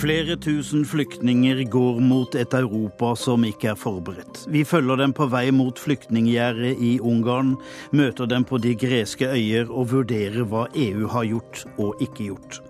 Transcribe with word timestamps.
Flere 0.00 0.32
tusen 0.40 0.86
flyktninger 0.88 1.58
går 1.68 1.98
mot 2.00 2.36
et 2.38 2.54
Europa 2.56 3.10
som 3.20 3.42
ikke 3.44 3.74
er 3.74 3.76
forberedt. 3.76 4.46
Vi 4.48 4.62
følger 4.64 4.96
dem 4.96 5.12
på 5.12 5.26
vei 5.28 5.50
mot 5.52 5.76
flyktninggjerdet 5.76 6.80
i 6.80 6.94
Ungarn, 7.04 7.50
møter 7.92 8.30
dem 8.30 8.46
på 8.48 8.56
de 8.64 8.72
greske 8.80 9.28
øyer 9.28 9.68
og 9.68 9.90
vurderer 9.92 10.48
hva 10.48 10.64
EU 10.72 11.04
har 11.12 11.28
gjort 11.28 11.66
og 11.76 12.00
ikke 12.00 12.30
gjort. 12.30 12.62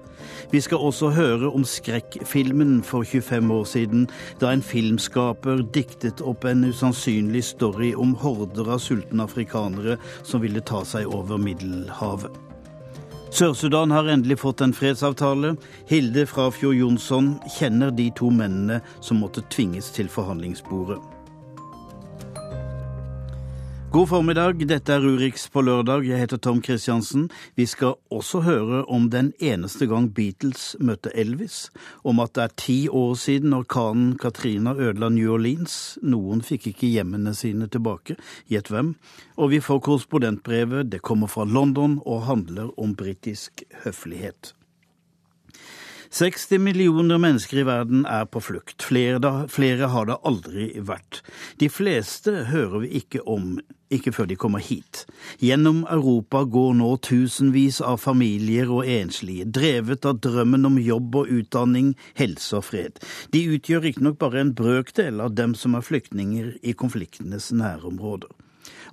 Vi 0.51 0.59
skal 0.59 0.83
også 0.83 1.13
høre 1.15 1.55
om 1.55 1.63
skrekkfilmen 1.63 2.83
for 2.83 3.07
25 3.07 3.55
år 3.61 3.65
siden, 3.77 4.11
da 4.43 4.51
en 4.51 4.67
filmskaper 4.67 5.63
diktet 5.71 6.27
opp 6.27 6.51
en 6.51 6.67
usannsynlig 6.67 7.47
story 7.47 7.95
om 7.95 8.19
horder 8.19 8.75
av 8.75 8.83
sultne 8.83 9.31
afrikanere 9.31 10.01
som 10.25 10.43
ville 10.43 10.67
ta 10.67 10.83
seg 10.83 11.07
over 11.07 11.39
Middelhavet. 11.39 12.50
Sør-Sudan 13.31 13.93
har 13.95 14.09
endelig 14.11 14.41
fått 14.43 14.61
en 14.61 14.73
fredsavtale. 14.75 15.55
Hilde 15.87 16.27
Frafjord 16.27 16.75
Jonsson 16.75 17.31
kjenner 17.59 17.95
de 17.95 18.09
to 18.19 18.27
mennene 18.35 18.81
som 19.01 19.23
måtte 19.23 19.45
tvinges 19.55 19.93
til 19.95 20.11
forhandlingsbordet. 20.11 20.99
God 23.91 24.07
formiddag, 24.07 24.61
dette 24.71 24.95
er 24.95 25.03
Urix 25.03 25.49
på 25.51 25.65
lørdag. 25.67 26.05
Jeg 26.07 26.23
heter 26.23 26.39
Tom 26.39 26.61
Christiansen. 26.63 27.25
Vi 27.59 27.65
skal 27.67 27.97
også 28.15 28.45
høre 28.47 28.85
om 28.87 29.09
den 29.11 29.33
eneste 29.43 29.89
gang 29.91 30.07
Beatles 30.15 30.77
møtte 30.79 31.11
Elvis, 31.19 31.73
om 32.07 32.23
at 32.23 32.37
det 32.39 32.45
er 32.45 32.55
ti 32.55 32.77
år 32.87 33.17
siden 33.19 33.57
orkanen 33.57 34.13
Katrina 34.15 34.77
ødela 34.79 35.11
New 35.11 35.35
Orleans. 35.35 35.99
Noen 36.07 36.39
fikk 36.47 36.71
ikke 36.71 36.93
hjemmene 36.93 37.35
sine 37.35 37.67
tilbake. 37.67 38.15
Gjett 38.47 38.71
hvem? 38.71 38.95
Og 39.35 39.51
vi 39.57 39.59
får 39.59 39.83
korrespondentbrevet. 39.89 40.87
Det 40.95 41.03
kommer 41.03 41.27
fra 41.27 41.43
London 41.43 41.99
og 42.07 42.29
handler 42.31 42.71
om 42.79 42.95
britisk 42.95 43.67
høflighet. 43.83 44.55
60 46.11 46.59
millioner 46.59 47.19
mennesker 47.23 47.61
i 47.61 47.65
verden 47.69 48.01
er 48.03 48.25
på 48.27 48.41
flukt. 48.43 48.83
Flere, 48.83 49.21
da, 49.23 49.45
flere, 49.47 49.87
har 49.93 50.09
det 50.09 50.17
aldri 50.27 50.65
vært. 50.83 51.21
De 51.63 51.69
fleste 51.71 52.49
hører 52.51 52.83
vi 52.83 52.89
ikke 52.99 53.23
om, 53.31 53.61
ikke 53.95 54.11
før 54.17 54.27
de 54.27 54.39
kommer 54.43 54.65
hit. 54.67 55.05
Gjennom 55.39 55.85
Europa 55.87 56.43
går 56.51 56.75
nå 56.81 56.89
tusenvis 57.07 57.79
av 57.87 58.03
familier 58.03 58.73
og 58.75 58.91
enslige, 58.91 59.47
drevet 59.47 60.09
av 60.11 60.19
drømmen 60.27 60.67
om 60.67 60.81
jobb 60.83 61.21
og 61.23 61.31
utdanning, 61.31 61.95
helse 62.19 62.59
og 62.59 62.67
fred. 62.73 62.99
De 63.31 63.45
utgjør 63.55 63.87
riktignok 63.87 64.19
bare 64.19 64.43
en 64.43 64.53
brøkdel 64.59 65.23
av 65.23 65.39
dem 65.39 65.55
som 65.55 65.79
er 65.79 65.87
flyktninger 65.87 66.57
i 66.67 66.75
konfliktenes 66.75 67.53
nærområder. 67.55 68.35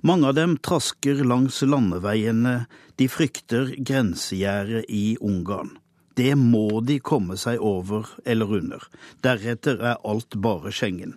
Mange 0.06 0.30
av 0.30 0.38
dem 0.38 0.54
trasker 0.62 1.26
langs 1.26 1.58
landeveiene, 1.66 2.60
de 2.94 3.10
frykter 3.10 3.74
grensegjerdet 3.82 4.86
i 4.86 5.18
Ungarn. 5.18 5.74
Det 6.18 6.34
må 6.34 6.80
de 6.82 6.96
komme 6.98 7.36
seg 7.38 7.60
over 7.62 8.08
eller 8.26 8.50
under. 8.58 8.82
Deretter 9.22 9.78
er 9.78 10.00
alt 10.02 10.34
bare 10.42 10.72
Schengen. 10.74 11.12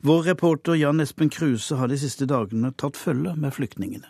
Vår 0.00 0.22
reporter 0.30 0.78
Jan 0.80 1.02
Espen 1.04 1.28
Kruse 1.28 1.76
har 1.76 1.90
de 1.92 1.98
siste 2.00 2.24
dagene 2.30 2.70
tatt 2.72 2.96
følge 2.96 3.34
med 3.36 3.52
flyktningene. 3.52 4.08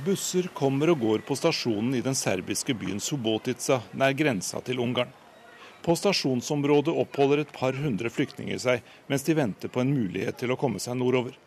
Busser 0.00 0.48
kommer 0.56 0.90
og 0.90 1.04
går 1.04 1.22
på 1.28 1.36
stasjonen 1.38 1.94
i 1.94 2.00
den 2.02 2.16
serbiske 2.18 2.74
byen 2.80 2.98
Subotica, 3.04 3.78
nær 3.92 4.16
grensa 4.18 4.62
til 4.64 4.80
Ungarn. 4.82 5.12
På 5.84 5.94
stasjonsområdet 5.96 6.96
oppholder 7.04 7.44
et 7.44 7.52
par 7.54 7.78
hundre 7.78 8.10
flyktninger 8.10 8.58
seg 8.58 8.82
mens 9.12 9.22
de 9.28 9.38
venter 9.38 9.70
på 9.70 9.84
en 9.84 9.94
mulighet 9.94 10.40
til 10.40 10.50
å 10.50 10.58
komme 10.58 10.82
seg 10.82 10.98
nordover. 10.98 11.38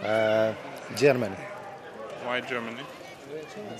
Uh, 0.00 0.56
Germany. 0.96 1.55
Why 2.26 2.40
Germany? 2.48 2.82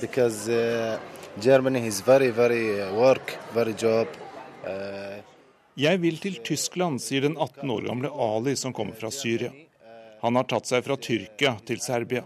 Because 0.01 0.49
uh, 0.49 0.99
Germany 1.41 1.87
is 1.87 2.01
very, 2.01 2.31
very 2.31 2.81
uh, 2.81 2.95
work, 2.95 3.39
very 3.55 3.75
job. 3.79 4.07
Uh, 4.65 5.19
Jeg 5.77 5.99
vil 6.01 6.17
til 6.17 6.39
Tyskland, 6.41 7.03
sier 7.05 7.27
den 7.27 7.34
18 7.37 7.71
år 7.71 7.83
gamle 7.84 8.09
Ali 8.09 8.55
som 8.57 8.73
kommer 8.73 8.95
fra 8.97 9.11
Syria. 9.11 9.51
Han 10.23 10.37
har 10.39 10.47
tatt 10.49 10.71
seg 10.71 10.84
fra 10.87 10.97
Tyrkia 10.97 11.57
til 11.69 11.83
Serbia. 11.84 12.23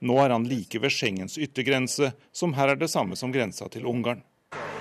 Nå 0.00 0.16
er 0.22 0.32
han 0.32 0.46
like 0.48 0.80
ved 0.80 0.94
Schengens 0.94 1.36
yttergrense, 1.36 2.12
som 2.32 2.54
her 2.56 2.72
er 2.72 2.80
det 2.80 2.88
samme 2.88 3.18
som 3.20 3.32
grensa 3.34 3.68
til 3.68 3.84
Ungarn. 3.84 4.22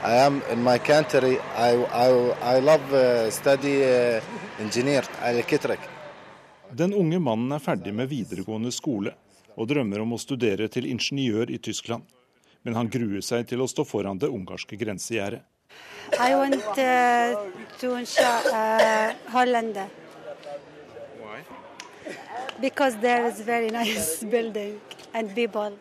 I 0.05 0.15
am 0.23 0.41
in 0.53 0.63
my 0.63 0.77
country. 0.77 1.35
I, 1.57 1.75
I, 1.75 2.07
I 2.55 2.61
love 2.61 2.93
uh, 2.93 3.29
study 3.29 3.81
uh, 3.83 4.21
engineer, 4.61 5.03
electric. 5.25 5.79
Den 6.71 6.93
unge 6.93 7.19
mannen 7.19 7.51
er 7.51 7.59
ferdig 7.59 7.91
med 7.93 8.07
videregående 8.07 8.71
skole 8.71 9.17
og 9.55 9.69
drømmer 9.69 10.01
om 10.03 10.13
å 10.15 10.21
studere 10.21 10.67
til 10.71 10.87
ingeniør 10.89 11.51
i 11.51 11.57
Tyskland. 11.57 12.03
Men 12.63 12.75
han 12.75 12.89
gruer 12.91 13.23
seg 13.23 13.47
til 13.47 13.63
å 13.63 13.67
stå 13.71 13.85
foran 13.87 14.19
det 14.19 14.29
ungarske 14.29 14.77
grensegjerdet. 14.79 15.43
I 16.19 16.33
want 16.35 16.55
uh, 16.77 17.37
to 17.79 17.93
uh, 17.93 19.13
Holland. 19.29 19.77
Why? 21.21 21.43
Because 22.59 22.97
there 22.97 23.27
is 23.27 23.39
very 23.41 23.69
nice 23.69 24.23
building 24.33 24.79
and 25.13 25.35
people. 25.35 25.77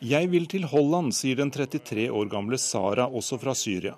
Jeg 0.00 0.28
vil 0.28 0.46
til 0.46 0.66
Holland, 0.68 1.14
sier 1.16 1.36
den 1.36 1.50
33 1.50 2.10
år 2.10 2.28
gamle 2.28 2.58
Sara, 2.58 3.06
også 3.08 3.38
fra 3.40 3.54
Syria. 3.54 3.94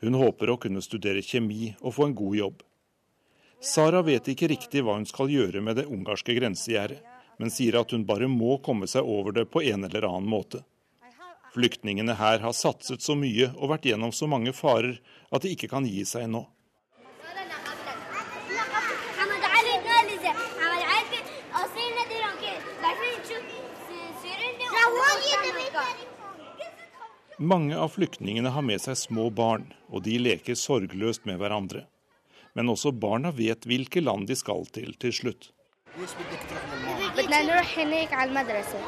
Hun 0.00 0.16
håper 0.16 0.52
å 0.52 0.56
kunne 0.60 0.80
studere 0.84 1.24
kjemi 1.24 1.74
og 1.80 1.92
få 1.96 2.06
en 2.08 2.16
god 2.16 2.36
jobb. 2.36 2.62
Sara 3.60 4.02
vet 4.04 4.28
ikke 4.32 4.48
riktig 4.52 4.84
hva 4.84 4.96
hun 4.96 5.06
skal 5.08 5.32
gjøre 5.32 5.60
med 5.64 5.80
det 5.80 5.86
ungarske 5.92 6.36
grensegjerdet 6.36 7.15
men 7.36 7.52
sier 7.52 7.78
at 7.80 7.92
hun 7.92 8.06
bare 8.08 8.28
må 8.30 8.58
komme 8.64 8.88
seg 8.90 9.04
over 9.04 9.34
det 9.36 9.46
på 9.52 9.62
en 9.62 9.84
eller 9.88 10.08
annen 10.08 10.28
måte. 10.30 10.62
Flyktningene 11.56 12.18
her 12.18 12.42
har 12.44 12.52
satset 12.52 13.00
så 13.00 13.16
mye 13.16 13.48
og 13.56 13.70
vært 13.72 13.86
gjennom 13.88 14.12
så 14.12 14.28
mange 14.28 14.52
farer 14.52 14.98
at 15.32 15.44
de 15.44 15.54
ikke 15.56 15.70
kan 15.72 15.86
gi 15.88 16.04
seg 16.04 16.28
nå. 16.28 16.44
Mange 27.36 27.76
av 27.76 27.90
flyktningene 27.92 28.48
har 28.48 28.64
med 28.64 28.80
seg 28.80 28.96
små 28.96 29.26
barn, 29.28 29.66
og 29.92 30.06
de 30.06 30.14
leker 30.16 30.56
sorgløst 30.56 31.26
med 31.28 31.36
hverandre. 31.40 31.82
Men 32.56 32.72
også 32.72 32.94
barna 32.96 33.28
vet 33.36 33.68
hvilke 33.68 34.00
land 34.00 34.24
de 34.28 34.36
skal 34.40 34.64
til 34.72 34.96
til 34.96 35.12
slutt. 35.12 35.50
بدنا 37.17 37.41
نروح 37.41 37.79
هناك 37.79 38.13
على 38.13 38.29
المدرسة. 38.29 38.79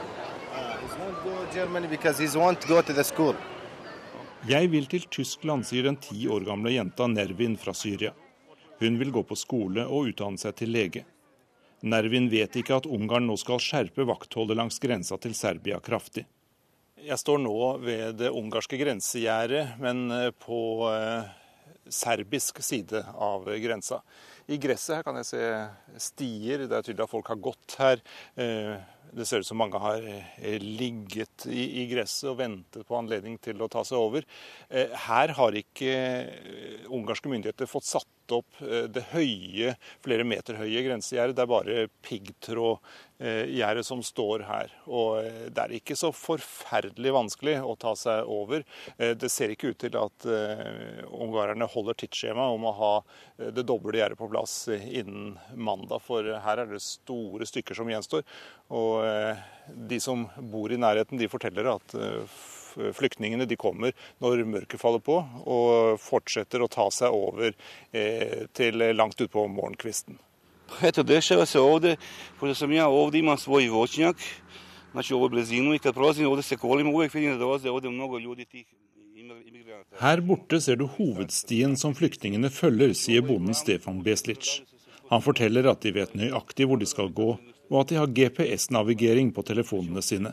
Jeg 4.48 4.72
vil 4.72 4.86
til 4.92 5.06
Tyskland, 5.10 5.66
sier 5.66 5.84
den 5.88 5.98
ti 6.04 6.28
år 6.28 6.44
gamle 6.48 6.74
jenta 6.74 7.08
Nervin 7.08 7.56
fra 7.58 7.74
Syria. 7.74 8.12
Hun 8.80 9.00
vil 9.00 9.12
gå 9.16 9.24
på 9.24 9.36
skole 9.40 9.86
og 9.88 10.12
utdanne 10.12 10.42
seg 10.42 10.56
til 10.60 10.74
lege. 10.76 11.06
Nervin 11.84 12.30
vet 12.32 12.56
ikke 12.60 12.78
at 12.82 12.88
Ungarn 12.88 13.28
nå 13.28 13.38
skal 13.40 13.62
skjerpe 13.64 14.06
vaktholdet 14.08 14.60
langs 14.60 14.80
grensa 14.84 15.18
til 15.20 15.36
Serbia 15.36 15.80
kraftig. 15.84 16.26
Jeg 17.04 17.20
står 17.20 17.40
nå 17.44 17.56
ved 17.84 18.20
det 18.20 18.32
ungarske 18.32 18.80
grensegjerdet, 18.80 19.64
men 19.84 20.06
eh, 20.12 20.30
på 20.32 20.60
eh, 20.92 21.32
serbisk 21.92 22.62
side 22.64 23.04
av 23.16 23.50
grensa. 23.60 24.00
I 24.49 24.57
gresset 24.57 24.97
her 24.97 25.05
kan 25.05 25.19
jeg 25.21 25.29
se 25.29 25.41
stier. 26.01 26.65
Det 26.65 26.73
er 26.73 26.87
tydelig 26.87 27.05
at 27.05 27.13
folk 27.13 27.29
har 27.29 27.41
gått 27.45 27.75
her. 27.83 28.01
Eh, 28.41 28.77
det 29.13 29.27
ser 29.29 29.43
ut 29.43 29.49
som 29.49 29.61
mange 29.61 29.81
har 29.81 30.05
eh, 30.09 30.57
ligget 30.63 31.45
i, 31.53 31.85
gresset 31.91 32.31
og 32.33 32.39
ventet 32.41 32.87
på 32.89 32.97
anledning 32.97 33.37
til 33.45 33.61
å 33.61 33.69
ta 33.73 33.85
seg 33.85 34.01
over. 34.01 34.25
Eh, 34.73 34.95
her 35.09 35.35
har 35.37 35.59
ikke 35.61 35.93
ungarske 36.89 37.29
myndigheter 37.29 37.69
fått 37.69 37.89
satt 37.89 38.09
opp 38.37 38.61
det 38.95 39.05
høye, 39.13 39.75
flere 40.05 40.27
meter 40.29 40.59
høye 40.61 40.83
grensegjerdet. 40.87 41.37
Det 41.39 41.45
er 41.45 41.53
bare 41.53 41.85
piggtråd 42.05 42.83
Eh, 43.21 43.83
som 43.83 44.03
står 44.03 44.45
her. 44.47 44.71
Og 44.87 45.19
eh, 45.25 45.47
det 45.51 45.63
er 45.63 45.73
ikke 45.75 45.97
så 45.99 46.13
forferdelig 46.15 47.13
vanskelig 47.15 47.57
å 47.67 47.75
ta 47.75 47.97
seg 47.99 48.29
over. 48.31 48.63
Eh, 48.97 49.17
det 49.19 49.31
ser 49.31 49.51
ikke 49.51 49.73
ut 49.73 49.79
til 49.83 49.97
at 49.99 50.27
ungarerne 50.29 51.67
holder 51.67 51.99
tidsskjema 51.99 52.47
om 52.55 52.69
å 52.69 52.75
ha 52.79 52.93
det 53.39 53.65
doble 53.67 53.99
gjerdet 53.99 54.19
på 54.19 54.29
plass 54.31 54.69
innen 54.71 55.37
mandag, 55.55 56.03
for 56.03 56.23
her 56.23 56.63
er 56.63 56.71
det 56.71 56.81
store 56.83 57.47
stykker 57.47 57.75
som 57.75 57.91
gjenstår. 57.91 58.23
Og 58.75 59.03
de 59.89 59.99
som 60.03 60.27
bor 60.53 60.73
i 60.73 60.79
nærheten, 60.79 61.19
de 61.19 61.31
forteller 61.31 61.71
at 61.71 61.95
flyktningene 62.97 63.47
de 63.49 63.59
kommer 63.59 63.95
når 64.23 64.45
mørket 64.49 64.81
faller 64.81 65.03
på, 65.05 65.19
og 65.45 66.01
fortsetter 66.03 66.63
å 66.65 66.71
ta 66.73 66.89
seg 66.95 67.15
over 67.15 67.55
til 68.57 68.89
langt 68.95 69.21
utpå 69.21 69.47
morgenkvisten. 69.51 70.19
Eto, 70.85 71.03
dešava 71.03 71.47
se 71.49 71.61
ovde, 71.61 71.95
pošto 72.41 72.55
sam 72.55 72.73
ja 72.77 72.89
ovde 72.93 73.19
imam 73.19 73.39
svoj 73.41 73.71
voćnjak, 73.73 74.17
znači 74.93 75.15
ovo 75.15 75.29
blizinu 75.29 75.75
i 75.75 75.79
kad 75.79 75.95
prolazim 75.95 76.29
ovde 76.29 76.43
se 76.43 76.57
kolima 76.57 76.91
uvek 76.91 77.15
vidim 77.15 77.31
da 77.33 77.39
dolaze 77.39 77.71
ovde 77.71 77.91
mnogo 77.91 78.19
ljudi 78.19 78.45
tih 78.45 78.67
Her 80.01 80.21
borte 80.21 80.61
ser 80.63 80.77
du 80.81 80.87
hovedstien 80.87 81.75
som 81.81 81.95
flyktningene 81.99 82.51
følger, 82.55 82.95
sier 82.95 83.25
bonden 83.27 83.57
Stefan 83.57 83.99
Beslic. 84.07 84.61
Han 85.11 85.25
forteller 85.25 85.67
at 85.71 85.83
de 85.85 85.93
vet 85.97 86.15
nøyaktig 86.19 86.69
hvor 86.69 86.81
de 86.81 86.89
skal 86.89 87.11
gå, 87.21 87.29
og 87.69 87.77
at 87.81 87.91
de 87.91 87.99
har 87.99 88.13
GPS-navigering 88.19 89.33
på 89.35 89.45
telefonene 89.51 90.05
sine. 90.05 90.33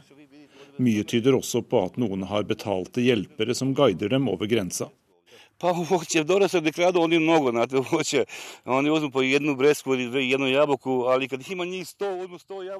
Mye 0.77 1.03
tyder 1.07 1.37
også 1.37 1.61
på 1.63 1.85
at 1.87 1.97
noen 2.01 2.25
har 2.27 2.43
betalte 2.47 3.03
hjelpere 3.03 3.55
som 3.55 3.73
guider 3.75 4.11
dem 4.11 4.27
over 4.31 4.49
grensa. 4.51 4.89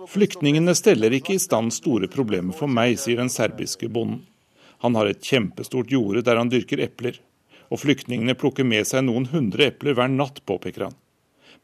Flyktningene 0.16 0.76
steller 0.76 1.16
ikke 1.16 1.38
i 1.38 1.40
stand 1.40 1.72
store 1.72 2.12
problemer 2.12 2.58
for 2.58 2.68
meg, 2.68 3.00
sier 3.00 3.24
den 3.24 3.32
serbiske 3.32 3.88
bonden. 3.88 4.26
Han 4.84 5.00
har 5.00 5.08
et 5.08 5.24
kjempestort 5.24 5.88
jorde 5.92 6.26
der 6.28 6.36
han 6.36 6.52
dyrker 6.52 6.84
epler, 6.84 7.16
og 7.72 7.80
flyktningene 7.80 8.36
plukker 8.36 8.68
med 8.68 8.84
seg 8.88 9.08
noen 9.08 9.32
hundre 9.32 9.72
epler 9.72 9.96
hver 9.96 10.12
natt, 10.12 10.44
påpeker 10.44 10.90
han. 10.90 11.00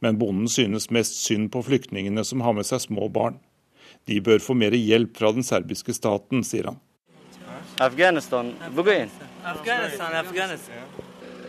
Men 0.02 0.18
bonden 0.18 0.48
synes 0.50 0.90
mest 0.96 1.20
synd 1.22 1.52
på 1.54 1.62
flyktningene 1.68 2.24
som 2.26 2.42
har 2.42 2.56
med 2.58 2.66
seg 2.66 2.82
små 2.88 3.12
barn. 3.12 3.36
De 4.06 4.20
bør 4.24 4.42
få 4.44 4.56
mer 4.58 4.76
hjelp 4.76 5.18
fra 5.18 5.32
den 5.36 5.46
serbiske 5.46 5.94
staten, 5.98 6.44
sier 6.48 6.72
han. 6.72 6.80
Afghanistan, 7.82 8.54
begin. 8.76 9.10
Afghanistan, 9.44 10.16
Afghanistan. 10.16 10.76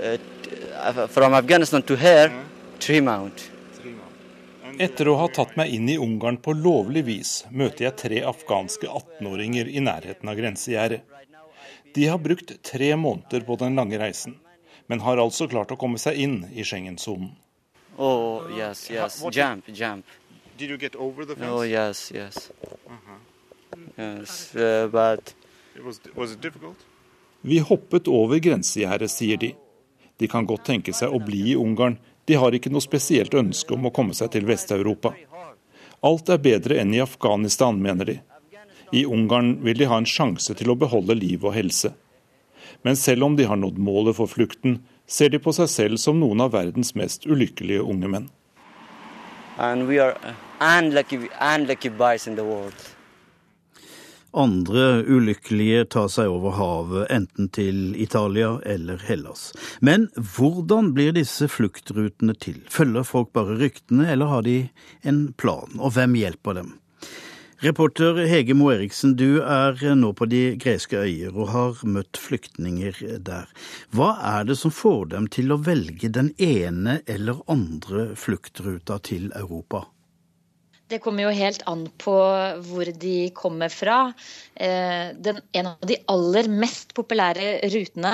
Uh, 0.02 1.06
from 1.08 1.34
Afghanistan 1.34 1.82
to 1.82 1.96
here, 1.96 2.32
three. 2.78 3.00
Etter 4.78 5.08
å 5.08 5.18
ha 5.20 5.26
tatt 5.28 5.52
meg 5.60 5.72
inn 5.76 5.88
i 5.92 5.98
Ungarn 6.00 6.38
på 6.40 6.54
lovlig 6.56 7.02
vis, 7.04 7.32
møter 7.50 7.90
jeg 7.90 7.98
tre 8.00 8.22
afghanske 8.24 8.88
18-åringer 8.88 9.68
i 9.68 9.82
nærheten 9.84 10.30
av 10.32 10.38
grensegjerdet. 10.38 11.02
De 11.92 12.06
har 12.08 12.18
brukt 12.18 12.54
tre 12.64 12.94
måneder 12.96 13.44
på 13.44 13.58
den 13.60 13.76
lange 13.76 14.00
reisen, 14.00 14.38
men 14.88 15.04
har 15.04 15.20
altså 15.20 15.48
klart 15.48 15.74
å 15.74 15.76
komme 15.76 16.00
seg 16.00 16.16
inn 16.24 16.38
i 16.56 16.64
Schengen-sonen. 16.64 17.34
Oh, 18.00 18.48
yes, 18.56 18.86
yes. 18.90 19.20
Jump, 19.30 19.68
jump. 19.68 20.08
Did 20.62 20.70
you 20.70 20.78
get 20.78 20.94
over 20.94 21.24
the 21.24 21.34
fence? 21.34 21.50
Oh, 21.50 21.62
yes, 21.62 22.12
yes. 22.14 22.52
Uh-huh. 22.86 23.76
Yes, 23.98 24.54
uh, 24.54 24.86
but 24.92 25.34
It 25.74 25.84
was, 25.84 26.00
was 26.14 26.32
it 26.32 26.40
difficult? 26.40 26.76
Vi 27.40 27.58
hoppet 27.58 28.06
over 28.08 28.38
grensegjerdet, 28.38 29.10
sier 29.10 29.40
de. 29.42 29.48
De 30.16 30.28
kan 30.30 30.46
godt 30.46 30.62
tenke 30.68 30.92
seg 30.94 31.10
å 31.10 31.18
bli 31.18 31.40
i 31.50 31.56
Ungarn, 31.58 31.96
de 32.30 32.36
har 32.38 32.54
ikke 32.54 32.70
noe 32.70 32.84
spesielt 32.84 33.34
ønske 33.34 33.74
om 33.74 33.88
å 33.88 33.90
komme 33.90 34.14
seg 34.14 34.30
til 34.36 34.46
Vest-Europa. 34.46 35.10
Alt 36.06 36.30
er 36.30 36.38
bedre 36.44 36.78
enn 36.78 36.94
i 36.94 37.02
Afghanistan, 37.02 37.80
mener 37.82 38.06
de. 38.12 38.14
I 38.94 39.02
Ungarn 39.02 39.56
vil 39.66 39.80
de 39.80 39.88
ha 39.90 39.98
en 39.98 40.06
sjanse 40.06 40.54
til 40.60 40.70
å 40.70 40.76
beholde 40.78 41.16
liv 41.18 41.42
og 41.42 41.56
helse. 41.56 41.90
Men 42.86 42.94
selv 43.00 43.26
om 43.26 43.34
de 43.34 43.48
har 43.50 43.58
nådd 43.58 43.82
målet 43.82 44.20
for 44.20 44.30
flukten, 44.30 44.78
ser 45.10 45.34
de 45.34 45.42
på 45.42 45.56
seg 45.58 45.74
selv 45.74 46.02
som 46.04 46.22
noen 46.22 46.46
av 46.46 46.54
verdens 46.54 46.94
mest 46.94 47.26
ulykkelige 47.26 47.82
unge 47.82 48.12
menn. 48.14 48.30
and 49.58 49.86
we 49.86 49.98
are 49.98 50.16
unlucky, 50.62 51.28
unlucky 51.40 51.88
boys 51.88 52.26
in 52.26 52.36
the 52.36 52.44
world. 52.44 52.74
Andre 54.32 55.02
ulykkelige 55.04 55.84
tar 55.92 56.06
seg 56.08 56.30
over 56.32 56.54
havet, 56.56 57.10
enten 57.12 57.50
til 57.52 57.92
Italia 58.00 58.54
eller 58.64 59.02
Hellas. 59.04 59.50
Men 59.84 60.06
hvordan 60.16 60.94
blir 60.96 61.12
disse 61.12 61.50
fluktrutene 61.52 62.32
til? 62.40 62.62
Følger 62.72 63.04
folk 63.04 63.34
bare 63.36 63.58
ryktene, 63.60 64.08
eller 64.14 64.32
har 64.32 64.46
de 64.46 64.56
en 65.04 65.26
plan? 65.36 65.76
Og 65.76 65.92
hvem 65.98 66.16
hjelper 66.16 66.62
dem? 66.62 66.72
Reporter 67.62 68.24
Hege 68.26 68.56
Moe 68.58 68.72
Eriksen, 68.74 69.12
du 69.20 69.42
er 69.44 69.76
nå 69.94 70.08
på 70.18 70.26
de 70.26 70.56
greske 70.58 70.98
øyer 70.98 71.36
og 71.36 71.52
har 71.52 71.84
møtt 71.86 72.18
flyktninger 72.18 72.96
der. 73.22 73.52
Hva 73.94 74.16
er 74.32 74.48
det 74.48 74.56
som 74.58 74.72
får 74.74 75.12
dem 75.12 75.28
til 75.30 75.52
å 75.52 75.60
velge 75.62 76.08
den 76.10 76.32
ene 76.42 77.02
eller 77.06 77.44
andre 77.52 78.14
fluktruta 78.18 78.96
til 79.06 79.28
Europa? 79.38 79.84
Det 80.92 81.00
kommer 81.00 81.24
jo 81.24 81.32
helt 81.32 81.62
an 81.70 81.86
på 82.00 82.14
hvor 82.68 82.88
de 83.00 83.16
kommer 83.32 83.72
fra. 83.72 84.12
Eh, 84.52 85.14
den, 85.16 85.38
en 85.56 85.68
av 85.70 85.86
de 85.88 85.96
aller 86.12 86.48
mest 86.52 86.90
populære 86.92 87.70
rutene 87.72 88.10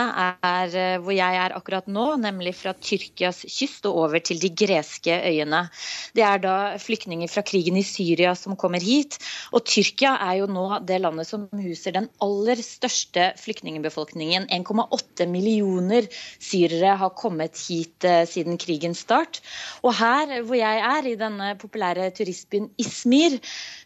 er 0.46 0.76
eh, 0.78 0.98
hvor 1.02 1.10
jeg 1.16 1.38
er 1.42 1.56
akkurat 1.56 1.88
nå, 1.90 2.04
nemlig 2.22 2.52
fra 2.54 2.76
Tyrkias 2.78 3.42
kyst 3.50 3.88
og 3.90 3.98
over 4.04 4.22
til 4.22 4.38
de 4.38 4.52
greske 4.54 5.16
øyene. 5.26 5.64
Det 6.14 6.22
er 6.22 6.38
da 6.44 6.54
flyktninger 6.78 7.30
fra 7.32 7.42
krigen 7.42 7.80
i 7.80 7.82
Syria 7.82 8.36
som 8.38 8.54
kommer 8.60 8.84
hit. 8.84 9.18
Og 9.50 9.66
Tyrkia 9.66 10.14
er 10.28 10.38
jo 10.44 10.46
nå 10.52 10.68
det 10.86 11.00
landet 11.02 11.26
som 11.26 11.48
huser 11.58 11.96
den 11.98 12.06
aller 12.22 12.62
største 12.62 13.32
flyktningbefolkningen. 13.42 14.46
1,8 14.54 15.26
millioner 15.26 16.06
syrere 16.38 16.94
har 17.02 17.16
kommet 17.18 17.58
hit 17.66 18.06
eh, 18.06 18.22
siden 18.30 18.62
krigens 18.62 19.02
start. 19.08 19.42
Og 19.82 19.98
her 19.98 20.38
hvor 20.46 20.60
jeg 20.60 20.86
er, 20.86 21.02
i 21.08 21.18
denne 21.18 21.52
populære 21.58 22.12
turistbyen 22.14 22.67
Ismir, 22.80 23.38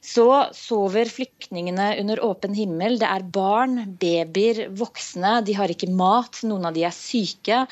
så 0.02 0.26
sover 0.56 1.10
flyktningene 1.12 1.92
under 2.02 2.22
åpen 2.26 2.56
himmel. 2.56 2.98
Det 3.00 3.08
er 3.08 3.26
barn, 3.34 3.78
babyer, 4.00 4.64
voksne. 4.78 5.36
De 5.46 5.54
har 5.58 5.72
ikke 5.72 5.90
mat, 5.92 6.42
noen 6.48 6.66
av 6.70 6.76
de 6.76 6.86
er 6.88 6.96
syke. 6.96 7.62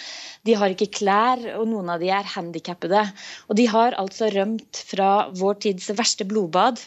De 0.47 0.57
har 0.59 0.75
ikke 0.75 0.93
klær, 1.01 1.43
og 1.59 1.67
noen 1.73 1.91
av 1.97 2.03
de 2.03 2.13
er 2.15 2.33
handikappede. 2.37 3.03
Og 3.49 3.59
de 3.59 3.67
har 3.73 3.99
altså 3.99 4.31
rømt 4.35 4.85
fra 4.93 5.11
vår 5.37 5.61
tids 5.67 5.91
verste 5.99 6.29
blodbad. 6.29 6.81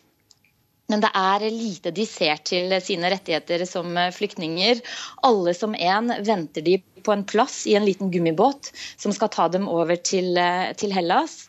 Men 0.92 1.04
det 1.04 1.12
er 1.16 1.46
lite 1.50 1.94
de 1.96 2.06
ser 2.08 2.42
til 2.46 2.74
sine 2.84 3.10
rettigheter 3.14 3.64
som 3.68 3.96
flyktninger. 4.16 4.82
Alle 5.26 5.54
som 5.58 5.76
én 5.76 6.12
venter 6.28 6.66
de 6.66 6.80
på 7.04 7.14
en 7.16 7.26
plass 7.28 7.64
i 7.70 7.78
en 7.78 7.86
liten 7.86 8.12
gummibåt 8.14 8.72
som 8.98 9.14
skal 9.16 9.32
ta 9.34 9.48
dem 9.52 9.70
over 9.72 10.00
til, 10.00 10.40
til 10.80 10.96
Hellas. 10.96 11.44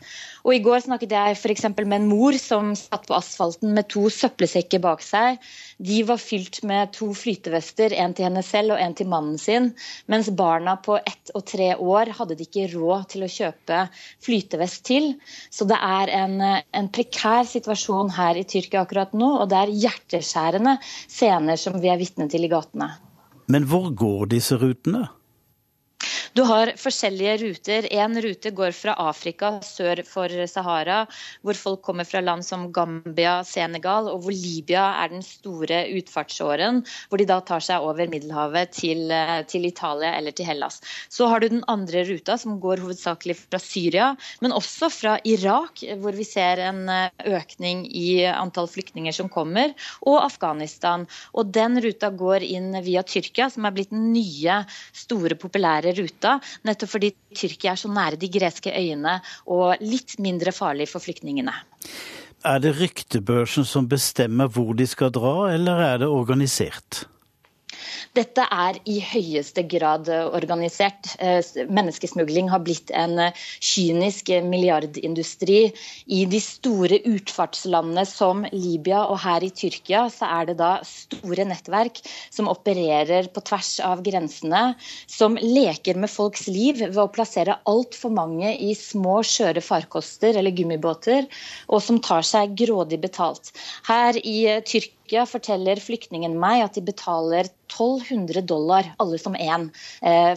Og 0.45 0.53
I 0.53 0.61
går 0.61 0.83
snakket 0.85 1.13
jeg 1.17 1.37
for 1.41 1.87
med 1.89 2.03
en 2.03 2.09
mor 2.11 2.37
som 2.37 2.75
satt 2.77 3.07
på 3.09 3.15
asfalten 3.17 3.71
med 3.73 3.89
to 3.89 4.11
søppelsekker 4.13 4.83
bak 4.85 5.01
seg. 5.01 5.39
De 5.81 6.03
var 6.05 6.21
fylt 6.21 6.61
med 6.69 6.93
to 6.93 7.09
flytevester, 7.17 7.95
en 7.97 8.13
til 8.13 8.29
henne 8.29 8.43
selv 8.45 8.75
og 8.75 8.83
en 8.85 8.97
til 8.99 9.09
mannen 9.09 9.41
sin. 9.41 9.71
Mens 10.13 10.29
barna 10.29 10.77
på 10.77 10.99
ett 11.01 11.33
og 11.33 11.47
tre 11.49 11.71
år 11.81 12.13
hadde 12.19 12.37
de 12.37 12.45
ikke 12.45 12.69
råd 12.75 13.09
til 13.15 13.25
å 13.25 13.31
kjøpe 13.39 13.81
flytevest 14.27 14.85
til. 14.85 15.15
Så 15.49 15.65
det 15.71 15.81
er 15.81 16.13
en, 16.21 16.37
en 16.45 16.93
prekær 16.93 17.49
situasjon 17.49 18.13
her 18.19 18.37
i 18.37 18.45
Tyrkia 18.45 18.85
akkurat 18.85 19.17
nå, 19.17 19.33
og 19.41 19.49
det 19.49 19.63
er 19.63 19.77
hjerteskjærende 19.87 20.77
scener 20.85 21.57
som 21.61 21.81
vi 21.81 21.89
er 21.89 22.01
vitne 22.01 22.29
til 22.29 22.45
i 22.45 22.53
gatene. 22.53 22.93
Men 23.49 23.65
hvor 23.69 23.89
går 23.97 24.35
disse 24.37 24.61
rutene? 24.61 25.07
Du 26.35 26.43
har 26.49 26.73
forskjellige 26.81 27.37
ruter. 27.45 27.87
En 27.95 28.17
rute 28.23 28.51
går 28.51 28.73
fra 28.75 28.95
Afrika 28.99 29.53
sør 29.63 30.03
for 30.07 30.33
Sahara, 30.51 31.05
hvor 31.47 31.59
folk 31.59 31.83
kommer 31.87 32.07
fra 32.09 32.23
land 32.25 32.43
som 32.47 32.67
Gambia, 32.75 33.37
Senegal, 33.47 34.09
og 34.11 34.25
hvor 34.25 34.35
Libya 34.35 34.87
er 35.05 35.13
den 35.13 35.23
store 35.25 35.85
utfartsåren, 35.95 36.83
hvor 37.09 37.23
de 37.23 37.29
da 37.29 37.39
tar 37.47 37.63
seg 37.65 37.87
over 37.87 38.11
Middelhavet 38.11 38.75
til, 38.75 39.13
til 39.51 39.69
Italia 39.69 40.15
eller 40.19 40.35
til 40.35 40.49
Hellas. 40.49 40.81
Så 41.09 41.29
har 41.31 41.41
du 41.41 41.49
den 41.53 41.65
andre 41.71 42.03
ruta, 42.09 42.37
som 42.41 42.59
går 42.63 42.83
hovedsakelig 42.83 43.39
fra 43.45 43.63
Syria, 43.63 44.11
men 44.43 44.55
også 44.57 44.91
fra 44.93 45.17
Irak, 45.25 45.85
hvor 46.03 46.19
vi 46.19 46.27
ser 46.27 46.63
en 46.67 46.85
økning 47.25 47.85
i 47.89 48.25
antall 48.31 48.69
flyktninger 48.71 49.15
som 49.15 49.31
kommer, 49.33 49.73
og 50.03 50.19
Afghanistan. 50.25 51.07
Og 51.33 51.55
den 51.55 51.79
ruta 51.85 52.11
går 52.11 52.45
inn 52.47 52.73
via 52.85 53.05
Tyrkia, 53.07 53.49
som 53.53 53.67
er 53.69 53.77
blitt 53.77 53.95
den 53.95 54.11
nye, 54.15 54.61
store, 54.95 55.39
populære 55.39 55.94
ruta 55.99 56.37
nettopp 56.67 56.93
fordi 56.97 57.13
Tyrkia 57.35 57.75
er 57.75 57.81
så 57.81 57.91
nære 57.93 58.21
de 58.21 58.31
greske 58.33 58.73
øyene 58.75 59.19
og 59.51 59.83
litt 59.85 60.19
mindre 60.23 60.53
farlig 60.55 60.89
for 60.91 61.05
flyktningene. 61.05 61.55
Er 62.45 62.61
det 62.61 62.75
ryktebørsen 62.77 63.65
som 63.65 63.89
bestemmer 63.89 64.51
hvor 64.53 64.75
de 64.77 64.87
skal 64.89 65.13
dra, 65.15 65.49
eller 65.55 65.81
er 65.81 66.03
det 66.03 66.11
organisert? 66.13 67.07
Dette 68.17 68.45
er 68.53 68.79
i 68.89 68.99
høyeste 69.03 69.65
grad 69.69 70.09
organisert. 70.09 71.15
Menneskesmugling 71.69 72.51
har 72.53 72.63
blitt 72.65 72.93
en 72.95 73.19
kynisk 73.65 74.31
milliardindustri. 74.47 75.59
I 76.07 76.25
de 76.31 76.41
store 76.43 77.01
utfartslandene 77.11 78.07
som 78.09 78.45
Libya 78.53 79.05
og 79.11 79.21
her 79.25 79.45
i 79.47 79.53
Tyrkia, 79.55 80.07
så 80.13 80.29
er 80.41 80.51
det 80.51 80.59
da 80.61 80.73
store 80.89 81.47
nettverk 81.49 82.01
som 82.33 82.51
opererer 82.53 83.29
på 83.35 83.43
tvers 83.45 83.77
av 83.85 84.03
grensene, 84.07 84.65
som 85.11 85.39
leker 85.41 85.99
med 86.01 86.13
folks 86.13 86.47
liv 86.51 86.81
ved 86.85 87.01
å 87.01 87.11
plassere 87.13 87.59
altfor 87.71 88.13
mange 88.15 88.55
i 88.57 88.73
små, 88.79 89.21
skjøre 89.27 89.65
farkoster 89.65 90.39
eller 90.39 90.55
gummibåter, 90.55 91.29
og 91.69 91.83
som 91.85 92.01
tar 92.05 92.27
seg 92.27 92.57
grådig 92.59 93.01
betalt. 93.03 93.53
Her 93.89 94.19
i 94.21 94.39
Tyrkia 94.65 95.04
forteller 95.29 95.77
flyktningen 95.83 96.39
meg 96.41 96.65
at 96.65 96.75
de 96.75 96.83
betaler 96.83 97.51
1200 97.75 98.43
dollar, 98.47 98.95
alle 98.99 99.19
som 99.19 99.35
én, 99.35 99.69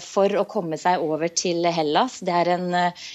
for 0.01 0.33
å 0.39 0.45
komme 0.50 0.77
seg 0.79 1.01
over 1.03 1.27
til 1.29 1.65
Hellas. 1.65 2.19
Det 2.25 2.33
er 2.33 2.50
en 2.55 2.67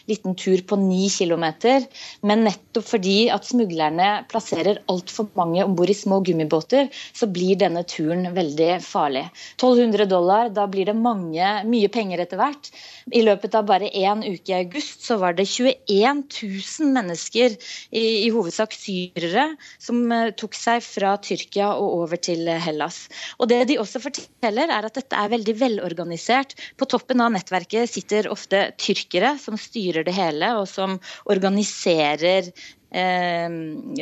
liten 0.07 0.37
tur 0.39 0.63
på 0.69 0.77
ni 0.79 1.09
kilometer. 1.11 1.87
Men 2.23 2.45
nettopp 2.47 2.87
fordi 2.93 3.31
at 3.33 3.49
smuglerne 3.49 4.25
plasserer 4.31 4.83
altfor 4.93 5.31
mange 5.39 5.65
om 5.65 5.75
bord 5.77 5.91
i 5.91 5.97
små 5.97 6.21
gummibåter, 6.25 6.91
så 7.13 7.27
blir 7.27 7.59
denne 7.59 7.83
turen 7.89 8.31
veldig 8.37 8.81
farlig. 8.85 9.25
1200 9.57 10.07
dollar, 10.11 10.53
da 10.55 10.69
blir 10.71 10.87
det 10.87 10.97
mange, 10.97 11.53
mye 11.67 11.91
penger 11.93 12.23
etter 12.23 12.41
hvert. 12.41 12.71
I 13.13 13.25
løpet 13.27 13.57
av 13.59 13.67
bare 13.67 13.91
én 13.91 14.23
uke 14.23 14.53
i 14.53 14.59
august 14.61 15.07
så 15.09 15.19
var 15.19 15.35
det 15.39 15.49
21 15.51 16.23
000 16.29 16.95
mennesker, 16.95 17.57
i, 17.91 18.05
i 18.27 18.31
hovedsak 18.33 18.77
syrere, 18.77 19.49
som 19.83 20.05
tok 20.39 20.55
seg 20.57 20.85
fra 20.85 21.17
Tyrkia 21.19 21.42
Tyrkia 21.43 21.73
og 21.75 22.03
over 22.03 22.21
til 22.23 22.47
Hellas. 22.47 23.09
Og 23.39 23.51
Det 23.51 23.63
de 23.69 23.79
også 23.83 24.03
forteller, 24.03 24.71
er 24.71 24.87
at 24.87 24.95
dette 24.95 25.17
er 25.19 25.33
veldig 25.33 25.57
velorganisert. 25.59 26.55
På 26.79 26.87
toppen 26.87 27.21
av 27.21 27.33
nettverket 27.35 27.91
sitter 27.91 28.31
ofte 28.31 28.71
tyrkere 28.79 29.37
som 29.43 29.59
styrer 29.59 30.07
det 30.07 30.15
hele, 30.15 30.55
og 30.61 30.69
som 30.71 31.01
organiserer 31.31 32.53
eh, 32.93 33.49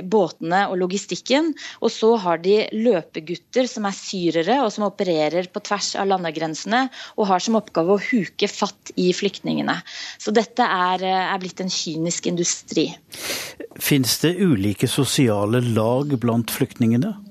båtene 0.03 0.65
og 0.71 0.77
logistikken. 0.83 1.53
Og 1.81 1.93
så 1.95 2.13
har 2.21 2.43
de 2.45 2.57
løpegutter 2.75 3.69
som 3.71 3.87
er 3.89 3.97
syrere 3.97 4.61
og 4.65 4.73
som 4.75 4.87
opererer 4.89 5.51
på 5.53 5.63
tvers 5.67 5.95
av 6.01 6.11
landegrensene 6.11 6.87
og 7.17 7.31
har 7.31 7.45
som 7.45 7.59
oppgave 7.61 7.97
å 7.97 8.03
huke 8.11 8.51
fatt 8.51 8.93
i 9.01 9.11
flyktningene. 9.17 9.79
Så 10.19 10.35
dette 10.35 10.67
er, 10.67 11.05
eh, 11.05 11.33
er 11.35 11.43
blitt 11.43 11.61
en 11.61 11.73
kynisk 11.73 12.27
industri. 12.27 12.91
Fins 13.81 14.19
det 14.21 14.37
ulike 14.37 14.89
sosiale 14.89 15.61
lag 15.61 16.19
blant 16.21 16.51
flyktningene? 16.51 17.30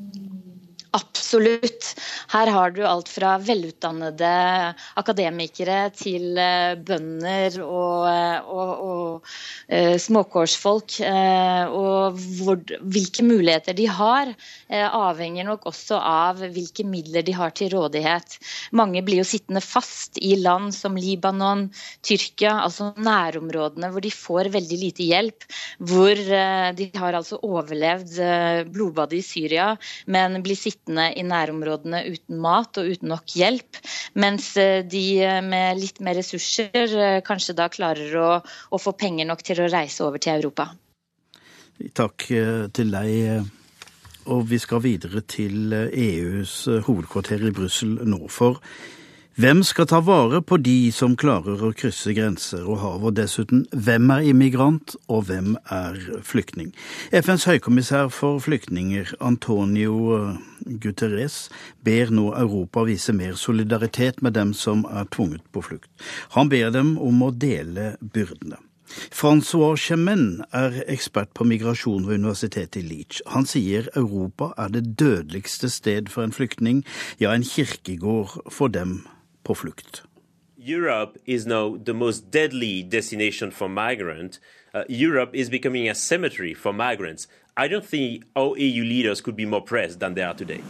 Absolutt. 0.92 1.86
Her 2.32 2.50
har 2.50 2.72
du 2.74 2.80
alt 2.88 3.10
fra 3.14 3.36
velutdannede 3.46 4.30
akademikere 4.98 5.92
til 5.94 6.40
eh, 6.42 6.74
bønder 6.82 7.60
og, 7.62 8.08
eh, 8.10 8.48
og, 8.50 8.72
og 8.88 9.28
uh, 9.70 9.98
småkårsfolk. 10.02 10.96
Og 11.70 12.18
hvor, 12.40 12.58
hvilke 12.82 13.26
muligheter 13.26 13.78
de 13.78 13.86
har, 13.86 14.32
avhenger 14.70 15.46
nok 15.46 15.68
også 15.70 15.98
av 16.02 16.42
hvilke 16.42 16.84
midler 16.88 17.24
de 17.26 17.34
har 17.38 17.54
til 17.58 17.72
rådighet. 17.74 18.38
Mange 18.78 19.04
blir 19.06 19.22
jo 19.22 19.28
sittende 19.28 19.62
fast 19.64 20.18
i 20.22 20.36
land 20.40 20.74
som 20.76 20.98
Libanon, 20.98 21.68
Tyrkia, 22.06 22.56
altså 22.66 22.92
nærområdene 22.98 23.92
hvor 23.94 24.04
de 24.06 24.12
får 24.14 24.52
veldig 24.54 24.80
lite 24.84 25.08
hjelp. 25.10 25.48
Hvor 25.80 26.22
de 26.80 26.90
har 26.98 27.18
altså 27.18 27.40
overlevd 27.46 28.20
blodbadet 28.74 29.22
i 29.22 29.26
Syria, 29.26 29.72
men 30.10 30.40
blir 30.46 30.58
sittende 30.58 30.79
sittende 30.90 31.14
i 31.16 31.24
nærområdene 31.24 32.02
uten 32.10 32.40
mat 32.42 32.78
og 32.78 32.90
uten 32.90 33.10
nok 33.10 33.26
hjelp. 33.36 33.78
Mens 34.16 34.58
eh, 34.58 34.84
de 34.84 35.22
eh, 35.22 35.42
med 35.42 35.78
litt 35.80 36.00
mer 36.02 36.16
ressurser 36.18 36.74
eh, 36.74 37.22
kanskje 37.22 37.56
da 37.56 37.70
klarer 37.70 38.16
å, 38.18 38.42
å 38.72 38.78
få 38.78 38.94
penger 38.98 39.26
nok 39.26 39.44
til 39.44 39.62
å 39.62 39.70
reise 39.70 40.04
over 40.04 40.20
til 40.20 40.40
Europa. 40.40 40.72
Takk 41.94 42.26
til 42.76 42.92
deg. 42.92 43.46
Og 44.30 44.44
vi 44.50 44.58
skal 44.60 44.82
videre 44.84 45.22
til 45.22 45.72
EUs 45.72 46.68
hovedkvarter 46.86 47.46
i 47.48 47.54
Brussel 47.56 48.02
nå. 48.04 48.28
For 48.28 48.60
hvem 49.38 49.62
skal 49.64 49.86
ta 49.88 50.00
vare 50.04 50.42
på 50.42 50.58
de 50.60 50.90
som 50.92 51.14
klarer 51.16 51.62
å 51.64 51.70
krysse 51.78 52.12
grenser 52.18 52.66
og 52.66 52.80
hav, 52.82 53.04
og 53.08 53.14
dessuten 53.16 53.62
hvem 53.72 54.10
er 54.12 54.26
immigrant 54.32 54.96
og 55.08 55.28
hvem 55.30 55.54
er 55.72 56.00
flyktning? 56.26 56.74
FNs 57.14 57.46
høykommissær 57.48 58.10
for 58.12 58.42
flyktninger, 58.44 59.14
Antonio 59.24 60.34
Guterres, 60.66 61.46
ber 61.86 62.12
nå 62.12 62.34
Europa 62.36 62.84
vise 62.90 63.16
mer 63.16 63.38
solidaritet 63.40 64.20
med 64.26 64.36
dem 64.36 64.52
som 64.58 64.82
er 64.90 65.08
tvunget 65.14 65.46
på 65.54 65.64
flukt. 65.70 65.92
Han 66.36 66.50
ber 66.52 66.74
dem 66.76 66.98
om 66.98 67.22
å 67.24 67.30
dele 67.32 67.94
byrdene. 68.02 68.58
Francois 69.14 69.78
Chemin 69.80 70.42
er 70.52 70.82
ekspert 70.90 71.32
på 71.38 71.46
migrasjon 71.46 72.10
ved 72.10 72.20
universitetet 72.24 72.82
i 72.82 72.84
Leach. 72.88 73.22
Han 73.30 73.46
sier 73.48 73.88
Europa 73.96 74.50
er 74.58 74.74
det 74.74 74.98
dødeligste 75.00 75.70
sted 75.70 76.10
for 76.10 76.26
en 76.26 76.36
flyktning, 76.36 76.84
ja, 77.22 77.32
en 77.32 77.46
kirkegård 77.46 78.50
for 78.50 78.74
dem 78.74 79.04
på 79.50 79.56
flukt. 79.56 80.04
Europe 80.78 81.18
is 81.26 81.46
now 81.46 81.78
the 81.86 81.94
most 81.94 82.32
deadly 82.32 82.84
destination 82.84 83.52
for 83.52 83.68
migrants. 83.68 84.40
Uh, 84.74 84.84
Europe 84.90 85.32
is 85.34 85.50
becoming 85.50 85.90
a 85.90 85.96
cemetery 85.96 86.54
for 86.54 86.74
migrants. 86.74 87.28
I 87.58 87.68
don't 87.68 87.86
think 87.86 88.24
our 88.36 88.54
EU 88.58 88.84
leaders 88.84 89.22
could 89.22 89.36
be 89.36 89.46
more 89.46 89.62
pressed 89.62 90.00
than 90.00 90.14
they 90.14 90.24
are 90.24 90.36
today. 90.36 90.62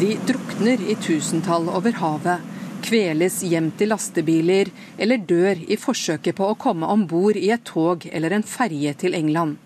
De 0.00 0.16
drukner 0.26 0.90
i 0.90 0.94
tusentall 0.94 1.70
over 1.70 1.96
havet, 2.02 2.44
kveles 2.82 3.40
gjemt 3.42 3.80
i 3.80 3.88
lastebiler 3.88 4.68
eller 4.98 5.24
dør 5.32 5.64
i 5.66 5.78
forsøket 5.80 6.36
på 6.38 6.50
å 6.50 6.58
komme 6.60 6.86
om 6.86 7.06
bord 7.08 7.40
i 7.40 7.48
et 7.54 7.64
tog 7.64 8.04
eller 8.12 8.36
en 8.36 8.46
ferje 8.46 8.94
til 9.00 9.16
England. 9.18 9.56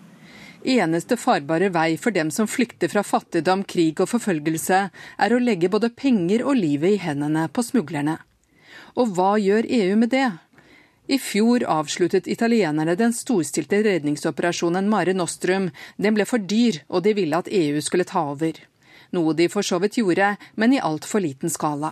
Eneste 0.63 1.17
farbare 1.19 1.67
vei 1.75 1.97
for 1.99 2.15
dem 2.15 2.29
som 2.31 2.47
flykter 2.47 2.87
fra 2.87 3.03
fattigdom, 3.03 3.65
krig 3.67 3.99
og 3.99 4.07
forfølgelse, 4.07 4.79
er 5.19 5.33
å 5.33 5.41
legge 5.41 5.69
både 5.69 5.89
penger 5.91 6.45
og 6.47 6.55
livet 6.55 6.95
i 6.95 7.01
hendene 7.03 7.49
på 7.51 7.65
smuglerne. 7.67 8.15
Og 8.95 9.11
hva 9.17 9.33
gjør 9.41 9.67
EU 9.67 9.97
med 9.99 10.13
det? 10.13 10.29
I 11.11 11.17
fjor 11.19 11.65
avsluttet 11.67 12.29
italienerne 12.31 12.95
den 12.95 13.11
storstilte 13.11 13.81
redningsoperasjonen 13.83 14.87
Mare 14.87 15.11
Nostrum. 15.11 15.67
Den 15.97 16.15
ble 16.15 16.23
for 16.29 16.39
dyr, 16.39 16.79
og 16.87 17.03
de 17.03 17.11
ville 17.17 17.43
at 17.43 17.51
EU 17.51 17.81
skulle 17.83 18.07
ta 18.07 18.23
over. 18.31 18.55
Noe 19.11 19.35
de 19.35 19.49
for 19.51 19.67
så 19.67 19.81
vidt 19.83 19.99
gjorde, 19.99 20.37
men 20.55 20.73
i 20.73 20.79
altfor 20.79 21.25
liten 21.25 21.51
skala. 21.51 21.91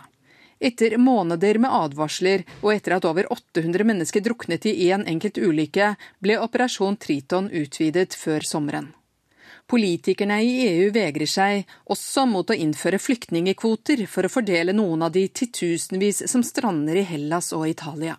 Etter 0.61 0.93
måneder 0.97 1.57
med 1.57 1.73
advarsler, 1.73 2.43
og 2.61 2.75
etter 2.75 2.93
at 2.99 3.05
over 3.09 3.25
800 3.33 3.85
mennesker 3.87 4.21
druknet 4.21 4.67
i 4.69 4.75
én 4.91 4.99
en 4.99 5.07
enkelt 5.15 5.39
ulykke, 5.41 5.95
ble 6.21 6.37
Operasjon 6.37 6.99
Triton 7.01 7.49
utvidet 7.49 8.13
før 8.13 8.45
sommeren. 8.45 8.91
Politikerne 9.71 10.37
i 10.43 10.51
EU 10.67 10.91
vegrer 10.93 11.29
seg 11.29 11.69
også 11.89 12.27
mot 12.29 12.49
å 12.49 12.57
innføre 12.57 12.99
flyktningekvoter 13.01 14.03
for 14.05 14.27
å 14.27 14.31
fordele 14.33 14.75
noen 14.77 15.07
av 15.07 15.15
de 15.15 15.23
titusenvis 15.27 16.25
som 16.29 16.43
strander 16.45 16.99
i 17.01 17.07
Hellas 17.09 17.53
og 17.57 17.65
Italia. 17.69 18.17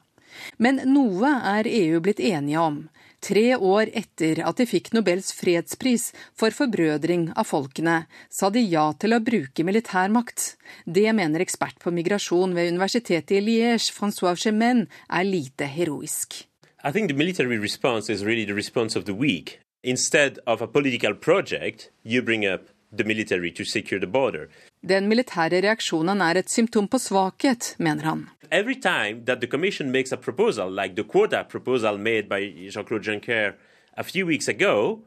Men 0.58 0.80
noe 0.88 1.30
er 1.54 1.68
EU 1.68 2.00
blitt 2.02 2.24
enige 2.24 2.58
om. 2.58 2.82
Tre 3.22 3.54
år 3.54 3.86
etter 3.94 4.40
at 4.42 4.58
de 4.58 4.64
fikk 4.66 4.90
Nobels 4.96 5.28
fredspris 5.38 6.08
for 6.34 6.50
forbrødring 6.50 7.28
av 7.38 7.46
folkene, 7.46 8.00
sa 8.26 8.50
de 8.50 8.64
ja 8.66 8.88
til 8.98 9.14
å 9.14 9.20
bruke 9.22 9.62
militærmakt. 9.62 10.56
Det 10.90 11.06
mener 11.14 11.44
ekspert 11.44 11.78
på 11.78 11.94
migrasjon 11.94 12.56
ved 12.56 12.72
universitetet 12.74 13.36
i 13.38 13.44
Liège, 13.44 13.92
Francois 13.94 14.42
Chemin, 14.42 14.88
er 15.06 15.28
lite 15.28 15.70
heroisk. 15.70 16.48
I 16.82 16.90
think 16.90 17.06
the 17.06 17.14
military 17.14 17.58
response 17.58 18.10
is 18.10 18.24
really 18.24 18.44
the 18.44 18.58
response 18.58 18.98
of 18.98 19.06
the 19.06 19.14
weak. 19.14 19.60
Instead 19.84 20.40
of 20.44 20.60
a 20.60 20.66
political 20.66 21.14
project, 21.14 21.90
you 22.02 22.22
bring 22.22 22.44
up 22.44 22.71
the 22.92 23.04
military 23.04 23.50
to 23.50 23.64
secure 23.64 24.00
the 24.00 24.06
border. 24.06 24.48
Den 24.82 25.08
militære 25.08 25.62
reaksjonen 25.62 26.20
er 26.20 26.42
et 26.42 26.50
symptom 26.50 26.88
på 26.88 26.98
svakhet, 26.98 27.74
mener 27.78 28.04
han 28.04 28.28
every 28.52 28.76
time 28.76 29.24
that 29.24 29.40
the 29.40 29.46
Commission 29.46 29.90
makes 29.90 30.12
a 30.12 30.16
proposal, 30.16 30.70
like 30.70 30.94
the 30.94 31.02
quota 31.02 31.42
proposal 31.42 31.96
made 31.96 32.28
by 32.28 32.52
Jean 32.68 32.84
Claude 32.84 33.02
Juncker 33.02 33.54
a 33.96 34.04
few 34.04 34.26
weeks 34.26 34.46
ago, 34.46 35.02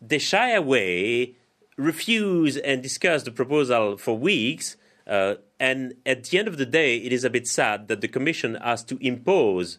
they 0.00 0.18
shy 0.18 0.52
away, 0.52 1.36
refuse, 1.76 2.56
and 2.58 2.82
discuss 2.82 3.22
the 3.22 3.30
proposal 3.30 3.96
for 3.96 4.16
weeks. 4.16 4.76
Uh, 5.06 5.36
and 5.58 5.94
at 6.04 6.24
the 6.24 6.38
end 6.38 6.46
of 6.46 6.58
the 6.58 6.66
day, 6.66 6.98
it 6.98 7.12
is 7.12 7.24
a 7.24 7.30
bit 7.30 7.48
sad 7.48 7.88
that 7.88 8.02
the 8.02 8.08
Commission 8.08 8.56
has 8.56 8.84
to 8.84 8.98
impose 9.00 9.78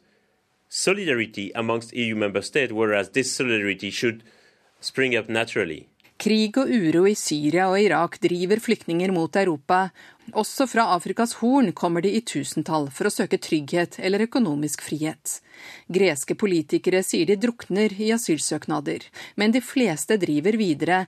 solidarity 0.68 1.52
amongst 1.54 1.94
EU 1.94 2.16
member 2.16 2.42
states, 2.42 2.74
whereas 2.74 3.10
this 3.10 3.32
solidarity 3.32 3.92
should 3.92 4.24
spring 4.80 5.16
up 5.16 5.30
naturally. 5.30 5.90
Krig 6.24 6.56
og 6.56 6.70
uro 6.72 7.02
i 7.10 7.18
Syria 7.20 7.66
og 7.68 7.82
Irak 7.84 8.14
driver 8.24 8.62
flyktninger 8.64 9.12
mot 9.12 9.36
Europa. 9.36 9.90
Også 10.40 10.70
fra 10.72 10.86
Afrikas 10.94 11.34
Horn 11.42 11.74
kommer 11.76 12.06
de 12.06 12.14
i 12.16 12.22
tusentall 12.24 12.88
for 12.96 13.10
å 13.10 13.12
søke 13.12 13.42
trygghet 13.44 13.98
eller 14.00 14.24
økonomisk 14.24 14.86
frihet. 14.86 15.42
Greske 15.92 16.38
politikere 16.40 17.02
sier 17.04 17.28
de 17.28 17.36
drukner 17.36 17.92
i 18.00 18.14
asylsøknader, 18.16 19.04
men 19.36 19.52
de 19.52 19.60
fleste 19.60 20.16
driver 20.22 20.56
videre. 20.62 21.02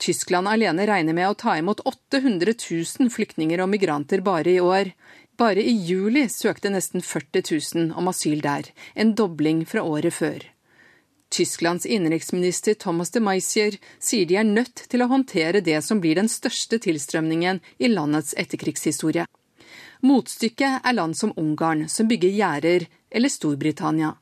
Tyskland 0.00 0.48
alene 0.48 0.88
regner 0.88 1.12
med 1.12 1.28
å 1.28 1.36
ta 1.44 1.58
imot 1.60 1.84
800 1.84 2.56
000 2.56 3.12
flyktninger 3.12 3.60
og 3.60 3.68
migranter 3.74 4.24
bare 4.24 4.56
i 4.56 4.64
år. 4.64 4.94
Bare 5.36 5.60
i 5.60 5.76
juli 5.76 6.24
søkte 6.32 6.72
nesten 6.72 7.04
40 7.04 7.52
000 7.52 7.92
om 8.00 8.08
asyl 8.08 8.40
der, 8.40 8.72
en 8.96 9.12
dobling 9.12 9.66
fra 9.68 9.84
året 9.84 10.16
før. 10.16 10.53
Tysklands 11.34 11.86
innenriksminister 11.86 12.74
Thomas 12.74 13.10
de 13.10 13.18
Maizier 13.20 13.74
sier 13.98 14.26
de 14.30 14.36
er 14.38 14.46
nødt 14.46 14.84
til 14.86 15.02
å 15.02 15.08
håndtere 15.10 15.64
det 15.66 15.80
som 15.82 15.98
blir 15.98 16.14
den 16.14 16.28
største 16.30 16.78
tilstrømningen 16.78 17.58
i 17.82 17.90
landets 17.90 18.36
etterkrigshistorie. 18.38 19.24
Motstykket 20.06 20.86
er 20.86 20.94
land 20.94 21.18
som 21.18 21.32
Ungarn, 21.40 21.88
som 21.88 22.06
bygger 22.06 22.36
gjerder, 22.38 22.86
eller 23.10 23.32
Storbritannia. 23.34 24.12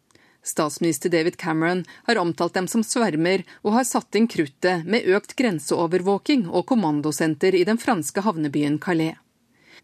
Statsminister 0.43 1.13
David 1.13 1.37
Cameron 1.37 1.85
har 2.09 2.17
omtalt 2.23 2.57
dem 2.57 2.71
som 2.71 2.81
svermer, 2.87 3.45
og 3.61 3.77
har 3.77 3.85
satt 3.85 4.17
inn 4.17 4.31
kruttet 4.31 4.89
med 4.89 5.05
økt 5.05 5.37
grenseovervåking 5.37 6.49
og 6.49 6.65
kommandosenter 6.73 7.55
i 7.61 7.67
den 7.69 7.83
franske 7.83 8.25
havnebyen 8.25 8.81
Calais. 8.81 9.21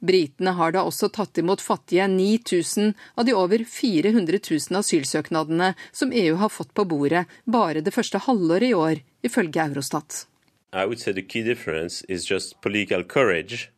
Britene 0.01 0.55
har 0.55 0.73
da 0.73 0.85
også 0.87 1.09
tatt 1.15 1.39
imot 1.41 1.63
fattige 1.65 2.07
9000 2.11 2.93
av 3.19 3.27
de 3.27 3.35
over 3.35 3.65
400 3.65 4.39
000 4.39 4.81
asylsøknadene 4.81 5.73
som 5.93 6.13
EU 6.13 6.37
har 6.43 6.53
fått 6.55 6.75
på 6.75 6.87
bordet 6.89 7.27
bare 7.45 7.83
det 7.83 7.95
første 7.95 8.23
halvåret 8.29 8.71
i 8.71 8.75
år, 8.75 9.03
ifølge 9.27 9.65
Eurostat. 9.65 10.27
I 10.73 10.85
would 10.85 11.01
say 11.01 11.13
the 11.13 11.23
key 11.23 11.43
difference 11.43 12.05
is 12.09 12.31
just 12.31 12.61
political 12.61 13.03
courage, 13.03 13.71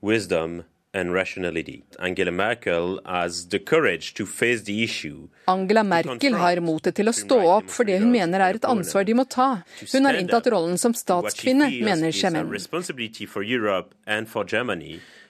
wisdom. 0.00 0.64
Angela 0.96 2.32
Merkel. 2.32 2.98
Angela 5.46 5.82
Merkel 5.82 6.34
har 6.34 6.60
motet 6.64 6.96
til 6.96 7.10
å 7.10 7.12
stå 7.12 7.36
opp 7.50 7.68
for 7.68 7.84
det 7.84 7.98
hun 8.00 8.08
mener 8.14 8.40
er 8.40 8.56
et 8.56 8.64
ansvar 8.64 9.04
de 9.04 9.12
må 9.18 9.26
ta. 9.28 9.60
Hun 9.92 10.08
har 10.08 10.16
inntatt 10.16 10.48
rollen 10.54 10.78
som 10.80 10.94
statskvinne, 10.96 11.68
mener 11.84 12.14
Shemen. 12.16 12.48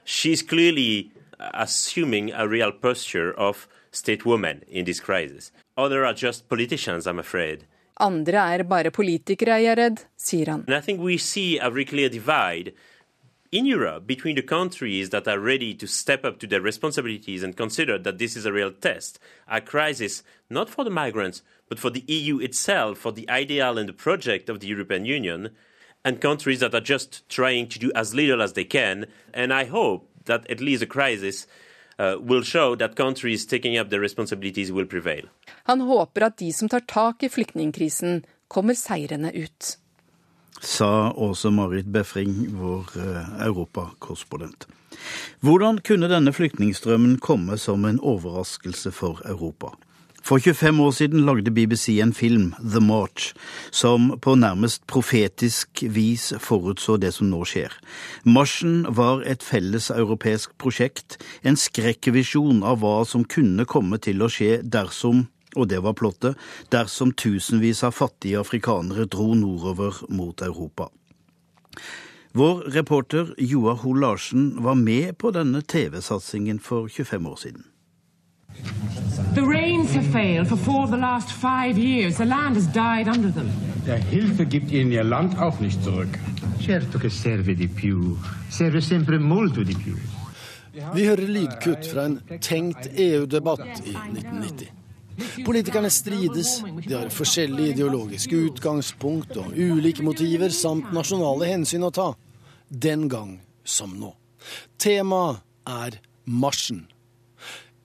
Responsibility 0.06 0.42
for 0.42 0.42
Europe 0.42 0.42
and 0.42 0.42
for 0.42 0.42
Germany. 0.42 0.42
She's 0.42 0.42
clearly 0.42 1.12
assuming 1.54 2.32
a 2.32 2.48
real 2.48 2.72
posture 2.72 3.32
of 3.32 3.68
state 3.90 4.25
woman 4.25 4.62
in 4.68 4.84
this 4.84 5.00
crisis. 5.00 5.52
Others 5.76 6.06
are 6.06 6.14
just 6.14 6.48
politicians, 6.48 7.06
I'm 7.06 7.18
afraid. 7.18 7.64
Andre 7.98 8.58
er 8.58 8.64
bare 8.64 8.90
politikere, 8.90 9.56
jeg 9.56 9.72
er 9.72 9.76
redd, 9.76 10.04
sier 10.16 10.46
han. 10.46 10.64
And 10.66 10.75
I 10.75 10.80
think 10.80 11.00
we 11.00 11.16
see 11.16 11.58
a 11.58 11.70
very 11.70 11.84
clear 11.86 12.10
divide 12.10 12.75
in 13.50 13.64
Europe 13.64 14.06
between 14.06 14.36
the 14.36 14.42
countries 14.42 15.10
that 15.10 15.26
are 15.26 15.38
ready 15.38 15.75
to 15.75 15.86
step 15.86 16.25
up 16.25 16.38
to 16.38 16.46
their 16.46 16.60
responsibilities 16.60 17.42
and 17.42 17.56
consider 17.56 17.98
that 17.98 18.18
this 18.18 18.36
is 18.36 18.44
a 18.44 18.52
real 18.52 18.70
test, 18.70 19.18
a 19.48 19.60
crisis 19.60 20.22
not 20.50 20.68
for 20.68 20.84
the 20.84 20.90
migrants, 20.90 21.42
but 21.68 21.78
for 21.78 21.90
the 21.90 22.04
EU 22.06 22.38
itself, 22.38 22.98
for 22.98 23.12
the 23.12 23.28
ideal 23.30 23.78
and 23.78 23.88
the 23.88 23.94
project 23.94 24.50
of 24.50 24.60
the 24.60 24.66
European 24.66 25.06
Union, 25.06 25.50
and 26.06 26.20
countries 26.20 26.60
that 26.60 26.75
are 26.75 26.84
just 26.94 27.28
trying 27.28 27.66
to 27.66 27.78
do 27.78 27.90
as 27.94 28.14
little 28.14 28.42
as 28.42 28.52
they 28.52 28.64
can. 28.64 29.04
And 29.34 29.52
I 29.52 29.64
hope 29.64 30.08
that 30.25 30.50
at 30.50 30.60
least 30.60 30.80
the 30.80 30.86
crisis 30.86 31.46
uh, 31.98 32.14
will 32.20 32.42
show 32.42 32.76
that 32.76 32.94
countries 32.94 33.46
taking 33.46 33.78
up 33.78 33.90
their 33.90 34.00
responsibilities 34.00 34.70
will 34.70 34.86
prevail. 34.86 35.25
Han 35.64 35.80
håper 35.80 36.20
at 36.20 36.38
de 36.38 36.52
som 36.52 36.68
tar 36.68 36.80
tak 36.80 37.22
i 37.22 37.28
flyktningkrisen, 37.28 38.25
kommer 38.48 38.75
seirende 38.75 39.32
ut. 39.34 39.78
Sa 40.60 41.12
Åse 41.12 41.50
Marit 41.50 41.86
Befring, 41.86 42.46
vår 42.54 42.84
eh, 42.96 43.46
europakorrespondent. 43.46 44.66
Hvordan 45.40 45.78
kunne 45.78 46.08
denne 46.08 46.32
flyktningstrømmen 46.32 47.18
komme 47.18 47.58
som 47.58 47.84
en 47.84 47.98
overraskelse 48.00 48.92
for 48.94 49.20
Europa? 49.26 49.75
For 50.26 50.38
25 50.42 50.80
år 50.80 50.90
siden 50.90 51.21
lagde 51.23 51.50
BBC 51.54 52.00
en 52.02 52.12
film, 52.12 52.54
The 52.59 52.80
March, 52.80 53.35
som 53.71 54.18
på 54.18 54.35
nærmest 54.35 54.83
profetisk 54.87 55.83
vis 55.83 56.33
forutså 56.42 56.97
det 56.99 57.12
som 57.14 57.28
nå 57.30 57.45
skjer. 57.47 57.71
Marsjen 58.26 58.80
var 58.90 59.23
et 59.23 59.47
felles 59.47 59.87
europeisk 59.95 60.56
prosjekt, 60.59 61.21
en 61.47 61.54
skrekkvisjon 61.54 62.64
av 62.66 62.83
hva 62.83 63.04
som 63.06 63.23
kunne 63.23 63.68
komme 63.71 64.00
til 64.02 64.25
å 64.26 64.30
skje 64.33 64.64
dersom 64.64 65.28
og 65.54 65.71
det 65.71 65.78
var 65.87 65.95
plottet, 65.97 66.35
dersom 66.75 67.14
tusenvis 67.14 67.85
av 67.87 67.95
fattige 67.95 68.42
afrikanere 68.42 69.06
dro 69.06 69.30
nordover 69.38 70.02
mot 70.11 70.42
Europa. 70.42 70.90
Vår 72.37 72.66
reporter 72.75 73.30
Joar 73.38 73.78
Hoel 73.87 74.02
Larsen 74.02 74.50
var 74.66 74.75
med 74.75 75.14
på 75.23 75.30
denne 75.33 75.62
TV-satsingen 75.62 76.59
for 76.59 76.90
25 76.90 77.30
år 77.30 77.40
siden. 77.47 77.71
The 79.34 79.42
rains 79.42 79.94
have 79.94 80.06
failed 80.06 80.48
for 80.48 80.56
four 80.56 80.84
of 80.84 80.90
the 80.90 80.96
last 80.96 81.30
five 81.30 81.78
years. 81.78 82.16
The 82.16 82.25
land 82.25 82.56
has 82.56 82.66
died 82.66 83.08
under 83.08 83.30
them. 83.32 83.50
Der 83.86 83.98
Hilfe 83.98 84.46
gibt 84.46 84.70
Ihnen 84.72 84.92
Ihr 84.92 85.04
Land 85.04 85.38
auch 85.38 85.60
nicht 85.60 85.82
zurück. 85.82 86.18
Certo 86.60 86.98
che 86.98 87.10
serve 87.10 87.54
di 87.54 87.68
più. 87.68 88.16
Serve 88.48 88.80
sempre 88.80 89.18
molto 89.18 89.62
di 89.62 89.75
più. 89.75 89.96
Vi 90.92 91.06
hører 91.06 91.28
lydkutt 91.28 91.86
fra 91.86 92.04
en 92.04 92.18
tenkt 92.40 92.90
EU-debatt 92.92 93.80
i 93.84 93.94
1990. 93.94 94.72
Politikerne 95.44 95.90
strides, 95.90 96.62
de 96.88 96.94
har 96.94 97.08
forskjellige 97.08 97.76
ideologiske 97.76 98.36
utgangspunkt 98.50 99.36
og 99.40 99.54
ulike 99.56 100.04
motiver 100.04 100.52
samt 100.52 100.92
nasjonale 100.92 101.48
hensyn 101.48 101.86
å 101.86 101.92
ta. 101.94 102.10
Den 102.68 103.06
gang 103.08 103.38
som 103.64 103.94
nå. 103.96 104.12
Temaet 104.78 105.40
er 105.64 105.96
marsjen. 106.25 106.84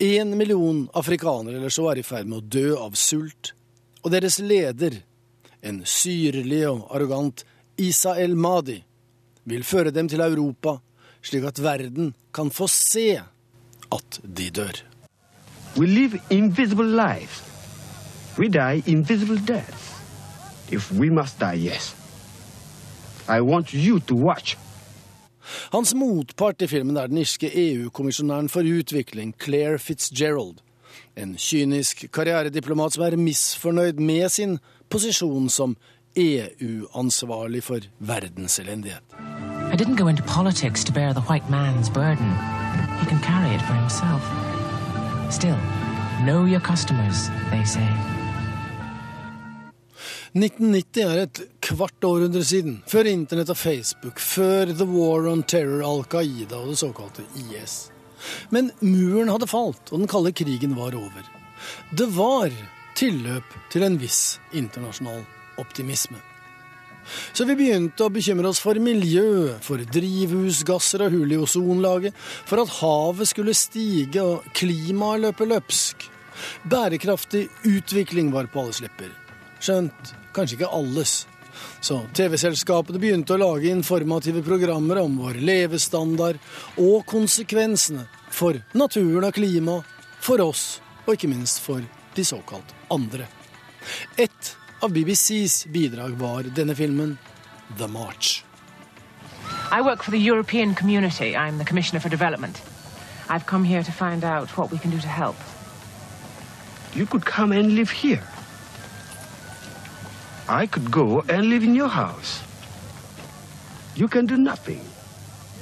Én 0.01 0.35
million 0.35 0.87
afrikanere 0.93 1.59
eller 1.59 1.69
så 1.69 1.91
er 1.91 1.99
i 2.01 2.03
ferd 2.03 2.25
med 2.25 2.39
å 2.39 2.47
dø 2.55 2.69
av 2.73 2.95
sult, 2.97 3.51
og 4.01 4.09
deres 4.09 4.39
leder, 4.41 4.95
en 5.61 5.83
syrlig 5.85 6.63
og 6.65 6.87
arrogant 6.89 7.43
Isa 7.77 8.15
El 8.17 8.33
Madi, 8.33 8.79
vil 9.45 9.61
føre 9.61 9.93
dem 9.93 10.09
til 10.09 10.23
Europa, 10.25 10.79
slik 11.21 11.45
at 11.45 11.61
verden 11.61 12.15
kan 12.33 12.49
få 12.49 12.65
se 12.65 13.21
at 13.93 14.19
de 14.25 14.49
dør. 14.49 14.81
We 15.77 15.85
live 15.85 16.17
invisible 16.33 16.89
lives. 16.89 17.43
We 18.39 18.49
die 18.49 18.81
invisible 18.89 19.37
deaths. 19.37 19.93
If 20.71 20.91
we 20.91 21.11
must 21.13 21.37
die, 21.39 21.61
yes. 21.69 21.93
I 23.29 23.41
want 23.41 23.73
you 23.73 23.99
to 23.99 24.15
watch. 24.15 24.57
Hans 25.73 25.93
motpart 25.95 26.61
i 26.61 26.67
filmen 26.67 26.97
er 26.97 27.07
den 27.11 27.21
irske 27.21 27.51
EU-kommisjonæren 27.51 28.49
for 28.49 28.61
utvikling, 28.61 29.33
Claire 29.43 29.79
Fitzgerald. 29.79 30.61
En 31.17 31.35
kynisk 31.39 32.05
karrierediplomat 32.13 32.93
som 32.93 33.03
er 33.03 33.17
misfornøyd 33.19 33.99
med 33.99 34.29
sin 34.29 34.59
posisjon 34.89 35.49
som 35.49 35.75
EU-ansvarlig 36.15 37.63
for 37.63 37.79
verdenselendighet. 37.99 39.03
I 39.73 39.75
didn't 39.75 39.95
go 39.95 40.07
into 40.07 40.23
politics 40.23 40.83
to 40.83 40.93
bear 40.93 41.13
the 41.13 41.23
white 41.29 41.45
man's 41.49 41.89
burden. 41.89 42.29
He 42.99 43.05
can 43.05 43.19
carry 43.23 43.55
it 43.55 43.61
for 43.61 43.73
himself. 43.73 44.21
Still, 45.31 45.57
know 46.25 46.45
your 46.45 46.59
customers, 46.59 47.29
they 47.51 47.63
say. 47.63 48.20
1990 50.31 51.01
er 51.03 51.21
et 51.25 51.39
kvart 51.59 52.05
århundre 52.07 52.41
siden. 52.47 52.77
Før 52.87 53.09
internett 53.11 53.49
og 53.51 53.57
Facebook, 53.59 54.19
før 54.23 54.69
The 54.71 54.87
War 54.87 55.27
on 55.27 55.43
Terror, 55.43 55.81
Al 55.83 56.05
Qaida 56.07 56.61
og 56.61 56.71
det 56.71 56.79
såkalte 56.79 57.25
IS. 57.35 57.89
Men 58.53 58.69
muren 58.79 59.31
hadde 59.33 59.49
falt, 59.51 59.91
og 59.91 59.99
den 59.99 60.11
kalde 60.11 60.31
krigen 60.31 60.77
var 60.77 60.95
over. 60.95 61.27
Det 61.91 62.07
var 62.15 62.47
tilløp 62.95 63.57
til 63.73 63.83
en 63.83 63.97
viss 63.99 64.39
internasjonal 64.55 65.25
optimisme. 65.59 66.21
Så 67.35 67.43
vi 67.49 67.57
begynte 67.57 68.05
å 68.05 68.13
bekymre 68.13 68.53
oss 68.53 68.61
for 68.63 68.79
miljø, 68.79 69.57
for 69.65 69.83
drivhusgasser 69.83 71.07
og 71.09 71.17
hull 71.17 71.35
i 71.35 71.41
ozonlaget, 71.43 72.15
for 72.47 72.61
at 72.63 72.77
havet 72.77 73.33
skulle 73.33 73.57
stige 73.57 74.23
og 74.23 74.47
klimaet 74.55 75.25
løpe 75.25 75.49
løpsk. 75.49 76.07
Bærekraftig 76.71 77.49
utvikling 77.67 78.31
var 78.31 78.47
på 78.47 78.63
alles 78.63 78.79
lepper. 78.85 79.11
Skjønt 79.59 80.15
kanskje 80.35 80.59
ikke 80.59 80.71
alles. 80.73 81.25
Så 81.81 81.99
TV-selskapene 82.15 82.99
begynte 83.01 83.35
å 83.35 83.41
lage 83.41 83.71
informative 83.71 84.43
programmer 84.45 85.01
om 85.01 85.17
vår 85.21 85.41
levestandard 85.43 86.39
og 86.79 87.03
konsekvensene 87.09 88.07
for 88.31 88.61
naturen 88.77 89.27
og 89.27 89.35
klimaet, 89.35 89.87
for 90.21 90.41
oss 90.43 90.79
og 91.07 91.15
ikke 91.15 91.31
minst 91.31 91.59
for 91.63 91.81
de 92.15 92.25
såkalt 92.25 92.75
andre. 92.93 93.25
Et 94.17 94.55
av 94.81 94.93
BBCs 94.93 95.65
bidrag 95.73 96.13
var 96.21 96.47
denne 96.55 96.75
filmen 96.77 97.17
The 97.77 97.87
March. 97.87 98.43
I 99.71 99.81
work 99.81 100.03
for 100.03 100.11
the 100.11 100.19
European 100.19 100.75
community. 100.75 101.35
I'm 101.35 101.57
the 101.57 101.65
Commissioner 101.65 101.99
for 101.99 102.09
Development. 102.09 102.61
I've 103.29 103.45
come 103.45 103.63
here 103.63 103.83
to 103.83 103.91
find 103.91 104.23
out 104.23 104.49
what 104.57 104.71
we 104.71 104.77
can 104.77 104.91
do 104.91 104.99
to 104.99 105.07
help. 105.07 105.37
You 106.93 107.05
could 107.05 107.25
come 107.25 107.51
and 107.53 107.75
live 107.75 107.89
here. 107.89 108.21
I 110.51 110.67
could 110.67 110.91
go 110.91 111.23
and 111.29 111.49
live 111.49 111.63
in 111.63 111.75
your 111.75 111.87
house. 111.87 112.43
You 113.95 114.09
can 114.09 114.25
do 114.25 114.35
nothing. 114.35 114.81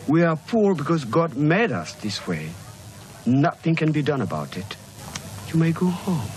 We 0.07 0.23
are 0.23 0.35
poor 0.35 0.73
because 0.73 1.05
God 1.05 1.37
made 1.37 1.71
us 1.71 1.93
this 2.01 2.27
way. 2.27 2.49
Nothing 3.25 3.75
can 3.75 3.91
be 3.91 4.01
done 4.01 4.21
about 4.21 4.57
it. 4.57 4.77
You 5.53 5.59
may 5.59 5.71
go 5.71 5.85
home. 5.85 6.31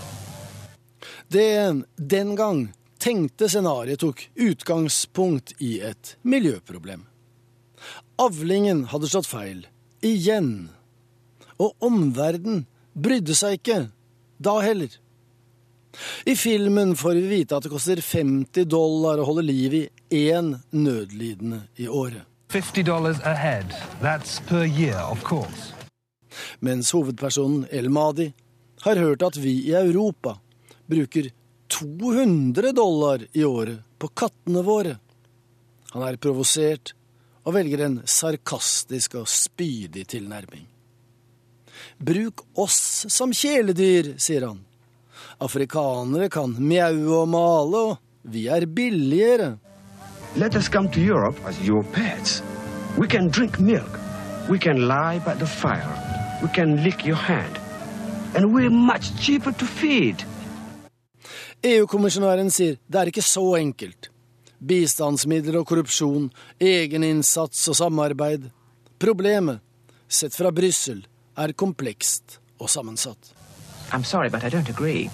Det 1.27 1.83
den 1.95 2.35
gang 2.35 2.73
tenkte 2.97 3.49
scenarioet 3.49 3.99
tok 3.99 4.29
utgangspunkt 4.35 5.53
i 5.57 5.79
et 5.81 6.15
miljøproblem. 6.21 7.07
Avlingen 8.21 8.85
hadde 8.93 9.09
slått 9.09 9.31
feil. 9.33 9.65
Igjen. 10.05 10.69
Og 11.57 11.73
omverdenen 11.81 12.67
brydde 12.93 13.33
seg 13.33 13.57
ikke. 13.57 13.87
Da 14.37 14.59
heller. 14.61 14.93
I 16.25 16.35
filmen 16.35 16.95
får 16.95 17.13
vi 17.13 17.27
vite 17.27 17.57
at 17.57 17.63
det 17.63 17.71
koster 17.73 18.01
50 18.01 18.65
dollar 18.65 19.21
å 19.21 19.27
holde 19.29 19.45
liv 19.45 19.75
i 19.77 19.83
én 20.09 20.55
nødlidende 20.71 21.63
i 21.75 21.87
året. 21.87 22.23
50 22.53 22.83
dollars 22.83 23.19
a 23.23 23.33
head. 23.33 23.73
That's 24.01 24.39
per 24.47 24.65
year, 24.65 25.01
of 25.11 25.23
course. 25.23 25.73
Mens 26.59 26.91
hovedpersonen 26.93 27.67
El 27.71 27.89
Madi 27.89 28.31
har 28.81 28.95
hørt 28.95 29.21
at 29.21 29.37
vi 29.37 29.55
i 29.69 29.73
Europa 29.73 30.37
bruker 30.85 31.29
200 31.67 32.71
dollar 32.71 33.25
i 33.31 33.43
året 33.43 33.79
på 33.97 34.07
kattene 34.07 34.61
våre. 34.61 34.97
Han 35.93 36.05
er 36.05 36.17
provosert 36.21 36.93
og 37.43 37.55
velger 37.57 37.85
en 37.85 38.01
sarkastisk 38.05 39.17
og 39.21 39.27
spydig 39.29 40.05
tilnærming. 40.13 40.67
Bruk 41.97 42.45
oss 42.59 43.05
som 43.11 43.33
kjæledyr, 43.33 44.13
sier 44.21 44.47
han. 44.47 44.61
Afrikanere 45.43 46.29
kan 46.31 46.55
mjaue 46.55 47.17
og 47.17 47.27
male, 47.27 47.81
og 47.91 47.97
vi 48.23 48.47
er 48.47 48.65
billigere. 48.65 49.57
Let 50.35 50.55
us 50.55 50.69
come 50.69 50.89
to 50.91 50.99
Europe 50.99 51.39
as 51.45 51.59
your 51.67 51.83
pets. 51.83 52.41
We 52.97 53.07
can 53.07 53.29
drink 53.29 53.59
milk. 53.59 53.99
We 54.49 54.57
can 54.59 54.87
lie 54.87 55.19
by 55.25 55.35
the 55.39 55.47
fire. 55.47 55.93
We 56.41 56.47
can 56.55 56.83
lick 56.83 57.05
your 57.05 57.17
hand. 57.17 57.59
And 58.35 58.53
we're 58.53 58.69
much 58.69 59.11
cheaper 59.19 59.51
to 59.51 59.65
feed. 59.65 60.23
EU-kommisjonæren 61.63 62.49
sier 62.51 62.79
det 62.87 62.99
er 62.99 63.11
ikke 63.11 63.23
så 63.23 63.43
enkelt. 63.55 64.09
Bistandsmidler 64.63 65.59
og 65.59 65.67
korrupsjon, 65.67 66.29
egeninnsats 66.59 67.67
og 67.71 67.77
samarbeid. 67.79 68.49
Problemet, 68.99 69.59
sett 70.07 70.35
fra 70.35 70.51
Brussel, 70.51 71.05
er 71.37 71.53
komplekst 71.53 72.39
og 72.59 72.69
sammensatt. 72.69 73.33
I'm 73.91 74.03
sorry, 74.03 74.29
but 74.29 74.43
I 74.43 74.49
don't 74.49 74.69
agree. 74.69 75.09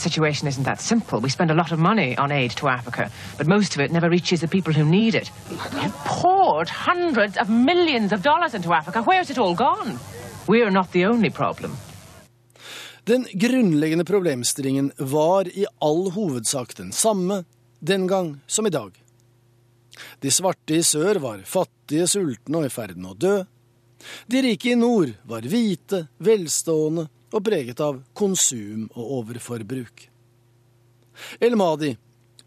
Situation 0.00 0.48
isn't 0.48 0.64
that 0.64 0.80
simple. 0.80 1.20
We 1.20 1.28
spend 1.28 1.50
a 1.50 1.54
lot 1.54 1.72
of 1.72 1.78
money 1.78 2.16
on 2.16 2.32
aid 2.32 2.52
to 2.56 2.68
Africa, 2.68 3.10
but 3.36 3.46
most 3.46 3.76
of 3.76 3.80
it 3.84 3.92
never 3.92 4.08
reaches 4.08 4.40
the 4.40 4.48
people 4.48 4.72
who 4.72 4.84
need 4.84 5.14
it. 5.14 5.30
We've 5.74 5.98
poured 6.04 6.68
hundreds 6.68 7.36
of 7.36 7.50
millions 7.50 8.12
of 8.12 8.22
dollars 8.22 8.54
into 8.54 8.72
Africa. 8.72 9.02
Where's 9.02 9.30
it 9.30 9.38
all 9.38 9.54
gone? 9.54 9.98
We're 10.46 10.70
not 10.70 10.92
the 10.92 11.04
only 11.04 11.30
problem. 11.30 11.76
Den 13.04 13.26
grunnleggende 13.32 14.04
problemstillingen 14.04 14.92
var 14.96 15.48
i 15.48 15.66
all 15.78 16.10
hovedsak 16.10 16.76
den 16.76 16.92
samme 16.92 17.44
den 17.78 18.06
gang 18.06 18.40
som 18.46 18.66
i 18.66 18.70
dag. 18.70 18.92
De 20.20 20.30
svarte 20.30 20.74
i 20.74 20.82
sør 20.82 21.20
var 21.20 21.44
fattige, 21.44 22.06
sultne 22.08 22.58
og 22.58 22.66
i 22.68 22.72
ferd 22.72 22.96
med 22.96 23.10
å 23.12 23.18
dø. 23.20 23.36
De 24.26 24.42
rike 24.42 24.72
i 24.72 24.78
nord 24.80 25.12
var 25.28 25.44
hvite, 25.44 26.06
velstående 26.18 27.08
og 27.30 27.44
preget 27.46 27.80
av 27.82 28.00
konsum 28.16 28.88
og 28.94 29.12
overforbruk. 29.20 30.06
El 31.40 31.56
Mahdi 31.58 31.94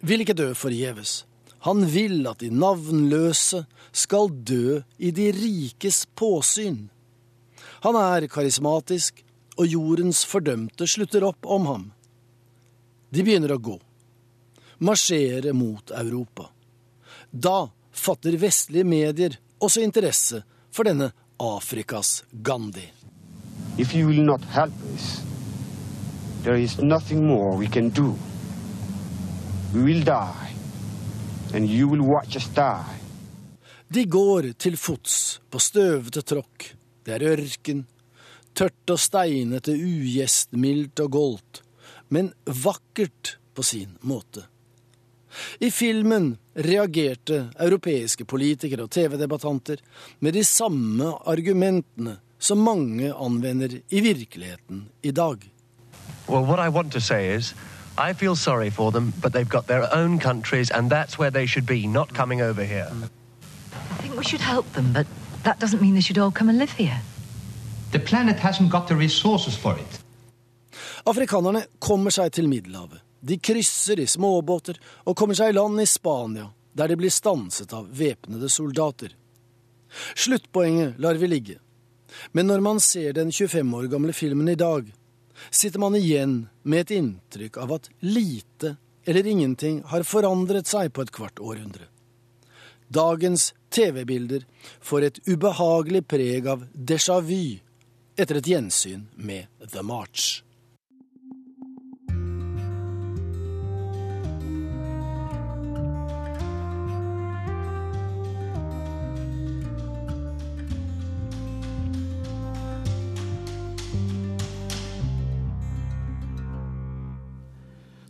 vil 0.03 0.23
ikke 0.23 0.37
dø 0.37 0.49
forgjeves. 0.57 1.23
Han 1.63 1.85
vil 1.87 2.25
at 2.27 2.41
de 2.43 2.49
navnløse 2.51 3.63
skal 3.95 4.31
dø 4.43 4.81
i 4.97 5.13
de 5.15 5.29
rikes 5.35 6.03
påsyn. 6.17 6.89
Han 7.85 7.95
er 7.99 8.27
karismatisk, 8.31 9.21
og 9.53 9.69
jordens 9.69 10.23
fordømte 10.25 10.87
slutter 10.89 11.27
opp 11.27 11.45
om 11.45 11.67
ham. 11.69 11.83
De 13.13 13.21
begynner 13.21 13.53
å 13.53 13.61
gå, 13.61 13.75
marsjere 14.81 15.53
mot 15.53 15.93
Europa. 15.93 16.47
Da 17.29 17.67
fatter 17.93 18.39
vestlige 18.41 18.87
medier 18.87 19.37
også 19.61 19.85
interesse 19.85 20.41
for 20.73 20.89
denne 20.89 21.11
Afrikas 21.37 22.23
Gandhi. 22.31 22.89
If 23.77 23.95
you 23.95 24.07
will 24.07 24.23
not 24.23 24.43
help 24.45 24.73
us, 24.93 25.23
there 26.43 26.55
is 26.55 26.77
nothing 26.77 27.25
more 27.25 27.57
we 27.57 27.67
can 27.67 27.89
do. 27.89 28.15
We 29.73 29.81
will 29.81 30.03
die, 30.03 30.53
and 31.53 31.67
you 31.67 31.87
will 31.87 32.05
watch 32.05 32.35
us 32.35 32.47
die. 32.53 32.99
De 33.89 34.05
går 34.05 34.51
til 34.61 34.77
fots 34.77 35.39
på 35.49 35.59
støvete 35.61 36.21
tråkk. 36.21 36.67
Det 37.05 37.15
er 37.17 37.25
ørken, 37.33 37.83
tørt 38.53 38.93
og 38.93 38.99
steinete, 39.01 39.73
ugjestmildt 39.73 41.01
og 41.03 41.11
goldt, 41.11 41.61
men 42.09 42.29
vakkert 42.45 43.37
på 43.53 43.65
sin 43.65 43.97
måte. 44.01 44.45
I 45.65 45.71
filmen 45.73 46.35
reagerte 46.53 47.47
europeiske 47.57 48.25
politikere 48.29 48.85
og 48.85 48.93
TV-debattanter 48.93 49.81
med 50.21 50.37
de 50.37 50.43
samme 50.45 51.09
argumentene 51.25 52.19
som 52.43 52.59
mange 52.59 53.13
anvender 53.13 53.79
i 53.89 54.01
virkeligheten 54.01 54.87
i 55.01 55.11
dag. 55.11 55.37
Well, 56.27 56.43
what 56.43 56.59
I 56.59 56.69
want 56.69 56.91
to 56.91 56.99
say 56.99 57.35
is, 57.35 57.55
I 57.97 58.13
feel 58.13 58.35
sorry 58.35 58.69
for 58.69 58.91
them, 58.91 59.13
but 59.21 59.33
they've 59.33 59.49
got 59.49 59.67
their 59.67 59.87
own 59.95 60.19
countries, 60.19 60.71
and 60.71 60.89
that's 60.89 61.17
where 61.19 61.31
they 61.31 61.47
should 61.47 61.65
be, 61.65 61.87
not 61.87 62.13
coming 62.13 62.41
over 62.41 62.63
here. 62.63 62.87
I 63.91 64.01
think 64.01 64.17
we 64.17 64.23
should 64.23 64.41
help 64.41 64.65
them, 64.73 64.93
but 64.93 65.07
that 65.43 65.59
doesn't 65.59 65.81
mean 65.81 65.93
they 65.93 66.01
should 66.01 66.17
all 66.17 66.31
come 66.31 66.49
and 66.49 66.59
live 66.59 66.71
here. 66.77 67.01
The 67.91 67.99
planet 67.99 68.39
hasn't 68.39 68.71
got 68.71 68.87
the 68.87 68.95
resources 68.95 69.55
for 69.55 69.75
it. 69.77 69.99
Afrikanerne 71.05 71.65
kommer 71.79 72.11
seg 72.11 72.31
til 72.31 72.49
Middelhavet. 72.49 72.99
De 73.27 73.37
krysser 73.39 73.99
i 73.99 74.07
småbåter 74.07 74.79
og 75.05 75.15
kommer 75.15 75.35
seg 75.35 75.53
i 75.53 75.55
land 75.55 75.79
i 75.79 75.85
Spania, 75.87 76.49
der 76.75 76.87
de 76.87 76.97
blir 76.99 77.11
stanset 77.11 77.73
av 77.73 77.87
væpnede 77.87 78.49
soldater. 78.49 79.13
Sluttpoenget 80.15 80.99
lar 80.99 81.19
vi 81.21 81.27
ligge. 81.27 81.59
Men 82.31 82.49
når 82.49 82.63
man 82.65 82.79
ser 82.83 83.13
den 83.17 83.31
25 83.31 83.73
år 83.77 83.89
gamle 83.91 84.13
filmen 84.13 84.49
i 84.49 84.59
dag, 84.59 84.87
sitter 85.49 85.79
man 85.79 85.95
igjen 85.97 86.35
med 86.63 86.85
et 86.85 86.95
inntrykk 86.99 87.57
av 87.63 87.73
at 87.79 87.89
lite 88.05 88.75
eller 89.05 89.27
ingenting 89.27 89.81
har 89.91 90.05
forandret 90.07 90.69
seg 90.69 90.93
på 90.93 91.03
et 91.03 91.11
kvart 91.11 91.41
århundre. 91.43 91.89
Dagens 92.93 93.51
TV-bilder 93.73 94.45
får 94.83 95.07
et 95.07 95.19
ubehagelig 95.27 96.03
preg 96.07 96.47
av 96.47 96.65
déjà 96.73 97.19
vu 97.25 97.59
etter 98.15 98.39
et 98.39 98.49
gjensyn 98.53 99.07
med 99.15 99.49
The 99.73 99.83
March. 99.83 100.43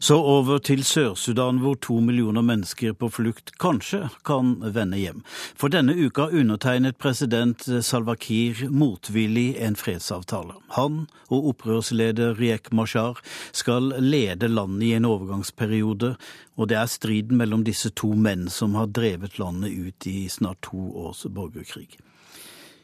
Så 0.04 0.18
over 0.20 0.58
til 0.60 0.82
Sør-Sudan, 0.84 1.62
hvor 1.64 1.78
to 1.80 2.02
millioner 2.04 2.44
mennesker 2.44 2.92
på 2.92 3.08
flukt 3.08 3.54
kanskje 3.56 4.10
kan 4.28 4.58
vende 4.76 4.98
hjem. 5.00 5.22
For 5.56 5.72
denne 5.72 5.96
uka 5.96 6.26
undertegnet 6.28 6.98
president 7.00 7.64
Salva 7.88 8.18
Kiir 8.20 8.66
motvillig 8.68 9.56
en 9.64 9.80
fredsavtale. 9.80 10.58
Han 10.76 11.06
og 11.32 11.48
opprørsleder 11.54 12.36
Riek 12.36 12.68
Mashar 12.76 13.22
skal 13.56 13.94
lede 14.04 14.52
landet 14.52 14.90
i 14.90 14.94
en 14.98 15.08
overgangsperiode, 15.08 16.18
og 16.60 16.68
det 16.68 16.82
er 16.82 16.92
striden 16.92 17.40
mellom 17.40 17.64
disse 17.64 17.94
to 17.96 18.12
menn 18.12 18.50
som 18.52 18.76
har 18.76 18.92
drevet 18.92 19.40
landet 19.40 19.72
ut 19.72 20.12
i 20.12 20.28
snart 20.28 20.66
to 20.68 20.84
års 21.06 21.24
borgerkrig. 21.32 21.94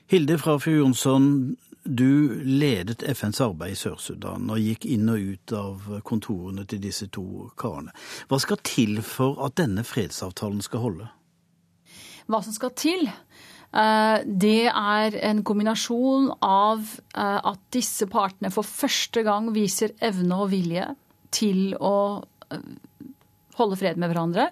Hilde 0.07 0.39
fra 0.39 0.55
Jonsson, 0.71 1.57
du 1.89 2.41
ledet 2.45 3.03
FNs 3.03 3.41
arbeid 3.41 3.73
i 3.73 3.79
Sør-Sudan 3.79 4.49
og 4.53 4.61
gikk 4.61 4.85
inn 4.89 5.09
og 5.09 5.31
ut 5.33 5.53
av 5.57 5.87
kontorene 6.07 6.65
til 6.69 6.81
disse 6.83 7.09
to 7.13 7.49
karene. 7.59 7.93
Hva 8.29 8.39
skal 8.41 8.61
til 8.65 9.01
for 9.05 9.41
at 9.45 9.57
denne 9.59 9.85
fredsavtalen 9.87 10.61
skal 10.65 10.83
holde? 10.85 11.09
Hva 12.29 12.43
som 12.45 12.53
skal 12.53 12.75
til? 12.77 13.09
Det 13.69 14.65
er 14.69 15.17
en 15.29 15.43
kombinasjon 15.45 16.31
av 16.45 16.85
at 17.13 17.61
disse 17.73 18.07
partene 18.09 18.49
for 18.53 18.65
første 18.65 19.21
gang 19.25 19.51
viser 19.53 19.93
evne 20.01 20.39
og 20.41 20.51
vilje 20.53 20.87
til 21.33 21.75
å 21.77 22.21
holde 23.59 23.77
fred 23.77 23.97
med 24.01 24.09
hverandre. 24.09 24.49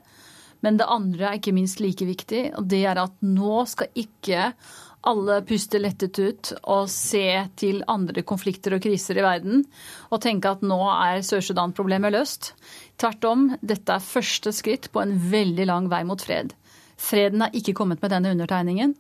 Men 0.66 0.78
det 0.80 0.90
andre 0.90 1.30
er 1.30 1.38
ikke 1.38 1.54
minst 1.54 1.82
like 1.82 2.06
viktig, 2.06 2.48
og 2.58 2.66
det 2.70 2.84
er 2.90 2.98
at 2.98 3.14
nå 3.22 3.62
skal 3.70 3.94
ikke 3.98 4.52
alle 5.08 5.42
puste 5.48 5.80
lettet 5.80 6.20
ut 6.20 6.52
og 6.64 6.90
se 6.92 7.26
til 7.60 7.84
andre 7.88 8.24
konflikter 8.28 8.76
og 8.76 8.84
kriser 8.84 9.20
i 9.20 9.26
verden 9.26 9.66
og 10.10 10.22
tenke 10.24 10.52
at 10.52 10.64
nå 10.66 10.80
er 10.92 11.24
Sør-Sudan-problemet 11.26 12.16
løst. 12.16 12.54
Tvert 13.00 13.28
om, 13.30 13.50
dette 13.62 13.94
er 13.94 14.04
første 14.04 14.54
skritt 14.56 14.90
på 14.92 15.04
en 15.04 15.14
veldig 15.32 15.68
lang 15.70 15.92
vei 15.92 16.04
mot 16.08 16.22
fred. 16.22 16.56
Freden 16.98 17.46
har 17.46 17.54
ikke 17.56 17.76
kommet 17.78 18.02
med 18.02 18.12
denne 18.16 18.34
undertegningen. 18.34 18.96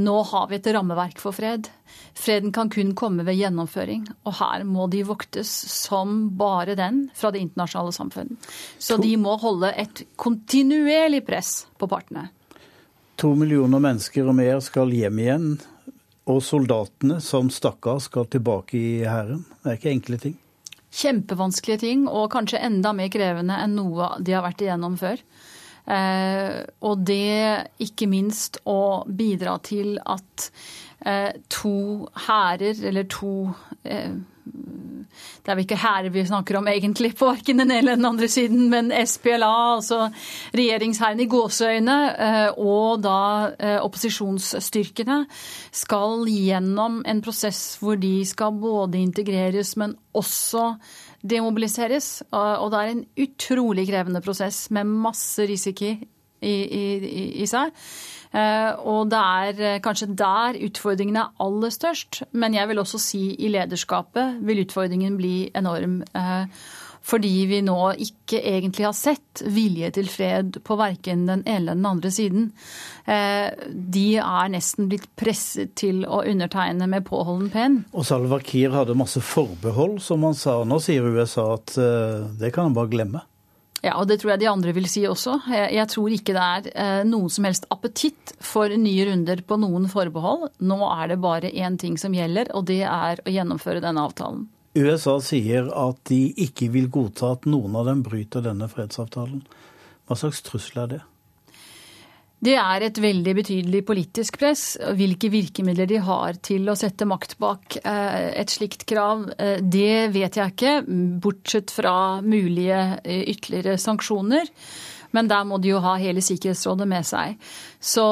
Nå 0.00 0.16
har 0.30 0.46
vi 0.48 0.56
et 0.56 0.68
rammeverk 0.72 1.18
for 1.20 1.36
fred. 1.36 1.68
Freden 2.16 2.54
kan 2.56 2.70
kun 2.72 2.94
komme 2.96 3.24
ved 3.26 3.36
gjennomføring, 3.36 4.06
og 4.24 4.38
her 4.38 4.64
må 4.64 4.86
de 4.88 5.02
voktes 5.04 5.50
som 5.50 6.30
bare 6.40 6.76
den 6.78 7.08
fra 7.14 7.32
det 7.34 7.42
internasjonale 7.44 7.92
samfunnet. 7.92 8.50
Så 8.78 8.96
de 9.02 9.12
må 9.20 9.36
holde 9.42 9.72
et 9.76 10.04
kontinuerlig 10.20 11.24
press 11.26 11.66
på 11.76 11.90
partene. 11.90 12.30
To 13.20 13.34
millioner 13.36 13.82
mennesker 13.84 14.30
og 14.30 14.36
mer 14.38 14.62
skal 14.64 14.94
hjem 14.96 15.18
igjen, 15.20 15.48
og 16.30 16.38
soldatene 16.40 17.18
som 17.20 17.50
stakk 17.52 17.90
av 17.92 17.98
skal 18.00 18.24
tilbake 18.32 18.78
i 18.78 18.92
hæren. 19.04 19.42
Det 19.60 19.68
er 19.68 19.76
ikke 19.76 19.90
enkle 19.92 20.18
ting. 20.22 20.36
Kjempevanskelige 21.02 21.82
ting, 21.82 22.06
og 22.08 22.30
kanskje 22.32 22.62
enda 22.64 22.94
mer 22.96 23.10
krevende 23.12 23.58
enn 23.60 23.76
noe 23.76 24.14
de 24.24 24.32
har 24.32 24.46
vært 24.46 24.64
igjennom 24.64 24.96
før. 25.00 25.20
Eh, 25.84 26.56
og 26.86 27.04
det 27.04 27.82
ikke 27.84 28.08
minst 28.08 28.56
å 28.64 29.04
bidra 29.04 29.58
til 29.68 29.98
at 30.00 30.48
eh, 31.04 31.36
to 31.52 31.76
hærer, 32.24 32.80
eller 32.88 33.08
to 33.12 33.34
eh, 33.84 34.16
det 35.44 35.52
er 35.52 35.58
vel 35.58 35.66
ikke 35.66 35.80
her 35.82 36.08
vi 36.12 36.24
snakker 36.28 36.58
om 36.60 36.68
egentlig, 36.70 37.12
på 37.18 37.28
verken 37.30 37.62
den 37.62 37.70
ene 37.70 37.78
eller 37.80 37.98
den 37.98 38.08
andre 38.08 38.28
siden, 38.30 38.68
men 38.72 38.92
SPLA, 38.92 39.52
altså 39.76 40.10
regjeringshæren 40.56 41.20
i 41.20 41.28
gåseøyne, 41.30 41.98
og 42.56 43.02
da 43.04 43.78
opposisjonsstyrkene, 43.84 45.24
skal 45.72 46.24
gjennom 46.30 47.00
en 47.08 47.22
prosess 47.24 47.78
hvor 47.80 47.98
de 48.00 48.24
skal 48.28 48.58
både 48.60 49.00
integreres, 49.00 49.76
men 49.80 49.96
også 50.16 50.74
demobiliseres. 51.20 52.22
Og 52.32 52.70
det 52.72 52.80
er 52.80 52.94
en 52.94 53.04
utrolig 53.26 53.88
krevende 53.90 54.22
prosess 54.24 54.70
med 54.70 54.88
masse 54.88 55.44
risiko, 55.48 55.94
i, 56.40 56.56
i, 56.80 57.26
i 57.42 57.46
seg. 57.50 57.74
Eh, 58.30 58.72
og 58.86 59.08
det 59.10 59.20
er 59.20 59.62
eh, 59.66 59.80
kanskje 59.82 60.12
der 60.14 60.58
utfordringene 60.68 61.24
er 61.24 61.46
aller 61.46 61.72
størst. 61.74 62.22
Men 62.32 62.54
jeg 62.54 62.70
vil 62.70 62.82
også 62.82 63.00
si 63.02 63.24
i 63.34 63.50
lederskapet 63.50 64.38
vil 64.46 64.62
utfordringen 64.64 65.18
bli 65.18 65.50
enorm. 65.54 66.00
Eh, 66.14 66.46
fordi 67.10 67.32
vi 67.48 67.62
nå 67.64 67.78
ikke 68.04 68.42
egentlig 68.44 68.84
har 68.84 68.94
sett 68.94 69.40
vilje 69.48 69.88
til 69.96 70.10
fred 70.12 70.58
på 70.62 70.76
verken 70.76 71.24
den 71.26 71.42
ene 71.48 71.56
eller 71.56 71.78
den 71.78 71.86
andre 71.88 72.10
siden. 72.12 72.50
De 73.08 74.04
er 74.20 74.50
nesten 74.52 74.90
blitt 74.90 75.08
presset 75.18 75.72
til 75.80 76.04
å 76.04 76.20
undertegne 76.20 76.86
med 76.92 77.06
påholden 77.08 77.48
penn. 77.50 77.78
Og 77.96 78.04
Salva 78.04 78.38
Kiir 78.44 78.76
hadde 78.76 78.98
masse 79.00 79.24
forbehold, 79.24 79.96
som 80.04 80.28
han 80.28 80.36
sa. 80.36 80.58
Nå 80.60 80.76
sier 80.84 81.08
USA 81.08 81.54
at 81.56 81.72
det 81.72 82.52
kan 82.52 82.68
han 82.68 82.76
bare 82.76 82.92
glemme. 82.92 83.24
Ja, 83.80 83.94
og 83.96 84.08
det 84.10 84.18
tror 84.20 84.34
jeg 84.34 84.42
de 84.42 84.50
andre 84.50 84.74
vil 84.76 84.88
si 84.90 85.06
også. 85.08 85.38
Jeg 85.48 85.88
tror 85.88 86.12
ikke 86.12 86.34
det 86.36 86.46
er 86.46 86.70
eh, 86.74 87.02
noen 87.08 87.32
som 87.32 87.46
helst 87.48 87.64
appetitt 87.72 88.34
for 88.44 88.68
nye 88.68 89.06
runder 89.08 89.40
på 89.46 89.56
noen 89.62 89.88
forbehold. 89.88 90.50
Nå 90.60 90.80
er 90.90 91.12
det 91.14 91.20
bare 91.24 91.52
én 91.52 91.78
ting 91.80 91.96
som 92.00 92.14
gjelder, 92.16 92.52
og 92.56 92.68
det 92.68 92.82
er 92.84 93.22
å 93.24 93.32
gjennomføre 93.32 93.80
denne 93.84 94.04
avtalen. 94.04 94.48
USA 94.76 95.16
sier 95.24 95.72
at 95.74 95.98
de 96.12 96.28
ikke 96.44 96.68
vil 96.70 96.90
godta 96.92 97.32
at 97.34 97.48
noen 97.50 97.74
av 97.80 97.88
dem 97.88 98.04
bryter 98.06 98.44
denne 98.44 98.68
fredsavtalen. 98.70 99.40
Hva 100.06 100.18
slags 100.18 100.44
trussel 100.46 100.84
er 100.84 100.92
det? 100.92 101.00
Det 102.40 102.54
er 102.56 102.84
et 102.86 102.96
veldig 102.96 103.34
betydelig 103.36 103.82
politisk 103.84 104.38
press. 104.40 104.62
Hvilke 104.96 105.28
virkemidler 105.32 105.88
de 105.90 105.98
har 106.00 106.38
til 106.40 106.70
å 106.72 106.76
sette 106.78 107.04
makt 107.08 107.36
bak 107.40 107.76
eh, 107.82 108.30
et 108.40 108.52
slikt 108.52 108.86
krav, 108.88 109.26
eh, 109.36 109.58
det 109.60 110.08
vet 110.14 110.38
jeg 110.40 110.54
ikke, 110.54 110.72
bortsett 111.20 111.74
fra 111.74 111.92
mulige 112.24 112.80
eh, 113.04 113.26
ytterligere 113.34 113.76
sanksjoner. 113.76 114.48
Men 115.12 115.28
der 115.28 115.44
må 115.44 115.58
de 115.60 115.74
jo 115.74 115.82
ha 115.84 115.98
hele 116.00 116.22
Sikkerhetsrådet 116.24 116.88
med 116.88 117.04
seg. 117.04 117.36
Så 117.76 118.06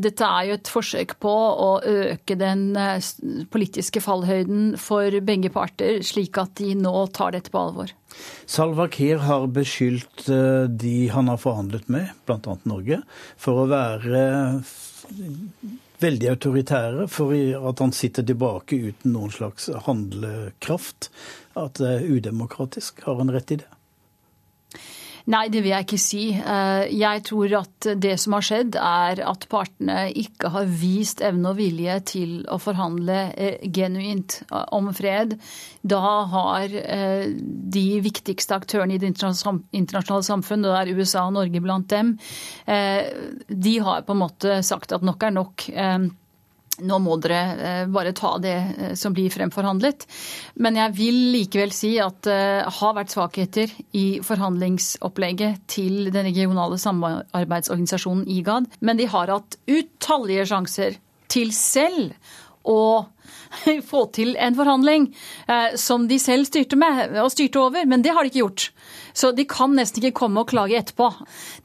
dette 0.00 0.24
er 0.24 0.48
jo 0.48 0.56
et 0.56 0.72
forsøk 0.72 1.16
på 1.20 1.34
å 1.34 1.70
øke 1.82 2.38
den 2.38 2.70
politiske 3.50 4.00
fallhøyden 4.00 4.76
for 4.80 5.18
begge 5.26 5.50
parter, 5.52 5.98
slik 6.06 6.38
at 6.40 6.54
de 6.62 6.76
nå 6.78 6.94
tar 7.12 7.34
dette 7.34 7.50
på 7.52 7.66
alvor. 7.66 7.97
Salva 8.48 8.88
Kiir 8.92 9.24
har 9.28 9.46
beskyldt 9.52 10.28
eh, 10.32 10.64
de 10.70 11.08
han 11.12 11.28
har 11.28 11.40
forhandlet 11.42 11.88
med, 11.92 12.12
bl.a. 12.26 12.56
Norge, 12.68 13.02
for 13.36 13.64
å 13.64 13.68
være 13.70 14.22
veldig 16.02 16.30
autoritære, 16.30 17.08
for 17.10 17.34
at 17.70 17.82
han 17.82 17.94
sitter 17.96 18.26
tilbake 18.26 18.78
uten 18.78 19.14
noen 19.16 19.32
slags 19.34 19.68
handlekraft. 19.88 21.10
At 21.58 21.80
det 21.82 21.94
er 21.96 22.06
udemokratisk. 22.06 23.02
Har 23.06 23.18
han 23.22 23.32
rett 23.34 23.56
i 23.56 23.60
det? 23.64 23.77
Nei, 25.28 25.50
det 25.52 25.60
vil 25.60 25.74
jeg 25.74 25.84
ikke 25.84 26.00
si. 26.00 26.22
Eh, 26.32 26.86
jeg 26.96 27.22
tror 27.28 27.52
at 27.58 27.88
det 28.00 28.14
som 28.20 28.32
har 28.38 28.44
skjedd, 28.46 28.78
er 28.80 29.20
at 29.28 29.44
partene 29.52 30.06
ikke 30.16 30.48
har 30.54 30.70
vist 30.80 31.20
evne 31.24 31.50
og 31.50 31.58
vilje 31.58 31.96
til 32.14 32.30
å 32.48 32.56
forhandle 32.62 33.18
eh, 33.36 33.58
genuint 33.76 34.38
eh, 34.46 34.62
om 34.72 34.88
fred. 34.96 35.36
Da 35.88 36.00
har 36.32 36.72
de 36.72 37.84
viktigste 38.04 38.56
aktørene 38.56 38.96
i 38.96 39.00
det 39.00 39.10
internasjonale 39.12 40.26
samfunn, 40.26 40.64
og 40.64 40.72
det 40.72 40.80
er 40.80 40.98
USA 40.98 41.26
og 41.28 41.36
Norge 41.36 41.62
blant 41.64 41.88
dem, 41.88 42.10
de 42.66 43.74
har 43.86 44.02
på 44.04 44.16
en 44.16 44.20
måte 44.20 44.58
sagt 44.66 44.92
at 44.92 45.06
nok 45.06 45.24
er 45.24 45.32
nok 45.38 45.64
nå 46.86 46.98
må 47.02 47.16
dere 47.22 47.40
eh, 47.56 47.84
bare 47.90 48.14
ta 48.16 48.34
det 48.42 48.54
eh, 48.54 48.94
som 48.98 49.14
blir 49.16 49.32
fremforhandlet. 49.32 50.06
Men 50.62 50.78
jeg 50.78 50.94
vil 50.98 51.20
likevel 51.34 51.72
si 51.74 51.94
at 52.02 52.22
det 52.26 52.38
eh, 52.38 52.78
har 52.78 52.96
vært 52.96 53.14
svakheter 53.14 53.72
i 53.98 54.06
forhandlingsopplegget 54.24 55.64
til 55.70 56.10
den 56.14 56.30
regionale 56.30 56.78
samarbeidsorganisasjonen 56.80 58.26
IGAD. 58.38 58.70
Men 58.80 59.00
de 59.00 59.08
har 59.10 59.34
hatt 59.34 59.58
utallige 59.68 60.48
sjanser 60.52 60.98
til 61.28 61.52
selv 61.56 62.14
å 62.68 62.80
få 63.90 64.04
til 64.14 64.34
en 64.40 64.56
forhandling 64.56 65.06
som 65.80 66.04
de 66.08 66.18
selv 66.20 66.48
styrte 66.48 66.76
med 66.76 67.16
og 67.22 67.30
styrte 67.32 67.60
over, 67.62 67.86
men 67.88 68.04
det 68.04 68.12
har 68.12 68.24
de 68.24 68.32
ikke 68.32 68.42
gjort. 68.42 68.66
Så 69.18 69.32
de 69.34 69.46
kan 69.50 69.74
nesten 69.74 70.02
ikke 70.02 70.20
komme 70.20 70.44
og 70.44 70.52
klage 70.52 70.78
etterpå. 70.78 71.08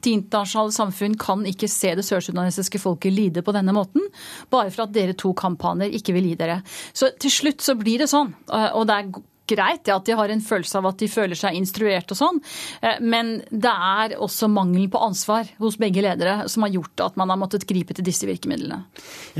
Det 0.02 0.14
internasjonale 0.16 0.74
samfunn 0.74 1.14
kan 1.20 1.44
ikke 1.46 1.70
se 1.70 1.92
det 1.94 2.06
sørsudanesiske 2.06 2.80
folket 2.82 3.14
lide 3.14 3.44
på 3.46 3.54
denne 3.54 3.74
måten, 3.76 4.08
bare 4.50 4.72
for 4.74 4.86
at 4.88 4.94
dere 4.96 5.14
to 5.18 5.30
kamphaner 5.38 5.92
ikke 5.94 6.16
vil 6.16 6.32
gi 6.32 6.40
dere. 6.40 6.62
Så 6.96 7.12
til 7.22 7.32
slutt 7.32 7.62
så 7.62 7.76
blir 7.78 8.02
det 8.02 8.10
sånn. 8.10 8.34
Og 8.50 8.88
det 8.90 8.98
er 8.98 9.14
greit 9.50 9.88
at 9.92 10.06
de 10.06 10.16
har 10.16 10.32
en 10.32 10.42
følelse 10.44 10.80
av 10.80 10.88
at 10.90 11.00
de 11.02 11.08
føler 11.10 11.38
seg 11.38 11.58
instruert 11.58 12.10
og 12.14 12.18
sånn, 12.18 12.40
eh, 12.80 13.00
men 13.00 13.36
det 13.50 13.72
er 13.72 14.16
også 14.22 14.48
mangelen 14.52 14.90
på 14.92 15.02
ansvar 15.04 15.48
hos 15.60 15.78
begge 15.80 16.04
ledere 16.04 16.48
som 16.50 16.66
har 16.66 16.74
gjort 16.74 17.04
at 17.08 17.20
man 17.20 17.32
har 17.32 17.40
måttet 17.40 17.68
gripe 17.68 17.96
til 17.96 18.06
disse 18.06 18.28
virkemidlene. 18.28 18.82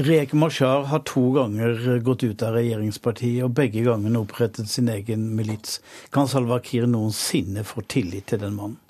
Rek 0.05 0.35
Mashar 0.38 0.88
har 0.90 1.05
to 1.09 1.27
ganger 1.37 2.01
gått 2.05 2.27
ut 2.27 2.45
av 2.47 2.59
regjeringspartiet, 2.59 3.43
og 3.47 3.55
begge 3.57 3.85
gangene 3.87 4.21
opprettet 4.21 4.71
sin 4.71 4.90
egen 4.93 5.31
milits. 5.37 5.81
Kan 6.14 6.31
Salva 6.31 6.61
Kiir 6.64 6.88
noensinne 6.90 7.64
få 7.67 7.85
tillit 7.88 8.31
til 8.33 8.43
den 8.45 8.57
mannen? 8.59 8.84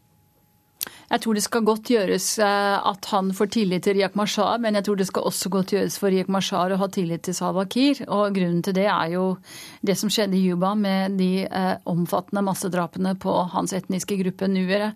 Jeg 1.10 1.20
tror 1.20 1.36
det 1.36 1.44
skal 1.44 1.64
godt 1.66 1.90
gjøres 1.92 2.26
eh, 2.42 2.76
at 2.90 3.08
han 3.12 3.28
får 3.36 3.50
tillit 3.52 3.84
til 3.84 3.98
Riyak 3.98 4.14
Mashar, 4.16 4.56
men 4.62 4.78
jeg 4.78 4.86
tror 4.86 4.96
det 4.98 5.06
skal 5.10 5.26
også 5.28 5.50
godt 5.52 5.74
gjøres 5.74 5.98
for 6.00 6.12
Riyak 6.12 6.30
Mashar 6.32 6.72
å 6.72 6.78
ha 6.80 6.88
tillit 6.92 7.26
til 7.26 7.36
Salwa 7.36 7.66
Kiir. 7.68 8.00
Og 8.08 8.32
grunnen 8.36 8.62
til 8.64 8.76
det 8.76 8.86
er 8.88 9.12
jo 9.12 9.26
det 9.84 9.98
som 10.00 10.12
skjedde 10.12 10.38
i 10.38 10.44
Juba 10.46 10.72
med 10.78 11.18
de 11.20 11.44
eh, 11.44 11.74
omfattende 11.90 12.44
massedrapene 12.46 13.14
på 13.20 13.34
hans 13.52 13.74
etniske 13.76 14.16
gruppe 14.22 14.48
nuere. 14.48 14.94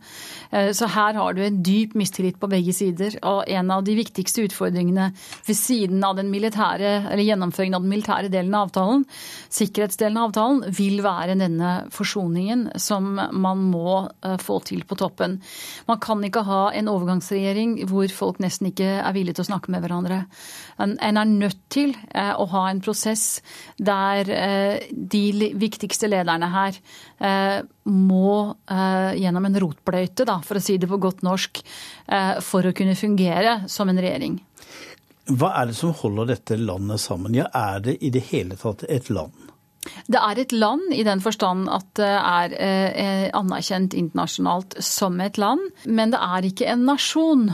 Eh, 0.50 0.70
så 0.76 0.88
her 0.94 1.18
har 1.20 1.36
du 1.36 1.42
en 1.44 1.60
dyp 1.64 1.96
mistillit 1.98 2.40
på 2.40 2.50
begge 2.50 2.72
sider. 2.76 3.18
Og 3.28 3.44
en 3.44 3.74
av 3.74 3.84
de 3.84 3.98
viktigste 3.98 4.46
utfordringene 4.48 5.10
ved 5.46 5.60
siden 5.60 6.00
av 6.08 6.16
den 6.16 6.32
militære, 6.32 6.94
eller 7.12 7.24
gjennomføringen 7.26 7.78
av 7.78 7.84
den 7.84 7.92
militære 7.92 8.32
delen 8.32 8.56
av 8.56 8.70
avtalen, 8.70 9.04
sikkerhetsdelen 9.52 10.16
av 10.16 10.30
avtalen, 10.30 10.64
vil 10.72 11.02
være 11.04 11.36
denne 11.38 11.76
forsoningen 11.92 12.68
som 12.80 13.12
man 13.18 13.68
må 13.68 14.00
få 14.40 14.58
til 14.66 14.82
på 14.88 14.96
toppen. 14.98 15.38
Man 15.88 15.97
man 15.98 16.04
kan 16.04 16.24
ikke 16.24 16.44
ha 16.46 16.70
en 16.76 16.88
overgangsregjering 16.90 17.88
hvor 17.90 18.06
folk 18.14 18.38
nesten 18.38 18.70
ikke 18.70 18.86
er 19.02 19.14
villige 19.16 19.38
til 19.38 19.46
å 19.46 19.48
snakke 19.50 19.72
med 19.72 19.82
hverandre. 19.82 20.26
En 20.78 20.94
er 21.02 21.26
nødt 21.26 21.58
til 21.72 21.94
eh, 22.14 22.34
å 22.38 22.46
ha 22.52 22.68
en 22.70 22.80
prosess 22.80 23.40
der 23.78 24.30
eh, 24.30 24.86
de 24.92 25.50
viktigste 25.58 26.08
lederne 26.08 26.50
her 26.52 26.78
eh, 27.18 27.66
må 27.88 28.54
gjennom 28.68 29.46
en 29.48 29.58
rotbløyte, 29.62 30.26
for 30.44 30.58
å 30.58 30.62
si 30.62 30.76
det 30.78 30.90
på 30.90 30.98
godt 31.00 31.22
norsk, 31.24 31.62
for 32.44 32.68
å 32.68 32.72
kunne 32.76 32.96
fungere 32.98 33.62
som 33.72 33.88
en 33.88 34.00
regjering. 34.02 34.36
Hva 35.32 35.54
er 35.56 35.70
det 35.70 35.76
som 35.78 35.94
holder 35.96 36.34
dette 36.34 36.58
landet 36.60 37.00
sammen? 37.00 37.36
Ja, 37.38 37.48
er 37.48 37.80
det 37.86 37.96
i 38.04 38.12
det 38.12 38.26
hele 38.28 38.60
tatt 38.60 38.84
et 38.92 39.08
land? 39.08 39.32
Det 40.08 40.20
er 40.20 40.40
et 40.40 40.54
land 40.56 40.90
i 40.94 41.04
den 41.06 41.22
forstand 41.24 41.68
at 41.72 41.86
det 41.98 42.10
er 42.16 42.56
eh, 42.58 43.28
anerkjent 43.36 43.96
internasjonalt 43.96 44.80
som 44.84 45.20
et 45.22 45.38
land, 45.40 45.62
men 45.86 46.12
det 46.14 46.20
er 46.24 46.50
ikke 46.50 46.68
en 46.72 46.84
nasjon. 46.88 47.48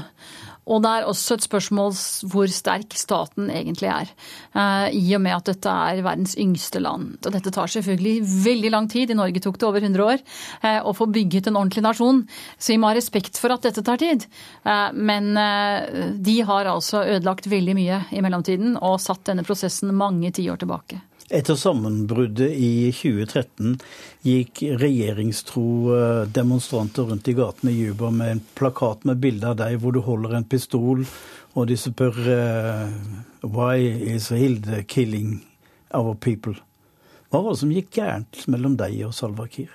Og 0.64 0.80
det 0.80 0.88
er 0.88 1.04
også 1.04 1.36
et 1.36 1.44
spørsmål 1.44 1.92
hvor 2.32 2.48
sterk 2.48 2.94
staten 2.96 3.50
egentlig 3.52 3.90
er. 3.92 4.12
Eh, 4.56 4.96
I 4.96 5.12
og 5.18 5.20
med 5.26 5.36
at 5.36 5.50
dette 5.50 5.68
er 5.68 6.00
verdens 6.06 6.38
yngste 6.40 6.80
land. 6.80 7.18
Og 7.20 7.34
dette 7.34 7.52
tar 7.52 7.68
selvfølgelig 7.68 8.24
veldig 8.46 8.72
lang 8.72 8.88
tid. 8.88 9.12
I 9.12 9.18
Norge 9.18 9.44
tok 9.44 9.60
det 9.60 9.68
over 9.68 9.84
100 9.84 10.06
år 10.06 10.16
eh, 10.64 10.80
å 10.80 10.96
få 10.96 11.10
bygget 11.12 11.52
en 11.52 11.60
ordentlig 11.60 11.84
nasjon. 11.84 12.24
Så 12.56 12.72
vi 12.72 12.80
må 12.80 12.88
ha 12.88 12.96
respekt 12.96 13.36
for 13.42 13.52
at 13.52 13.68
dette 13.68 13.84
tar 13.84 14.00
tid. 14.00 14.24
Men 14.96 15.34
de 16.24 16.34
har 16.48 16.70
altså 16.70 17.02
ødelagt 17.04 17.50
veldig 17.50 17.74
mye 17.76 17.98
i 18.16 18.22
mellomtiden 18.24 18.78
og 18.80 19.02
satt 19.04 19.26
denne 19.28 19.44
prosessen 19.44 19.92
mange 19.92 20.32
tiår 20.32 20.62
tilbake. 20.64 21.02
Etter 21.32 21.56
sammenbruddet 21.56 22.52
i 22.52 22.90
2013 22.92 23.78
gikk 24.28 24.60
regjeringstro 24.80 25.64
eh, 25.96 26.24
demonstranter 26.28 27.08
rundt 27.08 27.28
i 27.28 27.36
gatene 27.38 27.72
i 27.72 27.86
Juba 27.86 28.10
med 28.12 28.32
en 28.34 28.42
plakat 28.58 29.06
med 29.08 29.22
bilde 29.22 29.48
av 29.48 29.56
deg 29.62 29.78
hvor 29.80 29.96
du 29.96 30.02
holder 30.04 30.36
en 30.36 30.44
pistol, 30.44 31.06
og 31.54 31.70
de 31.70 31.78
spør 31.80 32.18
uh, 32.28 32.92
Why 33.46 33.86
is 34.14 34.28
Hilde 34.34 34.82
killing 34.90 35.38
our 35.94 36.12
people? 36.18 36.58
Hva 37.30 37.40
var 37.40 37.54
det 37.54 37.62
som 37.62 37.72
gikk 37.72 37.94
gærent 37.96 38.44
mellom 38.50 38.76
deg 38.76 38.98
og 39.06 39.14
Salva 39.16 39.46
Kiir? 39.48 39.72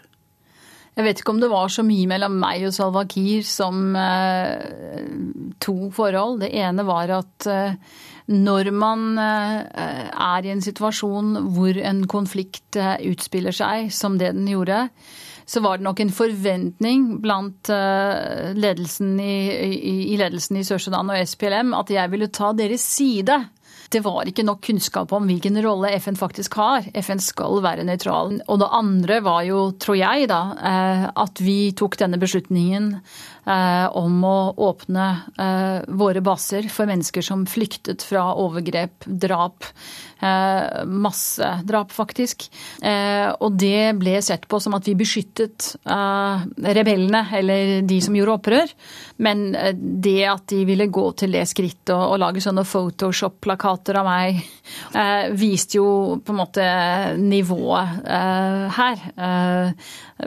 Jeg 0.99 1.05
vet 1.05 1.21
ikke 1.21 1.31
om 1.31 1.39
det 1.41 1.49
var 1.49 1.71
så 1.71 1.81
mye 1.87 2.09
mellom 2.11 2.37
meg 2.41 2.65
og 2.67 2.75
Salva 2.75 3.05
Kiir 3.09 3.45
som 3.47 3.95
eh, 3.95 5.07
to 5.63 5.89
forhold. 5.95 6.41
Det 6.43 6.49
ene 6.59 6.83
var 6.85 7.13
at 7.21 7.47
uh, 7.47 7.97
når 8.29 8.69
man 8.75 9.17
eh, 9.17 10.09
er 10.13 10.45
i 10.45 10.53
en 10.53 10.61
situasjon 10.61 11.49
hvor 11.55 11.77
en 11.81 12.03
konflikt 12.09 12.77
eh, 12.77 12.99
utspiller 13.09 13.55
seg 13.55 13.89
som 13.93 14.19
det 14.21 14.35
den 14.37 14.47
gjorde, 14.51 14.85
så 15.49 15.63
var 15.65 15.79
det 15.79 15.87
nok 15.87 16.01
en 16.03 16.13
forventning 16.13 17.07
blant 17.23 17.71
eh, 17.73 18.51
ledelsen 18.53 19.15
i, 19.17 19.37
i, 19.65 19.95
i 20.13 20.19
ledelsen 20.21 20.59
i 20.59 20.65
Sør-Sudan 20.67 21.09
og 21.09 21.23
SPLM 21.25 21.73
at 21.77 21.89
jeg 21.93 22.13
ville 22.13 22.29
ta 22.29 22.53
deres 22.53 22.85
side 22.85 23.41
det 23.89 24.03
var 24.05 24.27
ikke 24.29 24.45
nok 24.45 24.59
kunnskap 24.67 25.09
om 25.17 25.25
hvilken 25.25 25.55
rolle 25.65 25.89
FN 25.97 26.13
faktisk 26.13 26.59
har. 26.59 26.85
FN 27.01 27.17
skal 27.25 27.57
være 27.65 27.87
nøytral. 27.87 28.35
Og 28.45 28.59
det 28.61 28.67
andre 28.77 29.17
var 29.25 29.39
jo, 29.47 29.63
tror 29.81 29.97
jeg, 29.97 30.27
da, 30.29 30.43
at 31.09 31.41
vi 31.41 31.71
tok 31.73 31.97
denne 31.97 32.19
beslutningen 32.21 32.91
om 33.49 34.23
å 34.27 34.35
åpne 34.69 35.05
eh, 35.39 35.89
våre 35.97 36.21
baser 36.21 36.67
for 36.69 36.89
mennesker 36.89 37.25
som 37.25 37.45
flyktet 37.49 38.03
fra 38.05 38.29
overgrep, 38.37 39.07
drap, 39.07 39.65
massedrap, 40.19 41.93
faktisk. 41.95 42.43
Og 43.39 43.53
det 43.55 43.93
ble 43.95 44.17
sett 44.19 44.49
på 44.51 44.57
som 44.59 44.73
at 44.75 44.83
vi 44.89 44.97
beskyttet 44.99 45.69
rebellene, 45.87 47.21
eller 47.39 47.71
de 47.87 47.99
som 48.03 48.17
gjorde 48.17 48.33
opprør. 48.35 48.73
Men 49.23 49.45
det 49.79 50.17
at 50.27 50.43
de 50.51 50.65
ville 50.67 50.89
gå 50.91 51.05
til 51.21 51.37
det 51.37 51.45
skrittet 51.47 51.93
og, 51.95 52.03
og 52.03 52.19
lage 52.19 52.43
sånne 52.43 52.65
Photoshop-plakater 52.67 54.01
av 54.01 54.09
meg, 54.09 54.43
viste 55.39 55.79
jo 55.79 55.87
på 56.19 56.35
en 56.35 56.41
måte 56.41 56.67
nivået 57.23 58.03
her. 58.75 59.07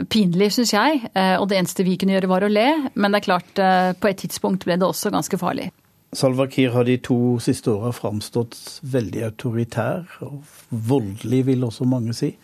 Pinlig, 0.08 0.54
syns 0.56 0.72
jeg. 0.72 1.04
Og 1.36 1.44
det 1.52 1.60
eneste 1.60 1.84
vi 1.84 1.98
kunne 2.00 2.16
gjøre, 2.16 2.32
var 2.32 2.48
å 2.48 2.52
le. 2.52 2.68
Men 2.96 3.11
det 3.12 3.22
er 3.22 3.28
klart, 3.28 3.62
på 4.00 4.10
et 4.10 4.20
tidspunkt 4.24 4.66
ble 4.66 4.76
det 4.80 4.88
også 4.88 5.12
ganske 5.14 5.38
farlig. 5.40 5.70
Salva 6.12 6.44
Kiir 6.50 6.74
har 6.74 6.84
de 6.84 6.98
to 7.00 7.38
siste 7.40 7.72
åra 7.72 7.88
framstått 7.96 8.58
veldig 8.84 9.22
autoritær 9.30 10.02
og 10.26 10.42
voldelig, 10.68 11.46
vil 11.46 11.64
også 11.64 11.86
mange 11.88 12.12
si. 12.16 12.34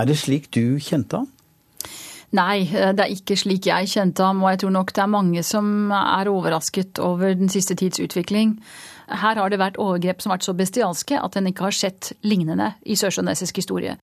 Er 0.00 0.08
det 0.08 0.16
slik 0.22 0.48
du 0.56 0.78
kjente 0.80 1.20
ham? 1.20 1.28
Nei, 2.32 2.64
det 2.64 3.04
er 3.04 3.12
ikke 3.12 3.36
slik 3.36 3.68
jeg 3.68 3.90
kjente 3.92 4.24
ham, 4.24 4.40
og 4.40 4.54
jeg 4.54 4.62
tror 4.62 4.72
nok 4.78 4.94
det 4.96 5.02
er 5.04 5.10
mange 5.12 5.42
som 5.44 5.92
er 5.92 6.30
overrasket 6.32 7.02
over 7.04 7.34
den 7.36 7.52
siste 7.52 7.76
tids 7.76 8.00
utvikling. 8.00 8.56
Her 9.12 9.36
har 9.36 9.52
det 9.52 9.60
vært 9.60 9.76
overgrep 9.76 10.24
som 10.24 10.32
har 10.32 10.40
vært 10.40 10.48
så 10.48 10.56
bestialske 10.56 11.20
at 11.20 11.36
en 11.36 11.52
ikke 11.52 11.68
har 11.68 11.76
sett 11.76 12.14
lignende 12.24 12.72
i 12.88 12.96
sørsjønesisk 12.96 13.60
historie. 13.60 13.98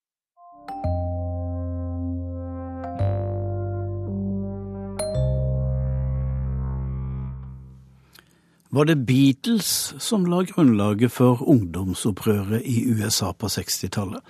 Var 8.71 8.86
det 8.86 8.95
Beatles 8.95 9.93
som 9.97 10.25
la 10.29 10.43
grunnlaget 10.45 11.10
for 11.12 11.41
ungdomsopprøret 11.41 12.62
i 12.69 12.84
USA 12.91 13.32
på 13.34 13.47
60-tallet? 13.49 14.21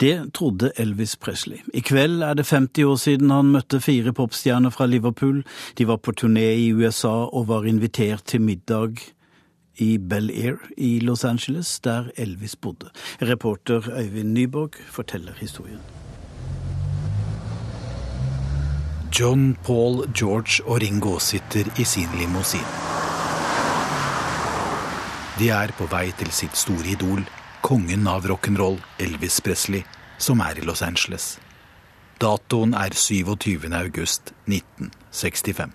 Det 0.00 0.34
trodde 0.34 0.70
Elvis 0.78 1.16
Presley. 1.16 1.58
I 1.74 1.80
kveld 1.82 2.22
er 2.22 2.34
det 2.38 2.46
50 2.46 2.84
år 2.84 3.00
siden 3.02 3.30
han 3.34 3.50
møtte 3.50 3.80
fire 3.82 4.12
popstjerner 4.14 4.70
fra 4.70 4.86
Liverpool. 4.86 5.42
De 5.78 5.88
var 5.90 5.98
på 5.98 6.14
turné 6.14 6.46
i 6.54 6.70
USA 6.70 7.26
og 7.26 7.48
var 7.48 7.66
invitert 7.66 8.22
til 8.30 8.46
middag 8.46 9.02
i 9.82 9.98
Bel 9.98 10.30
Air 10.30 10.62
i 10.78 11.00
Los 11.00 11.24
Angeles, 11.24 11.80
der 11.80 12.12
Elvis 12.16 12.54
bodde. 12.56 12.94
Reporter 13.22 13.90
Øyvind 13.98 14.32
Nyborg 14.32 14.78
forteller 14.86 15.32
historien. 15.40 15.82
John, 19.20 19.56
Paul, 19.66 20.12
George 20.14 20.62
og 20.66 20.82
Ringo 20.82 21.18
sitter 21.18 21.80
i 21.80 21.84
sin 21.84 22.08
limousin. 22.18 23.13
De 25.38 25.48
er 25.50 25.72
på 25.74 25.86
vei 25.90 26.12
til 26.14 26.30
sitt 26.30 26.54
store 26.54 26.92
idol, 26.94 27.24
kongen 27.64 28.06
av 28.06 28.26
rock'n'roll, 28.30 28.76
Elvis 29.02 29.40
Presley, 29.42 29.82
som 30.18 30.38
er 30.44 30.60
i 30.60 30.66
Los 30.66 30.82
Angeles. 30.86 31.38
Datoen 32.22 32.74
er 32.78 32.94
27. 32.94 33.66
august 33.74 34.30
1965. 34.46 35.72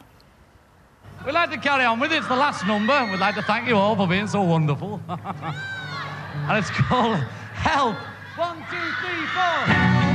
We'd 1.25 1.33
like 1.33 1.51
to 1.51 1.57
carry 1.57 1.83
on 1.83 1.99
with 1.99 2.13
it. 2.13 2.19
It's 2.19 2.27
the 2.27 2.35
last 2.35 2.65
number. 2.65 2.95
We'd 3.11 3.19
like 3.19 3.35
to 3.35 3.41
thank 3.41 3.67
you 3.67 3.75
all 3.75 3.95
for 3.97 4.07
being 4.07 4.27
so 4.27 4.41
wonderful. 4.41 5.01
and 5.09 6.57
it's 6.57 6.69
called 6.69 7.17
Help. 7.53 7.97
One, 8.37 8.63
two, 8.71 8.87
three, 9.01 9.25
four. 9.35 10.08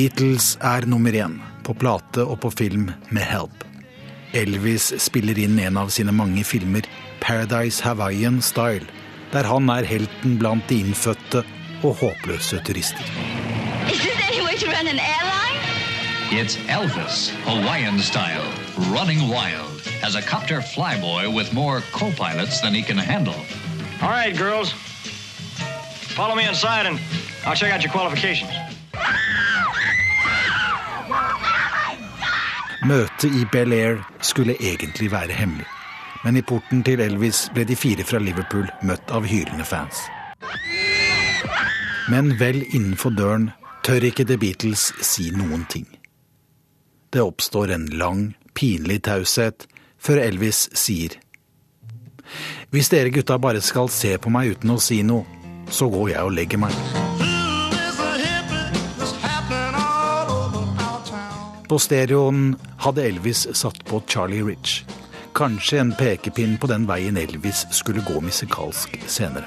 Beatles 0.00 0.54
er 0.64 0.86
nummer 0.88 1.12
én 1.12 1.34
på 1.60 1.74
plate 1.76 2.22
og 2.24 2.38
på 2.40 2.48
film 2.56 2.86
med 3.12 3.20
Help. 3.28 3.66
Elvis 4.32 4.86
spiller 4.96 5.36
inn 5.36 5.58
en 5.60 5.76
av 5.76 5.90
sine 5.92 6.14
mange 6.16 6.40
filmer, 6.48 6.86
Paradise 7.20 7.84
Hawaiian 7.84 8.38
Style, 8.40 8.86
der 9.34 9.44
han 9.44 9.68
er 9.68 9.84
helten 9.84 10.38
blant 10.40 10.64
de 10.72 10.78
innfødte 10.86 11.42
og 11.82 11.98
håpløse 12.00 12.62
turister. 12.64 13.12
Is 13.92 14.00
this 14.00 14.16
any 14.24 14.40
way 14.40 14.56
to 14.56 14.72
run 14.72 14.88
an 14.88 15.02
airline? 15.04 15.60
It's 16.32 16.56
Elvis, 16.72 17.28
Hawaiian 17.44 18.00
style, 18.00 18.48
running 18.96 19.28
wild, 19.28 19.84
as 20.00 20.16
a 20.16 20.22
copter 20.22 20.62
flyboy 20.62 21.28
with 21.28 21.52
more 21.52 21.82
co-pilots 21.92 22.62
than 22.62 22.72
he 22.72 22.80
can 22.80 22.96
handle. 22.96 23.36
All 24.00 24.08
right, 24.08 24.34
girls. 24.34 24.72
Follow 26.16 26.34
me 26.34 26.48
inside 26.48 26.86
and 26.86 26.98
I'll 27.44 27.54
check 27.54 27.70
out 27.70 27.84
your 27.84 27.92
qualifications. 27.92 28.69
Møtet 32.80 33.34
i 33.36 33.44
Bel 33.52 33.74
Air 33.76 33.98
skulle 34.24 34.54
egentlig 34.56 35.10
være 35.12 35.36
hemmelig. 35.36 35.66
Men 36.24 36.36
i 36.36 36.42
porten 36.42 36.80
til 36.84 37.00
Elvis 37.04 37.48
ble 37.52 37.66
de 37.68 37.76
fire 37.76 38.04
fra 38.08 38.20
Liverpool 38.20 38.68
møtt 38.88 39.12
av 39.12 39.26
hylende 39.28 39.66
fans. 39.68 40.00
Men 42.08 42.32
vel 42.40 42.62
innenfor 42.62 43.12
døren 43.12 43.50
tør 43.84 44.08
ikke 44.08 44.24
The 44.28 44.38
Beatles 44.40 44.90
si 45.04 45.28
noen 45.36 45.66
ting. 45.68 45.86
Det 47.12 47.20
oppstår 47.20 47.74
en 47.76 47.86
lang, 48.00 48.24
pinlig 48.56 49.02
taushet 49.08 49.68
før 50.00 50.22
Elvis 50.22 50.68
sier 50.72 51.18
Hvis 52.70 52.88
dere 52.88 53.12
gutta 53.12 53.36
bare 53.38 53.60
skal 53.60 53.92
se 53.92 54.16
på 54.16 54.32
meg 54.32 54.56
uten 54.56 54.72
å 54.76 54.80
si 54.80 55.02
noe, 55.04 55.26
så 55.68 55.90
går 55.92 56.12
jeg 56.14 56.24
og 56.24 56.36
legger 56.36 56.64
meg. 56.64 57.09
På 61.70 61.76
stereoen 61.78 62.56
hadde 62.82 63.04
Elvis 63.06 63.44
satt 63.54 63.84
på 63.86 64.00
Charlie 64.10 64.42
Rich. 64.42 64.80
Kanskje 65.38 65.78
en 65.78 65.92
pekepinn 65.94 66.56
på 66.58 66.66
den 66.66 66.82
veien 66.88 67.14
Elvis 67.14 67.60
skulle 67.70 68.02
gå 68.02 68.18
musikalsk 68.20 68.96
senere. 69.06 69.46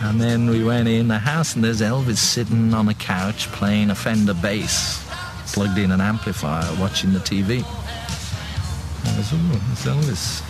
And 0.00 0.20
then 0.20 0.48
we 0.50 0.64
went 0.64 0.88
in 0.88 1.08
the 1.08 1.18
house, 1.18 1.54
and 1.54 1.64
there's 1.64 1.82
Elvis 1.82 2.16
sitting 2.16 2.72
on 2.74 2.88
a 2.88 2.94
couch 2.94 3.48
playing 3.52 3.90
a 3.90 3.94
Fender 3.94 4.32
bass, 4.32 5.04
plugged 5.52 5.76
in 5.76 5.92
an 5.92 6.00
amplifier, 6.00 6.64
watching 6.80 7.12
the 7.12 7.20
TV. 7.20 7.60
Was, 9.04 9.86
Elvis. 9.86 10.42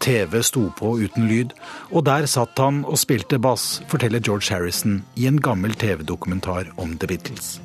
TV 0.00 0.42
sto 0.42 0.72
på 0.78 0.98
uten 0.98 1.28
lyd, 1.28 1.54
og 1.90 2.06
der 2.06 2.26
satt 2.26 2.58
han 2.58 2.82
og 2.84 2.98
spilte 2.98 3.38
bass, 3.38 3.82
forteller 3.86 4.18
George 4.18 4.50
Harrison 4.50 5.04
i 5.14 5.26
en 5.30 5.38
gammel 5.40 5.74
TV-dokumentar 5.74 6.74
om 6.76 6.98
The 6.98 7.06
Beatles. 7.06 7.60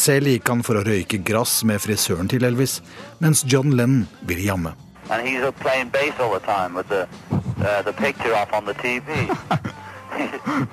Selv 0.00 0.30
gikk 0.32 0.48
han 0.48 0.62
for 0.64 0.80
å 0.80 0.84
røyke 0.86 1.18
grass 1.20 1.58
med 1.68 1.82
frisøren 1.84 2.28
til 2.30 2.46
Elvis, 2.48 2.78
mens 3.20 3.42
John 3.44 3.74
Lennon 3.76 4.06
ville 4.24 4.46
jamme. 4.46 4.72
And 5.10 5.26
he's 5.26 5.42
playing 5.60 5.90
bass 5.90 6.18
all 6.20 6.32
the 6.32 6.40
time 6.46 6.72
with 6.74 6.88
the 6.88 7.08
uh, 7.32 7.82
the 7.82 7.92
picture 7.92 8.32
off 8.34 8.52
on 8.54 8.64
the 8.64 8.74
TV. 8.74 9.28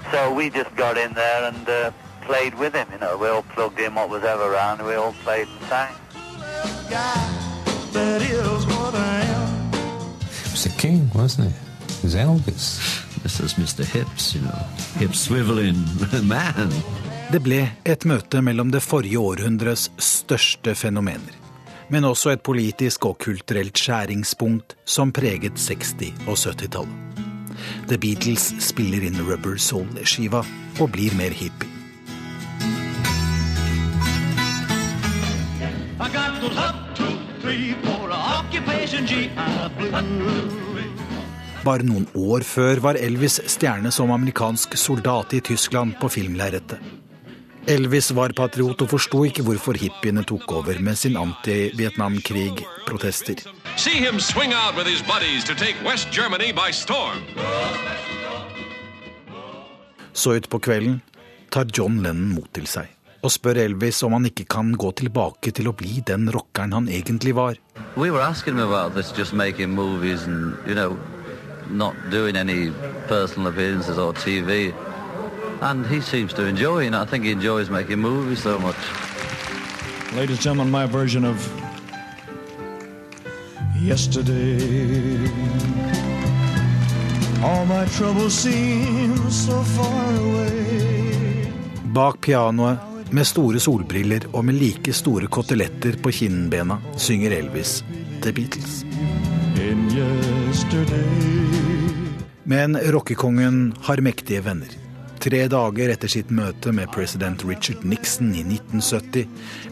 so 0.12 0.34
we 0.34 0.50
just 0.50 0.74
got 0.76 0.98
in 0.98 1.13
there 1.13 1.44
and 1.50 1.68
uh, 1.68 1.92
played 2.22 2.54
with 2.56 2.74
him. 2.74 2.88
You 2.92 3.00
know, 3.00 3.18
we 3.18 3.28
all 3.28 3.44
plugged 3.56 3.80
in 3.80 3.96
what 3.96 4.10
was 4.10 4.24
ever 4.24 4.54
around. 4.54 4.86
We 4.86 4.94
all 4.94 5.13
played 5.24 5.48
and 5.48 5.62
sang. 5.68 5.94
It 10.40 10.52
was 10.52 10.63
the 10.63 10.74
king, 10.78 11.10
wasn't 11.13 11.48
it? 11.50 11.56
It 11.90 12.04
was 12.04 12.16
Elvis. 12.16 13.24
This 13.24 13.40
is 13.42 13.56
Mr. 13.56 13.84
Hips, 13.84 14.36
you 14.36 14.42
know. 14.42 14.62
Hip 15.00 15.12
swiveling 15.12 15.84
man. 16.36 16.72
Det 17.28 17.42
ble 17.44 17.58
et 17.84 18.06
møte 18.08 18.40
mellom 18.40 18.70
det 18.72 18.80
forrige 18.80 19.20
århundres 19.20 19.90
største 20.00 20.72
fenomener, 20.80 21.34
men 21.92 22.06
også 22.08 22.32
et 22.32 22.44
politisk 22.48 23.04
og 23.10 23.18
kulturelt 23.20 23.76
skjæringspunkt 23.76 24.78
som 24.88 25.12
preget 25.12 25.60
60- 25.60 26.22
og 26.24 26.38
70-tallet. 26.40 27.26
The 27.90 27.98
Beatles 28.00 28.46
spiller 28.64 29.04
inn 29.04 29.20
Rubber 29.28 29.60
Soul-skiva 29.60 30.39
og 30.80 30.93
blir 30.93 31.18
mer 31.20 31.36
hippie. 31.36 31.68
Bare 41.68 41.84
noen 41.84 42.08
år 42.16 42.47
før 42.47 42.80
var 42.88 43.01
Elvis 43.01 43.41
stjerne 43.51 43.91
som 43.91 44.16
amerikansk 44.16 44.80
soldat 44.80 45.36
i 45.36 45.43
Tyskland 45.43 45.97
på 45.99 46.08
filmlerretet. 46.14 46.80
Elvis 47.68 48.13
var 48.15 48.32
patriot 48.32 48.80
og 48.86 48.89
forsto 48.93 49.26
ikke 49.28 49.43
hvorfor 49.43 49.76
hippiene 49.76 50.24
tok 50.28 50.51
over 50.61 50.78
med 50.80 50.95
sin 50.95 51.18
anti-Vietnamkrig-protester. 51.20 53.36
Så 60.13 60.36
utpå 60.39 60.59
kvelden 60.63 61.01
tar 61.51 61.65
John 61.76 61.99
Lennon 62.03 62.36
mot 62.38 62.47
til 62.55 62.68
seg 62.72 62.88
og 63.26 63.32
spør 63.34 63.57
Elvis 63.65 64.03
om 64.05 64.13
han 64.15 64.26
ikke 64.30 64.45
kan 64.47 64.72
gå 64.80 64.89
tilbake 65.01 65.51
til 65.51 65.68
å 65.68 65.76
bli 65.76 66.01
den 66.07 66.32
rockeren 66.32 66.74
han 66.76 66.88
egentlig 66.88 67.36
var. 67.36 67.55
We 67.97 68.11
were 68.11 68.24
asking 68.24 68.55
him 68.55 68.68
about 68.68 68.95
this, 68.95 69.11
just 69.18 69.34
making 69.34 69.76
movies 69.76 70.24
and, 70.24 70.55
you 70.68 70.76
know, 70.76 70.97
not 71.70 71.95
doing 72.11 72.38
any 72.38 72.72
personal 73.07 73.51
appearances 73.51 73.97
or 73.97 74.13
TV. 74.13 74.74
And 75.62 75.86
he 75.88 76.01
seems 76.01 76.34
to 76.34 76.45
enjoy 76.45 76.88
it. 76.88 76.93
I 76.93 77.05
think 77.05 77.26
he 77.26 77.32
enjoys 77.32 77.70
making 77.70 77.99
movies 77.99 78.43
so 78.43 78.60
much. 78.60 78.76
Ladies 80.16 80.38
and 80.38 80.41
gentlemen, 80.41 80.72
my 80.72 80.86
version 80.86 81.26
of 81.26 81.38
yesterday. 83.82 85.30
All 87.43 87.66
my 87.66 87.86
troubles 87.86 88.34
seem 88.34 89.18
so 89.30 89.64
far 89.64 90.16
away. 90.16 91.51
Bak 91.84 92.22
pianoet, 92.22 92.78
med 93.12 93.26
store 93.26 93.60
solbriller 93.60 94.28
og 94.34 94.45
med 94.45 94.60
like 94.60 94.93
store 94.93 95.28
koteletter 95.28 95.97
på 96.03 96.12
kinnbena, 96.12 96.78
synger 96.97 97.32
Elvis 97.32 97.84
The 98.22 98.34
Beatles. 98.34 98.84
Men 102.43 102.78
rockekongen 102.78 103.74
har 103.82 104.01
mektige 104.01 104.45
venner. 104.45 104.87
Tre 105.24 105.39
dager 105.49 105.89
etter 105.89 106.11
sitt 106.11 106.30
møte 106.34 106.72
med 106.76 106.91
president 106.93 107.41
Richard 107.47 107.86
Nixon 107.88 108.36
i 108.38 108.43
1970 108.45 109.26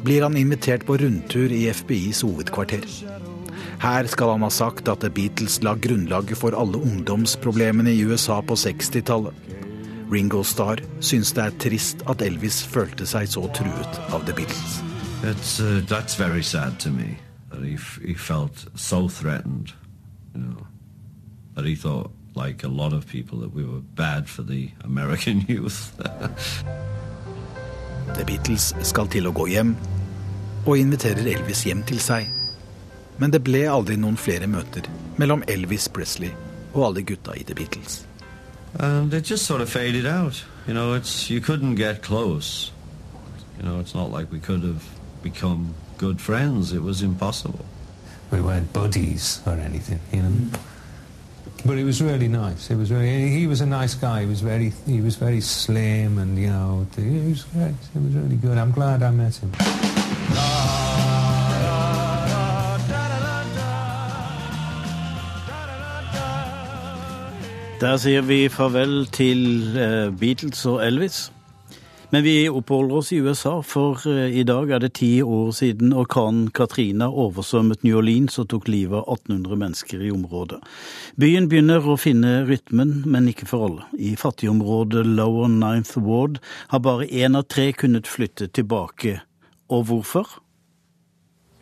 blir 0.05 0.25
han 0.25 0.37
invitert 0.39 0.85
på 0.87 0.97
rundtur 0.97 1.53
i 1.53 1.67
FBIs 1.69 2.23
hovedkvarter. 2.25 2.87
Her 3.83 4.07
skal 4.09 4.31
han 4.33 4.45
ha 4.45 4.49
sagt 4.49 4.89
at 4.89 5.03
The 5.03 5.11
Beatles 5.13 5.59
la 5.63 5.75
grunnlaget 5.75 6.39
for 6.39 6.55
alle 6.57 6.81
ungdomsproblemene 6.81 7.93
i 7.93 8.01
USA 8.07 8.41
på 8.41 8.57
60-tallet. 8.57 9.33
Ringo 10.11 10.43
Starr 10.43 10.81
syns 11.01 11.33
det 11.33 11.43
er 11.45 11.55
trist 11.61 12.03
at 12.09 12.21
Elvis 12.25 12.61
følte 12.65 13.07
seg 13.09 13.29
så 13.29 13.45
truet 13.57 14.01
av 14.13 14.25
The 14.25 14.33
Beatles. 14.37 14.81
It's, 15.25 15.59
uh, 15.59 15.81
that's 15.87 16.15
very 16.15 16.43
sad 16.43 16.79
to 16.79 16.89
me 16.89 17.17
that 17.49 17.63
he, 17.63 17.77
he 18.05 18.13
felt 18.13 18.67
so 18.75 19.07
threatened, 19.07 19.73
you 20.35 20.41
know, 20.41 20.67
that 21.55 21.65
he 21.65 21.75
thought, 21.75 22.11
like 22.35 22.63
a 22.63 22.67
lot 22.67 22.93
of 22.93 23.05
people, 23.07 23.39
that 23.39 23.53
we 23.53 23.63
were 23.63 23.81
bad 23.95 24.27
for 24.29 24.43
the 24.43 24.69
American 24.83 25.41
youth. 25.47 25.91
The 28.15 28.23
Beatles 28.25 28.73
skal 28.85 29.07
til 29.11 29.27
å 29.27 29.33
gå 29.35 29.47
hjem, 29.51 29.75
og 30.65 30.77
inviterer 30.79 31.27
Elvis 31.35 31.63
hjem 31.67 31.83
til 31.87 31.99
seg. 32.01 32.27
Men 33.19 33.31
det 33.31 33.43
ble 33.47 33.63
aldri 33.71 33.95
noen 33.97 34.17
flere 34.19 34.47
møter 34.51 34.87
mellom 35.17 35.43
Elvis 35.47 35.87
Presley 35.89 36.31
og 36.73 36.89
alle 36.89 37.03
gutta 37.07 37.35
i 37.39 37.43
The 37.47 37.55
Beatles. 37.55 38.01
and 38.77 39.13
it 39.13 39.23
just 39.23 39.45
sort 39.45 39.61
of 39.61 39.69
faded 39.69 40.05
out. 40.05 40.43
You 40.67 40.73
know, 40.73 40.93
it's 40.95 41.29
you 41.29 41.39
couldn't 41.39 41.75
get 41.75 42.01
close. 42.01 42.71
You 43.57 43.63
know, 43.63 43.79
it's 43.79 43.95
not 43.95 44.11
like 44.11 44.29
we 44.33 44.39
could 44.41 44.63
have 44.63 44.83
become 45.23 45.73
good 45.97 46.19
friends. 46.19 46.73
It 46.73 46.81
was 46.83 47.01
impossible. 47.01 47.63
We 48.31 48.41
weren't 48.41 48.73
buddies 48.73 49.39
or 49.45 49.53
anything, 49.53 50.01
you 50.11 50.21
know. 50.23 50.59
But 51.65 51.79
it 51.79 51.83
was 51.83 51.99
really 51.99 52.27
nice. 52.27 52.69
It 52.69 52.77
was 52.77 52.91
really. 52.91 53.29
He 53.29 53.47
was 53.47 53.61
a 53.61 53.65
nice 53.65 53.95
guy. 53.95 54.21
He 54.21 54.27
was 54.27 54.41
very. 54.41 54.71
He 54.85 55.01
was 55.01 55.15
very 55.15 55.41
slim, 55.41 56.19
and 56.19 56.37
you 56.37 56.49
know, 56.49 56.85
he 56.95 57.29
was 57.29 57.43
great. 57.45 57.73
It 57.95 58.01
was 58.05 58.13
really 58.13 58.35
good. 58.35 58.57
I'm 58.57 58.71
glad 58.71 59.01
I 59.01 59.09
met 59.09 59.35
him. 59.35 59.51
Der 67.81 67.97
sier 67.97 68.21
vi 68.21 68.49
farvel 68.49 69.05
til 69.05 69.77
eh, 69.77 70.17
Beatles 70.19 70.65
og 70.65 70.85
Elvis. 70.87 71.31
Men 72.09 72.23
vi 72.23 72.49
oppholder 72.49 72.95
oss 72.95 73.13
i 73.13 73.15
USA, 73.15 73.61
for 73.61 73.99
eh, 74.07 74.37
i 74.39 74.43
dag 74.43 74.69
er 74.71 74.79
det 74.83 74.93
ti 74.99 75.23
år 75.23 75.51
siden 75.57 75.93
orkanen 75.93 76.51
Katrina 76.53 77.07
oversvømmet 77.09 77.83
New 77.83 77.97
Orleans 77.97 78.37
og 78.39 78.49
tok 78.53 78.69
livet 78.69 79.01
av 79.01 79.17
1800 79.17 79.59
mennesker 79.63 80.03
i 80.05 80.11
området. 80.13 80.61
Byen 81.19 81.49
begynner 81.49 81.87
å 81.87 81.97
finne 81.97 82.43
rytmen, 82.45 82.99
men 83.09 83.29
ikke 83.31 83.49
for 83.49 83.67
alle. 83.67 83.87
I 83.97 84.13
fattigområdet 84.19 85.05
Lower 85.07 85.49
Ninth 85.49 85.97
Ward 85.97 86.37
har 86.73 86.83
bare 86.85 87.09
én 87.09 87.37
av 87.37 87.47
tre 87.49 87.71
kunnet 87.73 88.07
flytte 88.07 88.47
tilbake. 88.53 89.19
Og 89.73 89.87
hvorfor? 89.89 90.37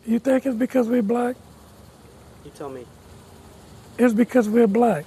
You 0.06 0.18
think 0.18 0.44
it's 0.44 0.58
because 0.58 0.90
we're 0.90 1.02
black? 1.02 1.36
You 2.44 2.52
tell 2.52 2.68
me. 2.68 2.84
It's 3.96 4.12
because 4.12 4.50
we're 4.50 4.68
black. 4.68 5.06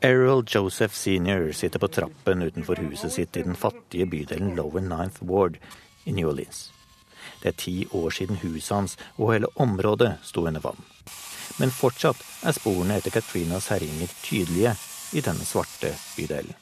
Errol 0.00 0.44
Joseph 0.46 0.94
senior 0.94 1.52
sitter 1.52 1.78
på 1.78 1.88
trappen 1.88 2.42
utenfor 2.42 2.76
huset 2.76 3.12
sitt 3.12 3.36
i 3.36 3.42
den 3.42 3.54
fattige 3.56 4.06
bydelen 4.06 4.54
Lower 4.56 4.80
Ninth 4.80 5.22
Ward 5.24 5.56
i 6.04 6.12
New 6.12 6.28
Orleans. 6.28 6.72
Det 7.42 7.48
er 7.48 7.56
ti 7.56 7.86
år 7.90 8.10
siden 8.10 8.36
huset 8.42 8.74
hans 8.74 8.98
og 9.16 9.32
hele 9.32 9.48
området 9.56 10.18
sto 10.22 10.44
under 10.46 10.60
vann. 10.60 10.84
Men 11.56 11.72
fortsatt 11.72 12.20
er 12.44 12.52
sporene 12.52 12.98
etter 13.00 13.14
Katrinas 13.14 13.70
herjinger 13.72 14.12
tydelige 14.20 14.74
i 15.16 15.24
denne 15.24 15.48
svarte 15.48 15.94
bydelen. 16.16 16.52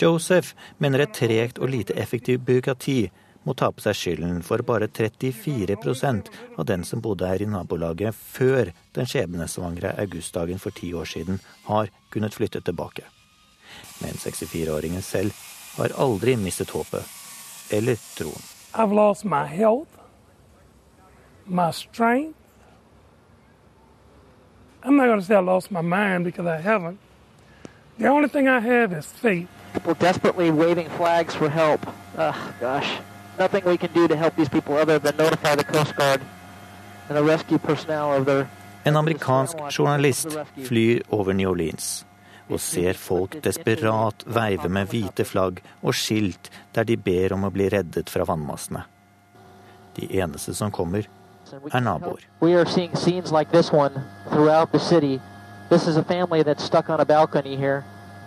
Joseph 0.00 0.56
mener 0.78 1.04
et 1.04 1.14
tregt 1.14 1.58
og 1.58 1.70
lite 1.70 1.94
effektivt 1.94 2.42
byråkrati 2.46 3.10
må 3.42 3.54
ta 3.54 3.70
på 3.72 3.82
seg 3.84 3.96
skylden 3.96 4.42
for 4.44 4.62
bare 4.66 4.88
34% 4.88 6.28
av 6.58 6.66
den 6.68 6.84
som 6.84 7.00
bodde 7.00 7.28
her 7.28 7.42
i 7.42 7.48
nabolaget 7.48 8.14
før 8.14 8.72
den 8.96 9.08
skjebnesvangre 9.08 9.94
augustdagen 10.02 10.60
for 10.60 10.76
ti 10.76 10.92
år 10.94 11.08
siden, 11.08 11.40
har 11.64 11.88
kunnet 12.12 12.36
flytte 12.36 12.60
tilbake. 12.60 13.06
Men 14.02 14.18
64-åringen 14.20 15.02
selv 15.02 15.32
har 15.76 15.94
aldri 15.96 16.36
mistet 16.36 16.70
håpet 16.74 17.06
eller 17.70 17.96
troen. 18.16 18.42
I've 18.74 18.92
lost 18.94 19.24
my 19.24 19.46
health, 19.46 19.88
my 21.46 21.70
strength. 21.72 22.36
I'm 24.82 24.96
not 24.96 25.06
going 25.06 25.20
to 25.20 25.26
say 25.26 25.36
I 25.36 25.40
lost 25.40 25.70
my 25.70 25.82
mind 25.82 26.24
because 26.24 26.46
I 26.46 26.60
haven't. 26.60 26.98
The 27.98 28.08
only 28.08 28.28
thing 28.28 28.48
I 28.48 28.60
have 28.60 28.92
is 28.92 29.06
faith. 29.06 29.48
People 29.74 29.94
desperately 29.94 30.50
waving 30.50 30.88
flags 30.96 31.34
for 31.34 31.48
help. 31.48 31.86
Ugh, 32.16 32.34
gosh. 32.60 33.00
Nothing 33.40 33.64
we 33.64 33.78
can 33.78 33.92
do 33.94 34.06
to 34.06 34.16
help 34.16 34.36
these 34.36 34.50
people 34.50 34.76
other 34.76 34.98
than 34.98 35.16
notify 35.16 35.54
the 35.54 35.64
Coast 35.64 35.96
Guard 35.96 36.20
and 37.08 37.16
the 37.16 37.24
rescue 37.24 37.58
personnel 37.58 38.12
of 38.12 38.26
their 38.26 38.46
En 38.84 38.96
amerikansk 38.96 39.56
journalist 39.70 40.36
flyr 40.62 41.02
over 41.10 41.32
New 41.32 41.48
Orleans 41.50 42.06
og 42.50 42.60
ser 42.60 42.92
folk 42.92 43.38
desperat 43.44 44.24
veive 44.26 44.68
med 44.68 44.86
hvite 44.92 45.24
flagg 45.24 45.62
og 45.82 45.94
skilt 45.94 46.50
der 46.74 46.84
de 46.84 46.96
ber 46.96 47.32
om 47.32 47.44
å 47.44 47.50
bli 47.54 47.68
reddet 47.72 48.10
fra 48.10 48.26
vannmassene. 48.28 48.82
De 49.96 50.08
eneste 50.20 50.54
som 50.54 50.70
kommer, 50.70 51.08
er 51.72 51.80
naboer. 51.80 52.26
We 52.40 52.54
are 52.54 52.66
seeing 52.66 52.96
scenes 52.96 53.32
like 53.32 53.52
this 53.52 53.72
one 53.72 54.04
throughout 54.30 54.72
the 54.72 54.80
city. 54.80 55.20
This 55.70 55.86
is 55.86 55.96
a 55.96 56.04
family 56.04 56.42
that's 56.42 56.64
stuck 56.64 56.90
on 56.90 57.00
a 57.00 57.04
balcony 57.04 57.56
here. 57.56 57.84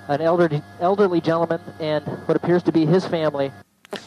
An 0.07 0.21
elderly, 0.21 0.61
elderly 0.79 1.21
gentleman 1.21 1.61
and 1.79 2.03
what 2.25 2.35
appears 2.35 2.63
to 2.63 2.71
be 2.71 2.85
his 2.85 3.05
family. 3.05 3.51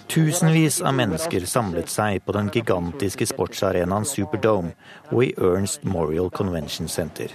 Tusenvis 0.08 0.82
av 0.82 0.94
mennesker 0.94 1.46
samlet 1.46 1.90
seg 1.92 2.22
på 2.24 2.32
den 2.36 2.48
gigantiske 2.54 3.26
sportsarenaen 3.26 4.06
Superdome 4.08 4.72
og 5.10 5.24
i 5.24 5.32
Ernst 5.36 5.84
Morial 5.84 6.30
Convention 6.30 6.88
Center. 6.88 7.34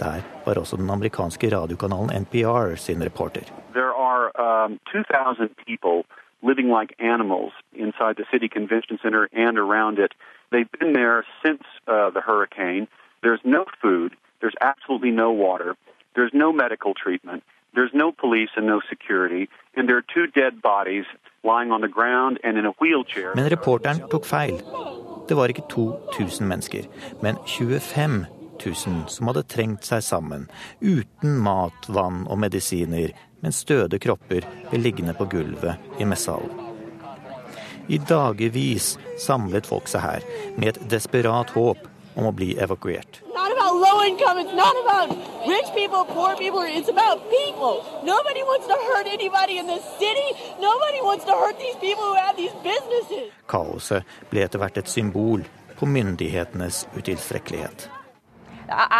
Der 0.00 0.22
var 0.46 0.58
også 0.58 0.76
den 0.76 0.90
amerikanske 0.90 1.50
radiokanalen 1.56 2.10
NPR 2.22 2.74
sin 2.76 3.04
reporter. 3.04 3.42
There 3.72 3.92
are 3.92 4.32
um, 4.38 4.80
2,000 4.92 5.48
people 5.66 6.04
living 6.42 6.68
like 6.78 6.94
animals 6.98 7.52
inside 7.72 8.16
the 8.16 8.24
city 8.32 8.48
convention 8.48 8.98
center 9.02 9.28
and 9.32 9.58
around 9.58 9.98
it. 9.98 10.12
They've 10.50 10.72
been 10.80 10.92
there 10.92 11.24
since 11.44 11.62
uh, 11.86 12.10
the 12.10 12.20
hurricane. 12.20 12.88
There's 13.22 13.44
no 13.44 13.64
food. 13.82 14.16
There's 14.40 14.56
absolutely 14.60 15.10
no 15.10 15.30
water. 15.30 15.76
There's 16.14 16.32
no 16.32 16.52
medical 16.52 16.94
treatment. 16.94 17.42
There's 17.74 17.94
no 17.94 18.12
police 18.12 18.50
and 18.56 18.66
no 18.66 18.80
security. 18.88 19.48
And 19.76 19.88
there 19.88 19.96
are 19.96 20.06
two 20.14 20.26
dead 20.26 20.60
bodies 20.62 21.06
lying 21.44 21.70
on 21.70 21.80
the 21.80 21.88
ground 21.88 22.38
and 22.44 22.58
in 22.58 22.66
a 22.66 22.74
wheelchair. 22.80 23.34
Men 23.34 23.50
reporteren 23.50 24.08
tok 24.10 24.24
feil. 24.24 24.58
Det 25.28 25.34
var 25.34 25.48
ikke 25.48 25.68
2000 25.70 26.48
mennesker, 26.48 26.84
men 27.22 27.36
25 27.46 28.26
000 28.66 28.74
som 29.06 29.30
hadde 29.30 29.44
trengt 29.46 29.86
seg 29.86 30.02
sammen, 30.02 30.48
uten 30.80 31.38
mat, 31.38 31.86
vann 31.88 32.24
og 32.26 32.40
medisiner, 32.42 33.14
men 33.40 33.54
støde 33.54 34.00
kropper 34.02 34.44
ble 34.70 34.82
liggende 34.82 35.14
på 35.14 35.28
gulvet 35.30 36.02
i 36.02 36.08
messehallen. 36.08 36.66
I 37.90 37.98
dagevis 37.98 38.96
samlet 39.18 39.66
folk 39.70 39.88
seg 39.90 40.02
her 40.02 40.26
med 40.58 40.74
et 40.74 40.84
desperat 40.90 41.54
håp 41.54 41.86
om 42.18 42.26
å 42.26 42.34
bli 42.34 42.56
evakuert. 42.58 43.22
not 43.34 43.49
about 43.60 43.74
low 43.86 44.02
income. 44.02 44.38
It's 44.38 44.56
not 44.64 44.74
about 44.84 45.08
rich 45.46 45.68
people, 45.74 46.04
poor 46.04 46.36
people. 46.36 46.62
It's 46.62 46.88
about 46.88 47.18
people. 47.30 47.74
Nobody 48.04 48.42
wants 48.50 48.66
to 48.66 48.76
hurt 48.88 49.06
anybody 49.06 49.58
in 49.58 49.66
this 49.66 49.84
city. 49.98 50.28
Nobody 50.60 51.00
wants 51.08 51.24
to 51.24 51.32
hurt 51.32 51.56
these 51.58 51.76
people 51.76 52.04
who 52.04 52.14
have 52.14 52.36
these 52.36 52.54
businesses. 52.62 53.26
Kaoset 53.46 54.02
ble 54.30 54.44
etter 54.46 54.58
hvert 54.62 54.78
et 54.78 54.88
symbol 54.88 55.44
på 55.76 55.86
myndighetenes 55.86 56.86
utilstrekkelighet. 56.96 57.90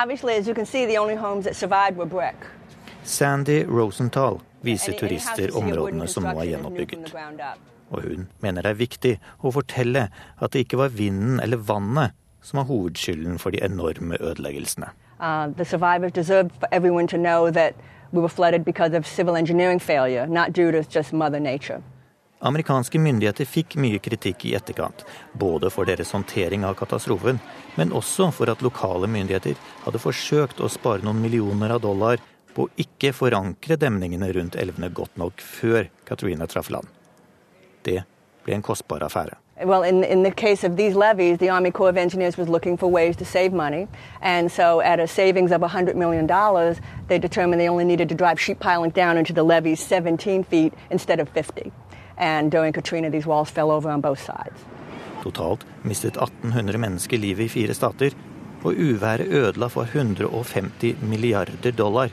Obviously, 0.03 0.35
as 0.35 0.49
you 0.49 0.55
can 0.55 0.67
see, 0.67 0.87
the 0.87 0.99
only 0.99 1.15
homes 1.15 1.45
that 1.45 1.57
survived 1.57 1.97
were 1.97 2.09
brick. 2.09 2.37
Sandy 3.03 3.65
Rosenthal 3.65 4.41
viser 4.61 4.93
turister 4.93 5.57
områdene 5.57 6.09
som 6.09 6.27
nå 6.27 6.37
er 6.41 6.53
gjenoppbygget. 6.53 7.15
Og 7.91 8.03
hun 8.03 8.27
mener 8.43 8.63
det 8.63 8.71
er 8.71 8.79
viktig 8.79 9.15
å 9.43 9.53
fortelle 9.55 10.09
at 10.39 10.53
det 10.53 10.67
ikke 10.67 10.79
var 10.79 10.93
vinden 10.95 11.41
eller 11.41 11.57
vannet 11.57 12.19
som 12.43 12.57
var 12.57 12.65
hovedskylden 12.65 13.39
for 13.39 13.51
de 13.51 13.63
enorme 13.65 14.17
ødeleggelsene. 14.21 14.91
Uh, 15.21 15.53
the 15.57 15.65
survivors 15.65 16.13
deserve 16.13 16.51
for 16.61 16.69
everyone 16.73 17.07
to 17.07 17.17
know 17.17 17.51
that 17.51 17.75
we 18.13 18.21
were 18.21 18.29
flooded 18.29 18.65
because 18.65 18.97
of 18.99 19.07
civil 19.07 19.37
engineering 19.37 19.81
failure, 19.81 20.27
not 20.27 20.53
due 20.53 20.73
to 20.73 20.83
just 20.99 21.13
Mother 21.13 21.41
Nature. 21.41 21.83
Amerikanske 22.41 22.99
myndigheter 22.99 23.45
fikk 23.45 23.75
mye 23.77 23.99
kritikk 24.01 24.47
i 24.49 24.55
etterkant, 24.57 25.05
både 25.37 25.69
for 25.71 25.85
deres 25.85 26.13
håndtering 26.17 26.65
av 26.65 26.79
katastrofen, 26.79 27.37
men 27.77 27.93
også 27.93 28.31
for 28.33 28.49
at 28.49 28.65
lokale 28.65 29.11
myndigheter 29.13 29.59
hadde 29.85 30.01
forsøkt 30.01 30.63
å 30.65 30.71
spare 30.73 31.05
noen 31.05 31.21
millioner 31.21 31.75
av 31.77 31.83
dollar 31.85 32.23
på 32.57 32.65
å 32.65 32.73
ikke 32.81 33.13
forankre 33.13 33.77
demningene 33.77 34.33
rundt 34.33 34.57
elvene 34.57 34.89
godt 34.89 35.21
nok 35.21 35.45
før 35.45 35.91
Katrina 36.09 36.49
traff 36.49 36.73
land. 36.73 36.89
Det 37.85 38.01
ble 38.47 38.57
en 38.57 38.65
kostbar 38.65 39.05
affære. 39.05 39.37
Well, 39.63 39.83
in, 39.83 40.05
in 40.05 40.23
the 40.23 40.31
case 40.31 40.65
of 40.65 40.77
these 40.77 40.95
levies, 40.95 41.37
the 41.39 41.51
Army 41.51 41.71
Corps 41.71 41.91
of 41.91 41.97
Engineers 41.99 42.39
was 42.39 42.49
looking 42.49 42.79
for 42.79 42.87
ways 42.91 43.17
to 43.17 43.25
save 43.25 43.53
money. 43.53 43.89
And 44.23 44.51
so, 44.51 44.81
at 44.81 45.01
a 45.01 45.07
savings 45.07 45.53
of 45.53 45.61
$100 45.61 45.97
million, 45.97 46.27
they 47.09 47.19
determined 47.19 47.61
they 47.61 47.69
only 47.69 47.85
needed 47.85 48.09
to 48.09 48.15
drive 48.15 48.41
sheet 48.41 48.59
piling 48.59 48.91
down 48.91 49.19
into 49.19 49.35
the 49.35 49.43
levees 49.43 49.81
17 49.81 50.45
feet 50.45 50.73
instead 50.91 51.21
of 51.21 51.29
50. 51.29 51.73
And 52.17 52.51
during 52.51 52.73
Katrina, 52.73 53.11
these 53.11 53.27
walls 53.27 53.51
fell 53.51 53.71
over 53.71 53.91
on 53.91 54.01
both 54.01 54.23
sides. 54.23 54.65
Totalt 55.23 55.67
mistet 55.83 56.17
1800 56.17 56.79
mennesker 56.81 57.19
livet 57.19 57.45
i 57.45 57.49
fire 57.49 57.75
stater, 57.75 58.17
og 58.65 58.73
uværet 58.73 59.29
ødela 59.29 59.67
for 59.69 59.83
150 59.83 60.97
milliarder 61.03 61.71
dollar. 61.71 62.09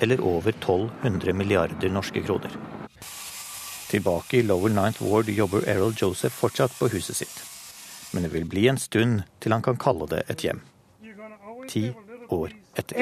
Eller 0.00 0.20
over 0.20 0.48
1200 0.48 1.32
milliarder 1.32 1.88
norske 1.88 2.22
kroner. 2.22 2.73
Tilbake 3.90 4.38
i 4.38 4.42
Lower 4.42 4.68
Ninth 4.68 5.02
Ward 5.02 5.28
jobber 5.28 5.68
Errol 5.68 5.94
Joseph 6.02 6.34
fortsatt 6.34 6.78
på 6.78 6.88
huset 6.88 7.16
sitt. 7.16 7.42
Men 8.14 8.22
det 8.22 8.32
vil 8.32 8.44
bli 8.44 8.68
en 8.68 8.78
stund 8.78 9.22
til 9.40 9.52
han 9.52 9.62
kan 9.62 9.76
kalle 9.76 10.06
det 10.10 10.22
et 10.30 10.40
hjem. 10.44 10.60
Ti 11.68 11.92
år 12.28 12.50
etter. 12.76 12.96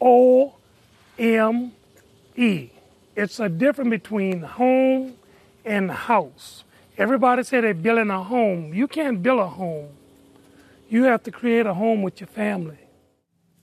H-O-M-E. 0.00 0.54
It's 3.16 3.40
a 3.40 3.48
difference 3.48 3.90
between 3.90 4.42
home 4.42 5.12
and 5.64 5.90
house. 5.90 6.64
Everybody 6.96 7.42
say 7.44 7.60
they're 7.60 7.74
building 7.74 8.10
a 8.10 8.22
home. 8.22 8.74
You 8.74 8.86
can't 8.88 9.22
build 9.22 9.40
a 9.40 9.48
home. 9.48 9.88
You 10.90 11.04
have 11.04 11.22
to 11.24 11.30
create 11.30 11.66
a 11.66 11.74
home 11.74 12.02
with 12.02 12.20
your 12.20 12.28
family. 12.28 12.78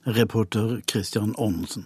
Reporter 0.05 0.81
Christian 0.91 1.35
Aanensen. 1.35 1.85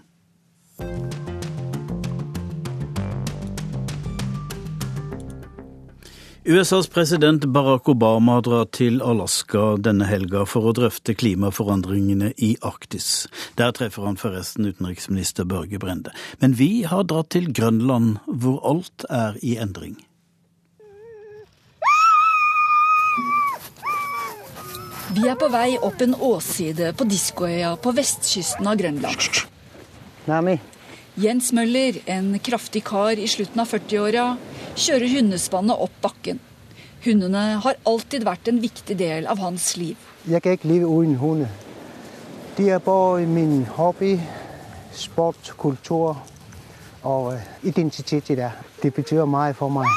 USAs 6.48 6.88
president 6.88 7.46
Barack 7.46 7.90
Obama 7.90 8.36
drar 8.42 8.68
til 8.70 9.00
Alaska 9.02 9.80
denne 9.82 10.06
helga 10.06 10.44
for 10.46 10.70
å 10.70 10.74
drøfte 10.78 11.16
klimaforandringene 11.18 12.28
i 12.38 12.52
Arktis. 12.62 13.26
Der 13.58 13.72
treffer 13.74 14.06
han 14.06 14.20
forresten 14.22 14.68
utenriksminister 14.70 15.48
Børge 15.50 15.80
Brende. 15.82 16.14
Men 16.44 16.54
vi 16.60 16.84
har 16.86 17.08
dratt 17.10 17.32
til 17.34 17.50
Grønland, 17.50 18.20
hvor 18.30 18.60
alt 18.62 19.08
er 19.10 19.40
i 19.42 19.56
endring. 19.58 19.98
Vi 25.18 25.26
er 25.26 25.42
på 25.42 25.50
vei 25.50 25.80
opp 25.82 26.06
en 26.06 26.14
åsside 26.14 26.94
på 26.94 27.10
Diskoøya 27.10 27.74
på 27.82 27.98
vestkysten 27.98 28.70
av 28.70 28.78
Grønland. 28.84 29.42
Nami. 30.30 30.60
Jens 31.16 31.54
Møller, 31.56 32.04
en 32.12 32.34
kraftig 32.44 32.82
kar 32.86 33.18
i 33.18 33.26
slutten 33.32 33.62
av 33.64 33.70
40-åra, 33.72 34.26
kjører 34.76 35.08
hundespannet 35.18 35.80
opp 35.80 35.96
bakken. 36.04 36.40
Hundene 37.06 37.44
har 37.64 37.78
alltid 37.88 38.26
vært 38.26 38.50
en 38.50 38.60
viktig 38.64 38.98
del 38.98 39.28
av 39.30 39.40
hans 39.44 39.76
liv. 39.78 40.00
Jeg 40.28 40.42
kan 40.42 40.58
ikke 40.58 40.72
leve 40.72 40.90
uten 40.90 41.20
hunder. 41.22 41.52
De 42.58 42.70
er 42.72 42.80
både 42.80 43.28
min 43.28 43.66
hobby, 43.76 44.16
sport, 44.96 45.54
kultur 45.60 46.16
og 47.04 47.34
øh, 47.34 47.42
identitet 47.64 48.30
i 48.30 48.38
det. 48.40 48.52
Det 48.82 48.94
betyr 48.94 49.26
mye 49.30 49.54
for 49.54 49.70
meg. 49.70 49.90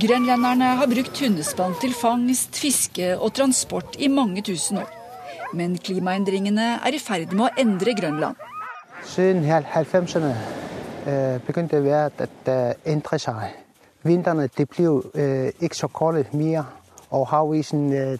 Grenlenderne 0.00 0.72
har 0.80 0.88
brukt 0.90 1.20
hundespann 1.20 1.76
til 1.82 1.92
fangst, 1.94 2.56
fiske 2.58 3.12
og 3.18 3.34
transport 3.34 3.98
i 3.98 4.08
mange 4.08 4.42
tusen 4.46 4.80
år. 4.82 4.90
Men 5.54 5.76
klimaendringene 5.78 6.76
er 6.78 6.94
i 6.94 7.02
ferd 7.02 7.34
med 7.34 7.48
å 7.48 7.52
endre 7.58 7.94
Grønland. 7.98 8.38
Siden 9.06 9.44
90'erne 9.46 10.34
øh, 11.10 11.40
begynte 11.40 11.84
være, 11.84 12.10
at 12.18 12.48
øh, 12.48 12.92
ændre 12.92 13.18
sig. 13.18 13.52
Vintrene 14.02 14.48
det 14.56 14.68
bliver 14.68 15.02
øh, 15.14 15.52
ikke 15.60 15.76
så 15.76 15.86
kolde 15.86 16.24
mere, 16.32 16.66
og 17.10 17.28
havisen 17.28 17.92
øh, 17.92 18.18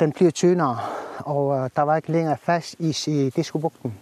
den 0.00 0.12
bliver 0.12 0.30
tyndere, 0.30 0.78
og 1.18 1.70
der 1.76 1.82
var 1.82 1.96
ikke 1.96 2.12
længere 2.12 2.36
fast 2.42 2.74
is 2.78 3.08
i 3.08 3.30
Diskobukten. 3.30 3.94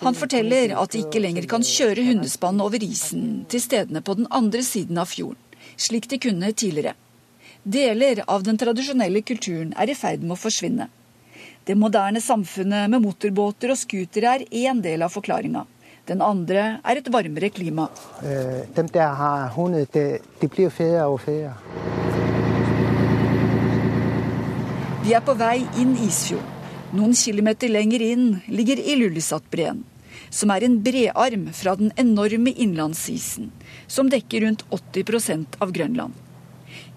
Han 0.00 0.14
forteller 0.14 0.78
at 0.78 0.92
de 0.92 0.98
ikke 0.98 1.18
lenger 1.18 1.46
kan 1.50 1.62
kjøre 1.62 2.04
hundespann 2.06 2.60
over 2.60 2.78
isen 2.82 3.46
til 3.48 3.60
stedene 3.60 4.00
på 4.00 4.14
den 4.14 4.26
andre 4.30 4.62
siden 4.62 4.98
av 4.98 5.06
fjorden, 5.10 5.38
slik 5.76 6.10
de 6.10 6.18
kunne 6.22 6.52
tidligere. 6.52 6.94
Deler 7.66 8.22
av 8.28 8.44
den 8.46 8.58
tradisjonelle 8.58 9.24
kulturen 9.26 9.72
er 9.74 9.90
i 9.90 9.96
ferd 9.98 10.22
med 10.22 10.36
å 10.36 10.38
forsvinne. 10.38 10.86
Det 11.66 11.74
moderne 11.74 12.22
samfunnet 12.22 12.86
med 12.92 13.02
motorbåter 13.02 13.72
og 13.74 13.80
scootere 13.80 14.36
er 14.36 14.44
én 14.54 14.82
del 14.84 15.02
av 15.02 15.10
forklaringa. 15.10 15.64
Den 16.06 16.20
andre 16.22 16.78
er 16.86 17.00
et 17.00 17.08
varmere 17.10 17.50
klima. 17.50 17.88
Øh, 18.22 18.62
dem 18.76 18.88
der 18.88 19.14
har 19.18 19.48
hundet, 19.56 19.94
det, 19.94 20.20
de 20.40 20.48
blir 20.48 20.68
federe 20.68 21.06
og 21.06 21.20
federe. 21.20 21.54
Vi 25.02 25.12
er 25.12 25.22
på 25.22 25.34
vei 25.38 25.64
inn 25.78 25.96
Isfjorden. 25.98 26.52
Noen 26.94 27.16
kilometer 27.18 27.70
lenger 27.70 28.02
inn 28.02 28.26
ligger 28.46 28.78
Ilulissatbreen, 28.78 29.80
som 30.30 30.52
er 30.54 30.62
en 30.62 30.78
brearm 30.82 31.48
fra 31.52 31.74
den 31.74 31.90
enorme 31.98 32.52
innlandsisen, 32.54 33.50
som 33.90 34.10
dekker 34.10 34.46
rundt 34.46 34.62
80% 34.70 35.58
av 35.58 35.74
Grønland. 35.74 36.14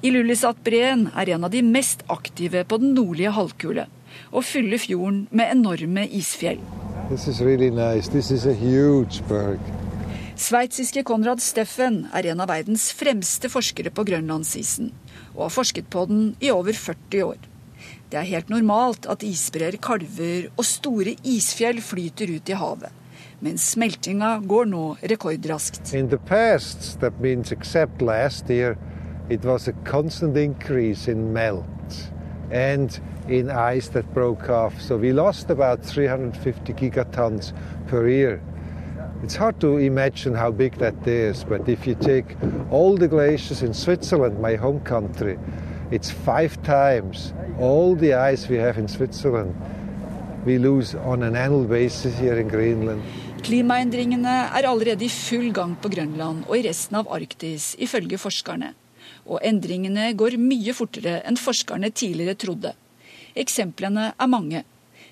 Ilulissatbreen 0.06 1.08
er 1.18 1.34
en 1.34 1.50
av 1.50 1.52
de 1.52 1.64
mest 1.66 2.06
aktive 2.08 2.62
på 2.70 2.78
den 2.78 2.94
nordlige 2.94 3.34
halvkule, 3.34 3.90
og 4.30 4.46
fyller 4.46 4.78
fjorden 4.78 5.26
med 5.34 5.58
enorme 5.58 6.06
isfjell. 6.22 6.62
Really 7.10 7.72
nice. 7.72 8.10
Sveitsiske 10.36 11.02
Konrad 11.04 11.42
Steffen 11.42 12.04
er 12.14 12.28
en 12.30 12.44
av 12.44 12.52
verdens 12.52 12.92
fremste 12.94 13.50
forskere 13.50 13.90
på 13.90 14.06
grønlandsisen, 14.06 14.92
og 15.34 15.48
har 15.48 15.56
forsket 15.56 15.90
på 15.90 16.04
den 16.06 16.28
i 16.38 16.52
over 16.54 16.78
40 16.78 17.24
år. 17.26 17.48
Det 18.12 18.20
er 18.20 18.30
helt 18.30 18.54
normalt 18.54 19.10
at 19.10 19.26
isbreer 19.26 19.80
kalver 19.82 20.52
og 20.54 20.68
store 20.70 21.16
isfjell 21.26 21.82
flyter 21.82 22.30
ut 22.30 22.54
i 22.54 22.60
havet. 22.62 22.94
Men 23.42 23.58
smeltinga 23.58 24.36
går 24.46 24.70
nå 24.70 24.86
rekordraskt. 25.02 25.96
In 25.98 26.14
the 26.14 26.22
past, 26.30 27.00
that 27.02 27.18
means 27.20 27.52
except 27.52 28.04
last 28.06 28.50
year, 28.50 28.78
it 29.30 29.42
was 29.44 29.68
a 29.68 29.74
constant 29.84 30.38
increase 30.38 31.10
in 31.10 31.34
melt 31.34 32.12
and 32.52 33.00
in 33.28 33.50
ice 33.50 33.90
that 33.90 34.12
broke 34.14 34.50
off. 34.50 34.82
So 34.82 34.98
we 34.98 35.14
lost 35.14 35.50
about 35.50 35.84
350 35.84 36.74
gigatons 36.74 37.54
per 37.88 38.08
year. 38.08 38.42
It's 39.24 39.36
hard 39.36 39.60
to 39.60 39.78
imagine 39.78 40.34
how 40.34 40.52
big 40.52 40.78
that 40.78 41.06
is, 41.06 41.44
but 41.44 41.68
if 41.68 41.86
you 41.86 41.96
take 41.96 42.38
all 42.72 42.96
the 42.96 43.08
glaciers 43.08 43.62
in 43.62 43.74
Switzerland, 43.74 44.40
my 44.40 44.56
home 44.56 44.80
country, 44.80 45.38
it's 45.92 46.10
five 46.10 46.62
times 46.64 47.34
all 47.60 47.96
the 47.96 48.14
ice 48.14 48.48
we 48.48 48.58
have 48.58 48.78
in 48.78 48.88
Switzerland. 48.88 49.56
We 50.46 50.58
lose 50.58 50.96
on 50.96 51.24
an 51.24 51.36
annual 51.36 51.66
basis 51.66 52.18
here 52.18 52.40
in 52.40 52.48
Greenland. 52.48 53.04
Klimaendringene 53.44 54.30
er 54.56 54.68
allerede 54.68 55.06
i 55.06 55.10
full 55.10 55.52
gang 55.54 55.76
på 55.82 55.90
Grønland 55.90 56.46
og 56.48 56.58
i 56.58 56.64
resten 56.68 56.96
av 57.00 57.08
Arktis, 57.12 57.76
ifølge 57.80 58.18
forskerne. 58.18 58.74
Og 59.30 59.44
endringene 59.46 60.10
går 60.18 60.40
mye 60.42 60.74
fortere 60.74 61.20
enn 61.30 61.38
forskerne 61.40 61.92
tidligere 61.94 62.38
trodde. 62.44 62.74
Eksemplene 63.38 64.12
er 64.18 64.32
mange. 64.32 64.64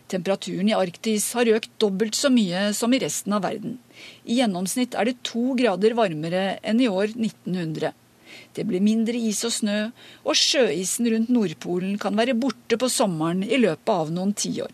Temperaturen 0.10 0.70
i 0.72 0.76
Arktis 0.76 1.30
har 1.36 1.50
økt 1.52 1.74
dobbelt 1.84 2.16
så 2.16 2.32
mye 2.32 2.72
som 2.74 2.94
i 2.96 3.00
resten 3.04 3.36
av 3.36 3.44
verden. 3.44 3.78
I 4.26 4.40
gjennomsnitt 4.40 4.96
er 4.96 5.10
det 5.10 5.20
to 5.28 5.52
grader 5.60 5.96
varmere 5.98 6.58
enn 6.64 6.82
i 6.82 6.88
år 6.88 7.12
1900. 7.12 7.92
Det 8.56 8.66
blir 8.68 8.84
mindre 8.84 9.20
is 9.20 9.44
og 9.48 9.54
snø, 9.54 9.78
og 10.24 10.40
sjøisen 10.40 11.10
rundt 11.12 11.32
Nordpolen 11.34 11.98
kan 12.02 12.18
være 12.18 12.38
borte 12.40 12.80
på 12.80 12.90
sommeren 12.92 13.44
i 13.44 13.60
løpet 13.60 13.94
av 13.94 14.12
noen 14.14 14.34
tiår. 14.38 14.74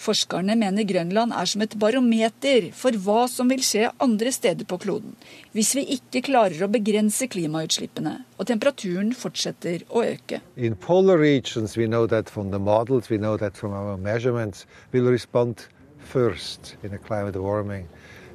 Forskerne 0.00 0.54
mener 0.56 0.86
Grønland 0.88 1.34
er 1.36 1.48
som 1.50 1.60
et 1.60 1.74
barometer 1.76 2.70
for 2.72 2.96
hva 3.04 3.26
som 3.28 3.50
vil 3.52 3.60
skje 3.60 3.90
andre 4.00 4.32
steder 4.32 4.64
på 4.64 4.78
kloden, 4.80 5.12
hvis 5.52 5.74
vi 5.76 5.84
ikke 5.96 6.22
klarer 6.30 6.64
å 6.64 6.70
begrense 6.72 7.28
klimautslippene 7.28 8.14
og 8.38 8.48
temperaturen 8.48 9.12
fortsetter 9.12 9.84
å 9.92 10.06
øke. 10.08 10.40
In 10.56 10.78
polar 10.80 11.20
regions, 11.20 11.76
we 11.76 11.84
know 11.84 12.06
that 12.06 12.32
from 12.32 12.50
the 12.50 12.58
models, 12.58 13.10
we 13.10 13.18
know 13.18 13.36
that 13.36 13.60
from 13.60 13.76
our 13.76 13.98
measurements, 13.98 14.64
we'll 14.90 15.12
respond 15.12 15.68
first 15.98 16.76
in 16.82 16.94
a 16.94 16.98
climate 16.98 17.36
warming. 17.36 17.86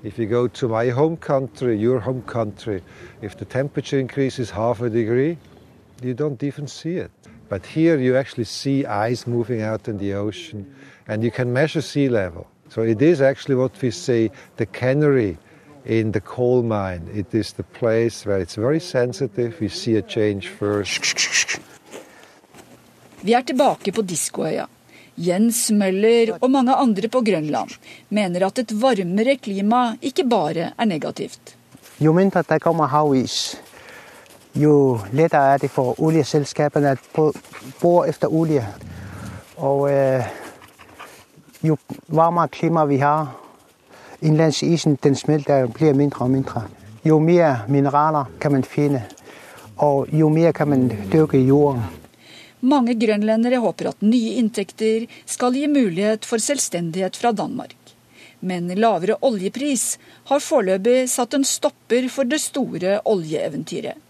If 0.03 0.20
you 0.20 0.28
go 0.28 0.47
to 0.47 0.68
my 0.70 0.89
home 0.89 1.18
country, 1.18 1.80
your 1.82 1.99
home 1.99 2.22
country, 2.22 2.84
if 3.24 3.38
the 3.38 3.45
temperature 3.45 3.97
increases 3.97 4.51
half 4.51 4.82
a 4.82 4.89
degree, 4.89 5.39
you 6.03 6.13
don't 6.13 6.43
even 6.43 6.68
see 6.68 6.97
it. 6.97 7.09
But 7.49 7.66
here 7.66 7.97
you 7.97 8.16
actually 8.18 8.45
see 8.45 8.86
ice 8.86 9.26
moving 9.26 9.61
out 9.61 9.88
in 9.88 9.97
the 9.97 10.13
ocean 10.13 10.66
and 11.08 11.24
you 11.24 11.32
can 11.32 11.53
measure 11.53 11.82
sea 11.82 12.10
level. 12.10 12.47
So 12.70 12.82
it 12.82 13.01
is 13.01 13.22
actually 13.22 13.56
what 13.56 13.72
we 13.82 13.91
say 13.91 14.32
the 14.58 14.66
cannery 14.66 15.38
in 15.86 16.12
the 16.12 16.22
coal 16.22 16.64
mine. 16.64 17.08
It 17.14 17.34
is 17.34 17.53
the 17.53 17.64
place 17.64 18.26
where 18.26 18.39
it's 18.39 18.56
very 18.56 18.80
sensitive. 18.80 19.60
We 19.62 19.70
see 19.70 19.97
a 19.97 20.01
change 20.01 20.49
first. 20.49 21.01
Vi 23.22 23.34
er 23.34 23.41
tilbake 23.41 23.91
på 23.91 24.01
Diskoøya. 24.01 24.66
Jens 25.18 25.72
Møller 25.72 26.36
og 26.41 26.51
mange 26.51 26.74
andre 26.76 27.08
på 27.08 27.22
Grønland 27.24 27.72
mener 28.10 28.45
at 28.45 28.60
et 28.60 28.74
varmere 28.82 29.38
klima 29.38 29.95
ikke 30.01 30.26
bare 30.30 30.74
er 30.78 30.86
negativt. 30.86 31.56
Jo 31.99 32.12
mindre 32.14 32.43
der 32.49 32.60
kommer 32.60 32.86
havis, 32.91 33.56
jo 34.56 34.99
lettere 35.14 35.53
er 35.53 35.58
det 35.58 35.72
for 35.72 35.95
oljeselskapene 36.03 36.97
å 37.16 37.30
bore 37.80 38.10
etter 38.12 38.28
olje. 38.28 38.66
Og 39.58 39.88
øh, 39.91 40.28
jo 41.62 41.78
varmere 42.08 42.47
klima 42.47 42.86
vi 42.86 42.97
har, 42.97 43.28
innlandsisen 44.22 44.97
den 45.01 45.16
smelter 45.16 45.68
blir 45.68 45.93
mindre 45.93 46.26
og 46.26 46.32
mindre. 46.32 46.66
Jo 47.06 47.20
mer 47.20 47.68
mineraler 47.70 48.32
kan 48.39 48.56
man 48.56 48.66
finne, 48.66 49.03
og 49.78 50.10
jo 50.14 50.30
mer 50.30 50.51
kan 50.51 50.70
man 50.70 50.88
dyrke 51.12 51.38
i 51.38 51.47
jorden. 51.47 51.84
Mange 52.66 52.95
grønlendere 52.97 53.60
håper 53.62 53.91
at 53.91 54.01
nye 54.01 54.39
inntekter 54.39 55.06
skal 55.30 55.53
gi 55.53 55.68
mulighet 55.70 56.26
for 56.26 56.41
selvstendighet 56.41 57.18
fra 57.20 57.32
Danmark. 57.36 57.76
Men 58.39 58.72
lavere 58.74 59.20
oljepris 59.26 59.97
har 60.32 60.41
foreløpig 60.41 61.06
satt 61.10 61.36
en 61.38 61.45
stopper 61.45 62.10
for 62.10 62.26
det 62.30 62.41
store 62.41 62.99
oljeeventyret. 63.06 64.01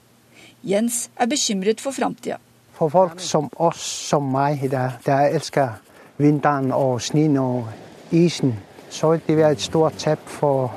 Jens 0.65 1.09
er 1.19 1.29
bekymret 1.29 1.83
for 1.83 1.93
framtida. 1.93 2.39
For 2.75 2.91
folk 2.91 3.19
som 3.23 3.51
oss, 3.61 3.83
som 4.09 4.25
meg, 4.31 4.63
der, 4.71 4.97
der 5.05 5.35
elsker 5.35 5.77
vinteren 6.17 6.71
og 6.71 7.01
snøen 7.01 7.37
og 7.37 7.67
isen, 8.11 8.55
så 8.89 9.11
vil 9.11 9.21
det 9.27 9.37
være 9.37 9.51
et 9.51 9.61
stort 9.61 9.93
tap 9.99 10.19
for 10.25 10.73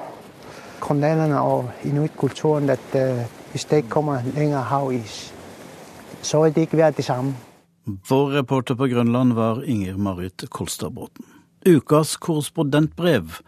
grønlenderne 0.80 1.40
og 1.40 1.70
inuittkulturen 1.84 2.70
at 2.70 2.94
uh, 2.94 3.24
hvis 3.50 3.64
det 3.64 3.76
ikke 3.82 3.88
kommer 3.88 4.22
lenger 4.34 4.62
havis, 4.62 5.34
så 6.22 6.42
vil 6.42 6.54
det 6.54 6.60
ikke 6.60 6.76
være 6.76 6.90
det 6.96 7.04
samme. 7.04 7.34
Vår 8.08 8.38
reporter 8.38 8.74
på 8.74 8.86
Grønland 8.86 9.32
var 9.32 9.62
Inger 9.64 9.96
Marit 9.96 10.44
Kolstadbråten. 10.50 11.24
Ukas 11.66 12.16
korrespondentbrev. 12.16 13.40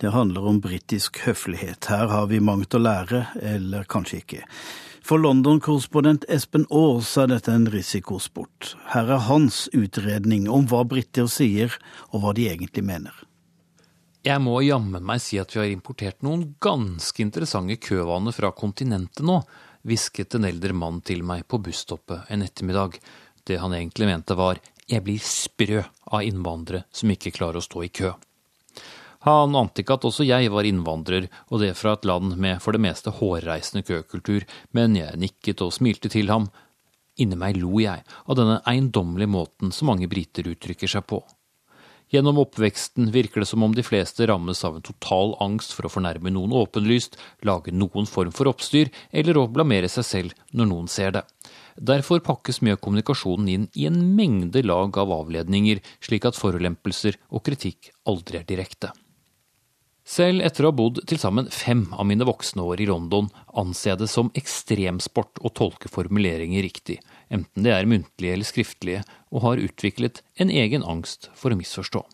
Det 0.00 0.12
handler 0.12 0.40
om 0.40 0.60
britisk 0.60 1.18
høflighet. 1.26 1.86
Her 1.88 2.08
har 2.08 2.26
vi 2.26 2.40
mangt 2.40 2.74
å 2.74 2.80
lære, 2.82 3.26
eller 3.40 3.86
kanskje 3.88 4.20
ikke. 4.20 4.40
For 5.04 5.20
London-korrespondent 5.20 6.24
Espen 6.32 6.62
Aas 6.72 7.10
er 7.20 7.28
dette 7.28 7.52
en 7.52 7.66
risikosport. 7.68 8.70
Her 8.88 9.10
er 9.12 9.26
hans 9.26 9.66
utredning 9.76 10.46
om 10.48 10.64
hva 10.70 10.80
briter 10.88 11.28
sier, 11.28 11.74
og 12.08 12.22
hva 12.22 12.32
de 12.32 12.46
egentlig 12.48 12.86
mener. 12.88 13.12
Jeg 14.24 14.40
må 14.40 14.56
jammen 14.64 15.04
meg 15.04 15.20
si 15.20 15.36
at 15.36 15.52
vi 15.52 15.60
har 15.60 15.68
importert 15.68 16.24
noen 16.24 16.46
ganske 16.56 17.20
interessante 17.20 17.76
køvaner 17.84 18.32
fra 18.32 18.54
kontinentet 18.56 19.20
nå, 19.28 19.42
hvisket 19.84 20.38
en 20.38 20.48
eldre 20.48 20.72
mann 20.72 21.02
til 21.04 21.20
meg 21.20 21.44
på 21.52 21.60
busstoppet 21.60 22.32
en 22.32 22.46
ettermiddag. 22.46 22.96
Det 23.44 23.60
han 23.60 23.76
egentlig 23.76 24.08
mente 24.08 24.40
var 24.40 24.62
jeg 24.88 25.04
blir 25.04 25.20
sprø 25.20 25.82
av 25.84 26.24
innvandrere 26.24 26.86
som 26.88 27.12
ikke 27.12 27.36
klarer 27.36 27.60
å 27.60 27.68
stå 27.68 27.84
i 27.84 27.92
kø. 27.92 28.16
Han 29.24 29.56
ante 29.56 29.80
ikke 29.80 29.96
at 29.96 30.04
også 30.04 30.26
jeg 30.28 30.50
var 30.52 30.66
innvandrer, 30.68 31.30
og 31.48 31.62
det 31.62 31.72
fra 31.78 31.94
et 31.96 32.04
land 32.04 32.34
med 32.36 32.60
for 32.60 32.76
det 32.76 32.82
meste 32.84 33.12
hårreisende 33.20 33.84
køkultur, 33.86 34.44
men 34.76 34.98
jeg 34.98 35.16
nikket 35.20 35.62
og 35.64 35.72
smilte 35.72 36.10
til 36.12 36.28
ham. 36.28 36.50
Inni 37.16 37.38
meg 37.38 37.56
lo 37.56 37.78
jeg 37.80 38.02
av 38.04 38.36
denne 38.36 38.58
eiendommelige 38.68 39.32
måten 39.32 39.72
som 39.72 39.88
mange 39.88 40.10
briter 40.10 40.50
uttrykker 40.50 40.90
seg 40.90 41.06
på. 41.08 41.22
Gjennom 42.12 42.36
oppveksten 42.42 43.08
virker 43.14 43.40
det 43.40 43.48
som 43.48 43.64
om 43.64 43.72
de 43.74 43.82
fleste 43.82 44.26
rammes 44.28 44.60
av 44.66 44.76
en 44.76 44.84
total 44.84 45.32
angst 45.42 45.72
for 45.74 45.88
å 45.88 45.90
fornærme 45.90 46.30
noen 46.34 46.52
åpenlyst, 46.54 47.16
lage 47.48 47.72
noen 47.72 48.06
form 48.06 48.34
for 48.34 48.50
oppstyr, 48.50 48.90
eller 49.10 49.40
å 49.40 49.48
blamere 49.50 49.88
seg 49.90 50.06
selv 50.06 50.42
når 50.52 50.68
noen 50.70 50.90
ser 50.90 51.16
det. 51.16 51.24
Derfor 51.74 52.20
pakkes 52.22 52.60
mye 52.62 52.76
av 52.76 52.82
kommunikasjonen 52.84 53.48
inn 53.50 53.64
i 53.72 53.88
en 53.88 53.98
mengde 54.14 54.62
lag 54.66 55.00
av 55.00 55.16
avledninger, 55.16 55.80
slik 56.04 56.28
at 56.28 56.38
forulempelser 56.38 57.18
og 57.32 57.42
kritikk 57.48 57.90
aldri 58.06 58.42
er 58.42 58.46
direkte. 58.52 58.92
Selv 60.04 60.44
etter 60.44 60.66
å 60.66 60.68
ha 60.68 60.76
bodd 60.76 60.98
til 61.08 61.16
sammen 61.20 61.46
fem 61.48 61.86
av 61.96 62.04
mine 62.04 62.26
voksne 62.28 62.60
år 62.60 62.82
i 62.84 62.88
London, 62.90 63.30
anser 63.56 63.94
jeg 63.94 64.02
det 64.02 64.10
som 64.12 64.28
ekstremsport 64.36 65.40
å 65.40 65.52
tolke 65.56 65.88
formuleringer 65.88 66.60
riktig, 66.66 66.98
enten 67.32 67.64
det 67.64 67.72
er 67.72 67.88
muntlige 67.88 68.36
eller 68.36 68.48
skriftlige, 68.48 69.00
og 69.32 69.46
har 69.46 69.64
utviklet 69.64 70.20
en 70.36 70.52
egen 70.52 70.84
angst 70.84 71.30
for 71.32 71.54
å 71.54 71.58
misforstå. 71.58 72.04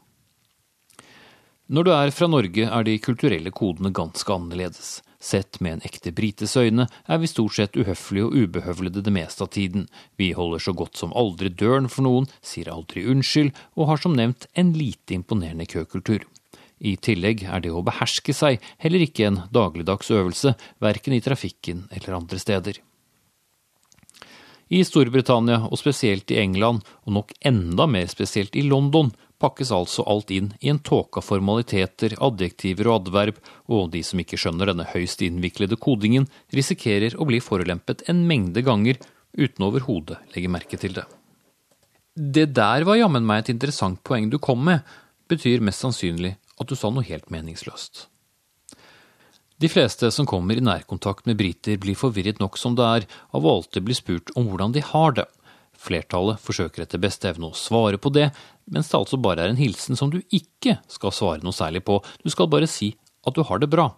Når 1.70 1.86
du 1.86 1.92
er 1.94 2.14
fra 2.14 2.26
Norge, 2.30 2.64
er 2.66 2.86
de 2.86 2.96
kulturelle 3.02 3.50
kodene 3.54 3.92
ganske 3.94 4.34
annerledes. 4.34 5.00
Sett 5.22 5.60
med 5.60 5.76
en 5.76 5.84
ekte 5.86 6.10
brites 6.14 6.56
øyne 6.56 6.86
er 7.06 7.20
vi 7.22 7.28
stort 7.30 7.58
sett 7.58 7.76
uhøflige 7.78 8.26
og 8.26 8.34
ubehøvlede 8.38 9.02
det 9.06 9.12
meste 9.14 9.44
av 9.44 9.52
tiden. 9.54 9.84
Vi 10.18 10.32
holder 10.34 10.62
så 10.62 10.74
godt 10.74 10.98
som 10.98 11.14
aldri 11.14 11.50
døren 11.50 11.90
for 11.92 12.06
noen, 12.06 12.30
sier 12.42 12.72
aldri 12.72 13.04
unnskyld, 13.10 13.52
og 13.78 13.90
har 13.90 14.02
som 14.02 14.16
nevnt 14.18 14.48
en 14.58 14.72
lite 14.78 15.18
imponerende 15.18 15.68
køkultur. 15.70 16.24
I 16.80 16.96
tillegg 16.96 17.44
er 17.44 17.60
det 17.60 17.72
å 17.76 17.82
beherske 17.84 18.32
seg 18.36 18.62
heller 18.80 19.04
ikke 19.04 19.26
en 19.28 19.42
dagligdags 19.52 20.10
øvelse, 20.16 20.54
verken 20.80 21.16
i 21.16 21.20
trafikken 21.24 21.84
eller 21.92 22.16
andre 22.16 22.40
steder. 22.40 22.80
I 24.70 24.84
Storbritannia, 24.86 25.64
og 25.66 25.80
spesielt 25.80 26.30
i 26.30 26.38
England, 26.38 26.84
og 27.04 27.16
nok 27.16 27.32
enda 27.42 27.88
mer 27.90 28.06
spesielt 28.08 28.54
i 28.56 28.62
London, 28.62 29.10
pakkes 29.42 29.72
altså 29.74 30.04
alt 30.08 30.30
inn 30.30 30.52
i 30.60 30.70
en 30.70 30.78
tåke 30.78 31.18
av 31.18 31.26
formaliteter, 31.26 32.14
adjektiver 32.22 32.88
og 32.88 33.00
adverb, 33.00 33.40
og 33.66 33.90
de 33.94 34.04
som 34.06 34.20
ikke 34.22 34.38
skjønner 34.38 34.70
denne 34.70 34.86
høyst 34.92 35.24
innviklede 35.26 35.78
kodingen, 35.80 36.28
risikerer 36.54 37.16
å 37.18 37.26
bli 37.28 37.40
forulempet 37.42 38.06
en 38.12 38.22
mengde 38.28 38.62
ganger 38.62 39.00
uten 39.34 39.66
overhodet 39.66 40.20
legge 40.36 40.52
merke 40.52 40.78
til 40.80 40.94
det. 40.96 41.06
Det 42.14 42.50
der 42.54 42.84
var 42.86 42.98
jammen 43.00 43.26
meg 43.26 43.44
et 43.44 43.54
interessant 43.54 44.00
poeng 44.06 44.30
du 44.30 44.38
kom 44.42 44.62
med, 44.66 44.86
betyr 45.30 45.62
mest 45.64 45.82
sannsynlig 45.82 46.36
at 46.60 46.68
du 46.68 46.76
sa 46.76 46.90
noe 46.92 47.06
helt 47.06 47.30
meningsløst. 47.32 48.06
De 49.60 49.68
fleste 49.68 50.08
som 50.14 50.28
kommer 50.28 50.56
i 50.56 50.64
nærkontakt 50.64 51.26
med 51.28 51.36
briter, 51.36 51.76
blir 51.80 51.98
forvirret 51.98 52.40
nok 52.40 52.56
som 52.56 52.76
det 52.78 52.86
er 52.86 53.06
av 53.36 53.44
å 53.44 53.58
alltid 53.58 53.84
bli 53.84 53.96
spurt 53.96 54.32
om 54.38 54.48
hvordan 54.48 54.72
de 54.72 54.84
har 54.84 55.16
det. 55.18 55.26
Flertallet 55.80 56.40
forsøker 56.40 56.84
etter 56.84 57.00
beste 57.00 57.28
evne 57.28 57.50
å 57.50 57.56
svare 57.56 58.00
på 58.00 58.12
det, 58.12 58.30
mens 58.72 58.88
det 58.88 58.96
altså 58.96 59.20
bare 59.20 59.44
er 59.44 59.52
en 59.52 59.60
hilsen 59.60 60.00
som 60.00 60.12
du 60.12 60.20
ikke 60.32 60.78
skal 60.88 61.12
svare 61.12 61.44
noe 61.44 61.56
særlig 61.56 61.84
på, 61.84 61.98
du 62.24 62.32
skal 62.32 62.48
bare 62.52 62.68
si 62.68 62.94
at 63.28 63.36
du 63.36 63.44
har 63.44 63.60
det 63.60 63.68
bra. 63.72 63.90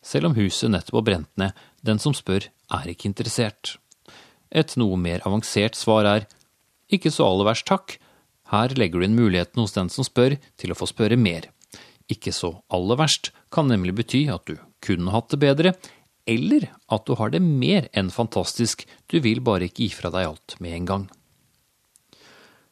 Selv 0.00 0.30
om 0.30 0.36
huset 0.38 0.72
nettopp 0.72 1.02
har 1.02 1.06
brent 1.10 1.30
ned, 1.40 1.56
den 1.84 2.00
som 2.00 2.16
spør 2.16 2.48
er 2.48 2.88
ikke 2.88 3.10
interessert. 3.10 3.76
Et 4.48 4.72
noe 4.80 4.96
mer 4.96 5.20
avansert 5.28 5.76
svar 5.76 6.08
er 6.08 6.28
ikke 6.90 7.12
så 7.12 7.28
aller 7.28 7.52
verst 7.52 7.68
takk, 7.68 7.98
her 8.50 8.72
legger 8.74 8.98
du 8.98 9.06
inn 9.06 9.20
muligheten 9.20 9.60
hos 9.62 9.76
den 9.76 9.92
som 9.92 10.06
spør 10.06 10.40
til 10.58 10.72
å 10.72 10.78
få 10.78 10.88
spørre 10.90 11.20
mer. 11.20 11.52
Ikke 12.10 12.34
så 12.34 12.56
aller 12.74 12.98
verst 12.98 13.30
kan 13.54 13.70
nemlig 13.70 13.94
bety 14.00 14.24
at 14.32 14.46
du 14.50 14.56
kunne 14.82 15.12
hatt 15.14 15.30
det 15.32 15.40
bedre, 15.42 15.74
eller 16.30 16.68
at 16.92 17.06
du 17.06 17.16
har 17.18 17.32
det 17.32 17.40
mer 17.42 17.88
enn 17.96 18.10
fantastisk, 18.12 18.84
du 19.10 19.20
vil 19.22 19.42
bare 19.44 19.68
ikke 19.68 19.84
gi 19.86 19.90
fra 19.94 20.12
deg 20.14 20.28
alt 20.28 20.56
med 20.62 20.76
en 20.76 20.90
gang. 20.90 21.08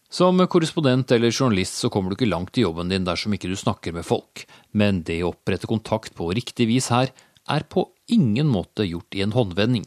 Som 0.08 0.40
korrespondent 0.48 1.12
eller 1.12 1.34
journalist 1.34 1.82
så 1.82 1.90
kommer 1.92 2.10
du 2.10 2.16
ikke 2.16 2.30
langt 2.30 2.56
i 2.56 2.64
jobben 2.64 2.88
din 2.88 3.04
dersom 3.04 3.34
ikke 3.36 3.50
du 3.50 3.56
snakker 3.60 3.92
med 3.92 4.06
folk, 4.08 4.46
men 4.72 5.02
det 5.04 5.20
å 5.20 5.34
opprette 5.34 5.68
kontakt 5.68 6.14
på 6.16 6.30
riktig 6.32 6.68
vis 6.70 6.88
her 6.94 7.12
er 7.48 7.66
på 7.68 7.84
ingen 8.08 8.48
måte 8.48 8.86
gjort 8.88 9.16
i 9.16 9.20
en 9.24 9.34
håndvending. 9.36 9.84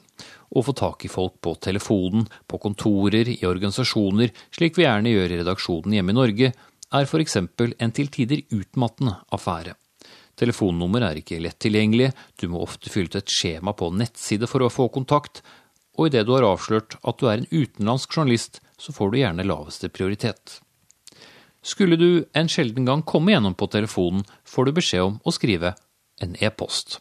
Å 0.51 0.61
få 0.65 0.75
tak 0.77 1.05
i 1.05 1.09
folk 1.09 1.39
på 1.41 1.55
telefonen, 1.63 2.27
på 2.45 2.59
kontorer, 2.61 3.29
i 3.33 3.41
organisasjoner, 3.47 4.33
slik 4.53 4.77
vi 4.77 4.85
gjerne 4.85 5.13
gjør 5.13 5.33
i 5.33 5.39
redaksjonen 5.41 5.95
hjemme 5.97 6.13
i 6.13 6.19
Norge, 6.19 6.51
er 6.91 7.21
eksempel 7.21 7.75
en 7.79 7.91
til 7.91 8.11
tider 8.11 8.43
utmattende 8.51 9.15
affære. 9.31 9.75
Telefonnummer 10.35 11.03
er 11.05 11.19
ikke 11.19 11.39
lett 11.43 11.59
tilgjengelig, 11.59 12.11
du 12.39 12.47
må 12.49 12.61
ofte 12.63 12.89
fylle 12.89 13.11
ut 13.11 13.19
et 13.19 13.29
skjema 13.29 13.73
på 13.77 13.91
nettside 13.93 14.47
for 14.49 14.63
å 14.63 14.71
få 14.71 14.87
kontakt, 14.89 15.41
og 15.97 16.07
idet 16.07 16.25
du 16.25 16.33
har 16.33 16.47
avslørt 16.47 16.97
at 17.03 17.19
du 17.19 17.27
er 17.27 17.41
en 17.41 17.49
utenlandsk 17.51 18.15
journalist, 18.15 18.61
så 18.79 18.93
får 18.95 19.11
du 19.11 19.17
gjerne 19.19 19.45
laveste 19.45 19.91
prioritet. 19.93 20.61
Skulle 21.61 21.99
du 21.99 22.25
en 22.33 22.49
sjelden 22.49 22.87
gang 22.87 23.03
komme 23.05 23.35
gjennom 23.35 23.53
på 23.53 23.69
telefonen, 23.69 24.23
får 24.47 24.65
du 24.65 24.71
beskjed 24.79 25.03
om 25.05 25.19
å 25.23 25.33
skrive 25.35 25.75
en 26.21 26.33
e-post. 26.41 26.97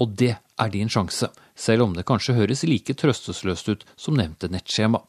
Og 0.00 0.12
det 0.18 0.34
er 0.36 0.72
din 0.72 0.90
sjanse, 0.92 1.30
selv 1.56 1.86
om 1.86 1.96
det 1.96 2.04
kanskje 2.08 2.36
høres 2.36 2.64
like 2.68 2.94
trøstesløst 2.98 3.70
ut 3.72 3.86
som 3.96 4.18
nevnte 4.18 4.50
nettskjema. 4.52 5.00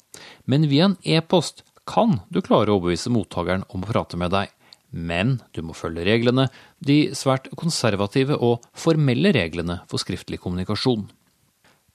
Men 0.48 0.70
via 0.72 0.92
en 0.92 0.98
e-post 1.04 1.66
kan 1.90 2.20
du 2.30 2.42
klare 2.42 2.72
å 2.72 2.80
overbevise 2.80 3.12
mottakeren 3.14 3.66
om 3.70 3.84
å 3.84 3.90
prate 3.90 4.20
med 4.20 4.34
deg. 4.34 4.52
Men 4.94 5.40
du 5.56 5.64
må 5.66 5.74
følge 5.74 6.06
reglene, 6.06 6.48
de 6.78 7.16
svært 7.18 7.50
konservative 7.58 8.38
og 8.38 8.66
formelle 8.78 9.32
reglene 9.34 9.80
for 9.90 10.02
skriftlig 10.02 10.40
kommunikasjon. 10.44 11.08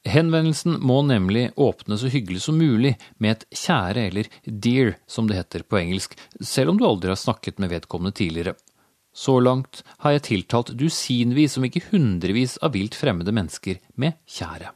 Henvendelsen 0.09 0.79
må 0.83 1.01
nemlig 1.07 1.49
åpne 1.59 1.99
så 1.99 2.11
hyggelig 2.11 2.45
som 2.45 2.59
mulig 2.59 2.95
med 3.23 3.37
et 3.37 3.61
kjære 3.65 4.07
eller 4.11 4.31
dear, 4.47 4.97
som 5.11 5.29
det 5.29 5.39
heter 5.39 5.67
på 5.67 5.79
engelsk, 5.81 6.17
selv 6.41 6.73
om 6.73 6.81
du 6.81 6.87
aldri 6.89 7.13
har 7.13 7.21
snakket 7.21 7.59
med 7.63 7.73
vedkommende 7.75 8.17
tidligere. 8.19 8.57
Så 9.15 9.39
langt 9.43 9.83
har 10.05 10.15
jeg 10.15 10.27
tiltalt 10.29 10.75
dusinvis, 10.79 11.57
om 11.59 11.67
ikke 11.67 11.89
hundrevis 11.91 12.57
av 12.63 12.77
vilt 12.77 12.99
fremmede 12.99 13.35
mennesker 13.35 13.81
med 13.99 14.19
kjære. 14.31 14.71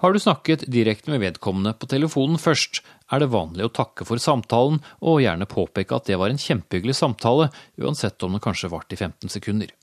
Har 0.00 0.12
du 0.12 0.20
snakket 0.20 0.62
direkte 0.72 1.10
med 1.12 1.20
vedkommende 1.20 1.74
på 1.76 1.84
telefonen 1.92 2.38
først, 2.40 2.78
er 3.12 3.20
det 3.20 3.34
vanlig 3.34 3.66
å 3.66 3.72
takke 3.76 4.06
for 4.08 4.16
samtalen 4.22 4.78
og 5.04 5.18
gjerne 5.20 5.48
påpeke 5.50 5.92
at 5.92 6.06
det 6.08 6.16
var 6.16 6.32
en 6.32 6.40
kjempehyggelig 6.40 6.94
samtale, 6.96 7.50
uansett 7.76 8.24
om 8.24 8.32
det 8.32 8.40
kanskje 8.46 8.70
varte 8.72 8.96
i 8.96 9.00
15 9.00 9.28
sekunder. 9.28 9.74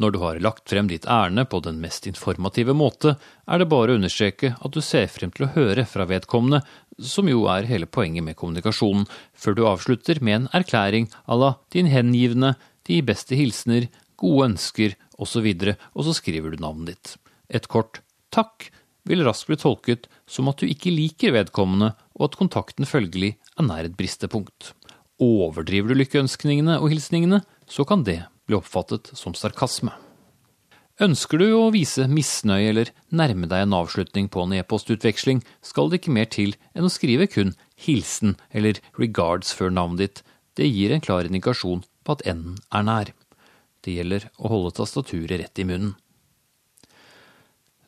Når 0.00 0.14
du 0.14 0.18
har 0.22 0.40
lagt 0.40 0.72
frem 0.72 0.88
ditt 0.88 1.04
ærend 1.04 1.42
på 1.52 1.60
den 1.64 1.82
mest 1.82 2.08
informative 2.08 2.72
måte, 2.76 3.18
er 3.44 3.60
det 3.60 3.68
bare 3.68 3.92
å 3.92 3.98
understreke 4.00 4.54
at 4.56 4.72
du 4.72 4.80
ser 4.80 5.04
frem 5.12 5.34
til 5.36 5.44
å 5.44 5.50
høre 5.52 5.84
fra 5.88 6.08
vedkommende, 6.08 6.62
som 6.96 7.28
jo 7.28 7.44
er 7.52 7.68
hele 7.68 7.88
poenget 7.88 8.24
med 8.24 8.38
kommunikasjonen, 8.40 9.04
før 9.36 9.56
du 9.56 9.62
avslutter 9.68 10.22
med 10.24 10.38
en 10.38 10.48
erklæring 10.56 11.10
à 11.28 11.36
la 11.36 11.52
din 11.76 11.92
hengivne, 11.92 12.54
de 12.88 13.02
beste 13.04 13.36
hilsener, 13.36 13.90
gode 14.16 14.48
ønsker 14.54 14.96
osv., 15.20 15.52
og, 15.52 15.76
og 15.92 16.08
så 16.08 16.16
skriver 16.22 16.56
du 16.56 16.64
navnet 16.64 16.94
ditt. 16.94 17.14
Et 17.52 17.68
kort 17.68 18.00
takk 18.32 18.70
vil 19.06 19.24
raskt 19.26 19.50
bli 19.50 19.58
tolket 19.60 20.08
som 20.30 20.50
at 20.50 20.60
du 20.60 20.68
ikke 20.68 20.92
liker 20.94 21.34
vedkommende, 21.36 21.92
og 22.18 22.30
at 22.30 22.38
kontakten 22.40 22.88
følgelig 22.88 23.36
er 23.56 23.68
nær 23.68 23.86
et 23.86 23.96
bristepunkt. 23.98 24.72
Overdriver 25.22 25.92
du 25.92 26.00
lykkeønskningene 26.02 26.80
og 26.80 26.90
hilsningene, 26.92 27.40
så 27.66 27.86
kan 27.88 28.04
det 28.04 28.24
bli 28.46 28.58
oppfattet 28.58 29.12
som 29.16 29.34
sarkasme. 29.34 29.94
Ønsker 31.02 31.42
du 31.42 31.50
å 31.52 31.72
vise 31.74 32.06
misnøye 32.08 32.70
eller 32.70 32.90
nærme 33.12 33.48
deg 33.50 33.66
en 33.66 33.74
avslutning 33.76 34.30
på 34.32 34.46
en 34.46 34.54
e-postutveksling, 34.56 35.42
skal 35.60 35.90
det 35.92 36.00
ikke 36.00 36.14
mer 36.16 36.30
til 36.32 36.54
enn 36.72 36.88
å 36.88 36.92
skrive 36.92 37.28
kun 37.28 37.52
hilsen 37.84 38.38
eller 38.48 38.80
regards 38.96 39.52
før 39.52 39.74
navnet 39.76 40.00
ditt. 40.00 40.22
Det 40.56 40.70
gir 40.70 40.94
en 40.94 41.04
klar 41.04 41.28
indikasjon 41.28 41.84
på 42.04 42.16
at 42.16 42.24
enden 42.24 42.56
er 42.72 42.88
nær. 42.88 43.12
Det 43.84 43.98
gjelder 43.98 44.30
å 44.40 44.48
holde 44.54 44.72
tastaturet 44.78 45.36
rett 45.42 45.60
i 45.60 45.68
munnen. 45.68 45.92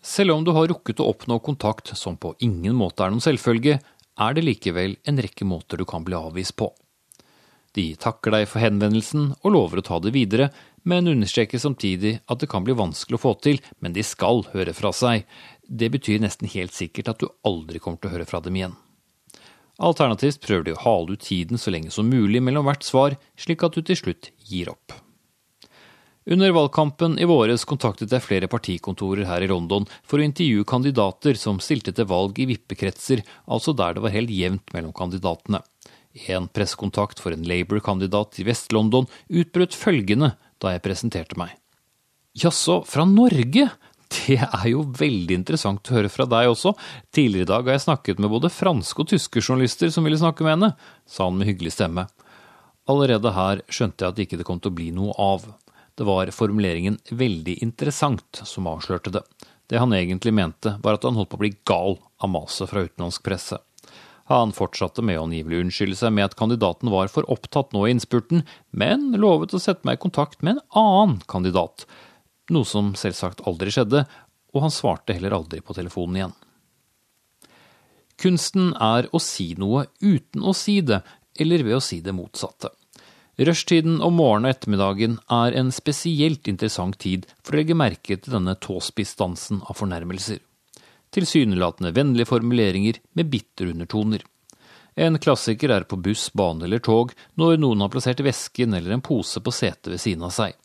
Selv 0.03 0.34
om 0.34 0.44
du 0.44 0.53
har 0.55 0.68
rukket 0.70 1.01
å 1.03 1.09
oppnå 1.12 1.38
kontakt 1.44 1.90
som 1.99 2.16
på 2.16 2.34
ingen 2.44 2.76
måte 2.78 3.05
er 3.05 3.12
noen 3.12 3.24
selvfølge, 3.24 3.78
er 4.18 4.34
det 4.34 4.44
likevel 4.44 4.96
en 5.07 5.20
rekke 5.22 5.46
måter 5.46 5.78
du 5.78 5.86
kan 5.88 6.05
bli 6.07 6.16
avvist 6.18 6.57
på. 6.59 6.70
De 7.76 7.92
takker 8.01 8.32
deg 8.34 8.49
for 8.51 8.62
henvendelsen 8.64 9.32
og 9.42 9.53
lover 9.55 9.80
å 9.80 9.86
ta 9.86 9.99
det 10.03 10.14
videre, 10.14 10.49
men 10.88 11.11
understreker 11.11 11.61
samtidig 11.61 12.16
at 12.26 12.40
det 12.40 12.49
kan 12.51 12.64
bli 12.64 12.76
vanskelig 12.78 13.18
å 13.18 13.22
få 13.22 13.34
til, 13.44 13.61
men 13.78 13.94
de 13.94 14.03
skal 14.07 14.42
høre 14.55 14.74
fra 14.74 14.92
seg. 14.96 15.26
Det 15.62 15.90
betyr 15.92 16.22
nesten 16.24 16.51
helt 16.51 16.74
sikkert 16.74 17.12
at 17.12 17.20
du 17.22 17.28
aldri 17.46 17.82
kommer 17.82 18.01
til 18.01 18.11
å 18.11 18.16
høre 18.16 18.28
fra 18.28 18.40
dem 18.42 18.57
igjen. 18.57 18.78
Alternativt 19.78 20.40
prøver 20.42 20.64
de 20.66 20.74
å 20.74 20.80
hale 20.82 21.14
ut 21.14 21.22
tiden 21.22 21.61
så 21.61 21.70
lenge 21.70 21.92
som 21.94 22.09
mulig 22.11 22.40
mellom 22.42 22.66
hvert 22.66 22.86
svar, 22.86 23.18
slik 23.38 23.62
at 23.62 23.76
du 23.76 23.84
til 23.84 24.01
slutt 24.01 24.32
gir 24.49 24.72
opp. 24.72 24.96
Under 26.31 26.51
valgkampen 26.53 27.14
i 27.18 27.24
våres 27.24 27.62
kontaktet 27.64 28.12
jeg 28.12 28.20
flere 28.20 28.49
partikontorer 28.53 29.24
her 29.24 29.41
i 29.41 29.49
London 29.49 29.87
for 30.05 30.20
å 30.20 30.24
intervjue 30.26 30.66
kandidater 30.68 31.39
som 31.41 31.57
stilte 31.64 31.95
til 31.97 32.05
valg 32.11 32.37
i 32.37 32.45
vippekretser, 32.51 33.22
altså 33.49 33.72
der 33.72 33.97
det 33.97 34.03
var 34.05 34.12
helt 34.12 34.33
jevnt 34.35 34.74
mellom 34.74 34.93
kandidatene. 34.93 35.62
En 36.29 36.51
pressekontakt 36.53 37.22
for 37.22 37.33
en 37.33 37.47
Labour-kandidat 37.49 38.43
i 38.43 38.45
Vest-London 38.45 39.09
utbrøt 39.41 39.72
følgende 39.72 40.35
da 40.61 40.74
jeg 40.74 40.83
presenterte 40.85 41.39
meg. 41.41 41.55
Jaså, 42.37 42.83
fra 42.85 43.07
Norge? 43.09 43.70
Det 44.12 44.37
er 44.37 44.66
jo 44.68 44.83
veldig 44.99 45.39
interessant 45.39 45.89
å 45.89 45.97
høre 45.97 46.11
fra 46.12 46.26
deg 46.29 46.51
også. 46.51 46.74
Tidligere 47.09 47.47
i 47.47 47.51
dag 47.55 47.70
har 47.70 47.79
jeg 47.79 47.87
snakket 47.87 48.20
med 48.20 48.33
både 48.35 48.51
franske 48.53 49.01
og 49.01 49.09
tyske 49.14 49.41
journalister 49.41 49.89
som 49.93 50.05
ville 50.05 50.20
snakke 50.20 50.45
med 50.45 50.59
henne, 50.59 50.70
sa 51.09 51.31
han 51.31 51.41
med 51.41 51.49
hyggelig 51.49 51.72
stemme. 51.79 52.05
Allerede 52.89 53.33
her 53.33 53.64
skjønte 53.72 54.05
jeg 54.05 54.12
at 54.12 54.22
ikke 54.26 54.41
det 54.43 54.49
kom 54.49 54.61
til 54.61 54.74
å 54.74 54.76
bli 54.76 54.91
noe 54.97 55.16
av. 55.16 55.49
Det 55.99 56.05
var 56.07 56.30
formuleringen 56.30 56.99
'veldig 57.11 57.59
interessant' 57.59 58.44
som 58.46 58.66
avslørte 58.70 59.11
det. 59.11 59.22
Det 59.66 59.80
han 59.82 59.92
egentlig 59.92 60.30
mente, 60.32 60.78
var 60.78 60.94
at 60.94 61.03
han 61.03 61.18
holdt 61.18 61.32
på 61.32 61.36
å 61.40 61.42
bli 61.42 61.57
gal 61.66 61.99
av 62.22 62.30
maset 62.30 62.70
fra 62.70 62.84
utenlandsk 62.86 63.24
presse. 63.26 63.59
Han 64.30 64.55
fortsatte 64.55 65.03
med 65.03 65.18
å 65.18 65.24
angivelig 65.26 65.64
unnskylde 65.64 65.99
seg 65.99 66.14
med 66.14 66.28
at 66.28 66.38
kandidaten 66.38 66.92
var 66.94 67.11
for 67.11 67.26
opptatt 67.32 67.74
nå 67.74 67.82
i 67.86 67.90
innspurten, 67.96 68.46
men 68.70 69.11
lovet 69.18 69.57
å 69.57 69.59
sette 69.59 69.82
meg 69.88 69.99
i 69.99 70.03
kontakt 70.07 70.42
med 70.42 70.55
en 70.55 70.64
annen 70.84 71.18
kandidat. 71.26 71.86
Noe 72.55 72.68
som 72.68 72.94
selvsagt 72.94 73.42
aldri 73.49 73.74
skjedde, 73.74 74.07
og 74.55 74.62
han 74.62 74.70
svarte 74.70 75.18
heller 75.18 75.34
aldri 75.34 75.59
på 75.64 75.74
telefonen 75.74 76.20
igjen. 76.20 76.38
Kunsten 78.22 78.70
er 78.78 79.11
å 79.11 79.18
si 79.18 79.55
noe 79.59 79.88
uten 79.99 80.46
å 80.46 80.55
si 80.55 80.78
det, 80.78 81.03
eller 81.34 81.66
ved 81.66 81.82
å 81.82 81.82
si 81.82 81.99
det 82.05 82.14
motsatte. 82.14 82.70
Rushtiden 83.39 84.01
om 84.03 84.16
morgenen 84.18 84.49
og 84.49 84.57
ettermiddagen 84.57 85.18
er 85.30 85.55
en 85.61 85.70
spesielt 85.74 86.51
interessant 86.51 86.99
tid 86.99 87.28
for 87.39 87.55
å 87.55 87.61
legge 87.61 87.78
merke 87.78 88.18
til 88.18 88.34
denne 88.34 88.57
tåspissdansen 88.59 89.62
av 89.62 89.78
fornærmelser 89.78 90.43
tilsynelatende 91.11 91.91
vennlige 91.91 92.26
formuleringer 92.26 92.99
med 93.12 93.26
bitre 93.26 93.70
undertoner. 93.70 94.24
En 94.95 95.18
klassiker 95.18 95.70
er 95.70 95.86
på 95.86 95.97
buss, 96.03 96.28
bane 96.34 96.66
eller 96.66 96.82
tog 96.82 97.12
når 97.39 97.61
noen 97.62 97.84
har 97.84 97.93
plassert 97.93 98.22
vesken 98.24 98.74
eller 98.74 98.95
en 98.95 99.05
pose 99.05 99.41
på 99.41 99.55
setet 99.55 99.93
ved 99.93 100.03
siden 100.03 100.26
av 100.26 100.34
seg. 100.34 100.57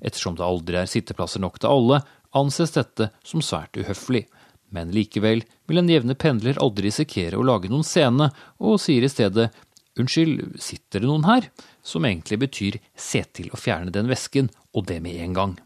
Ettersom 0.00 0.36
det 0.38 0.46
aldri 0.46 0.78
er 0.80 0.90
sitteplasser 0.90 1.42
nok 1.42 1.58
til 1.60 1.72
alle, 1.72 2.02
anses 2.32 2.72
dette 2.76 3.10
som 3.26 3.42
svært 3.42 3.76
uhøflig. 3.76 4.28
Men 4.70 4.92
likevel 4.94 5.42
vil 5.66 5.80
en 5.80 5.90
jevne 5.90 6.14
pendler 6.14 6.60
aldri 6.62 6.86
risikere 6.86 7.36
å 7.36 7.44
lage 7.44 7.68
noen 7.68 7.84
scene, 7.84 8.30
og 8.62 8.78
sier 8.80 9.02
i 9.02 9.10
stedet 9.10 9.50
unnskyld, 9.98 10.60
sitter 10.62 11.02
det 11.02 11.08
noen 11.10 11.26
her? 11.26 11.48
Som 11.82 12.06
egentlig 12.06 12.40
betyr 12.44 12.78
se 12.94 13.24
til 13.34 13.50
å 13.50 13.60
fjerne 13.60 13.92
den 13.94 14.10
vesken, 14.10 14.50
og 14.76 14.86
det 14.90 15.00
med 15.02 15.18
en 15.24 15.36
gang. 15.36 15.58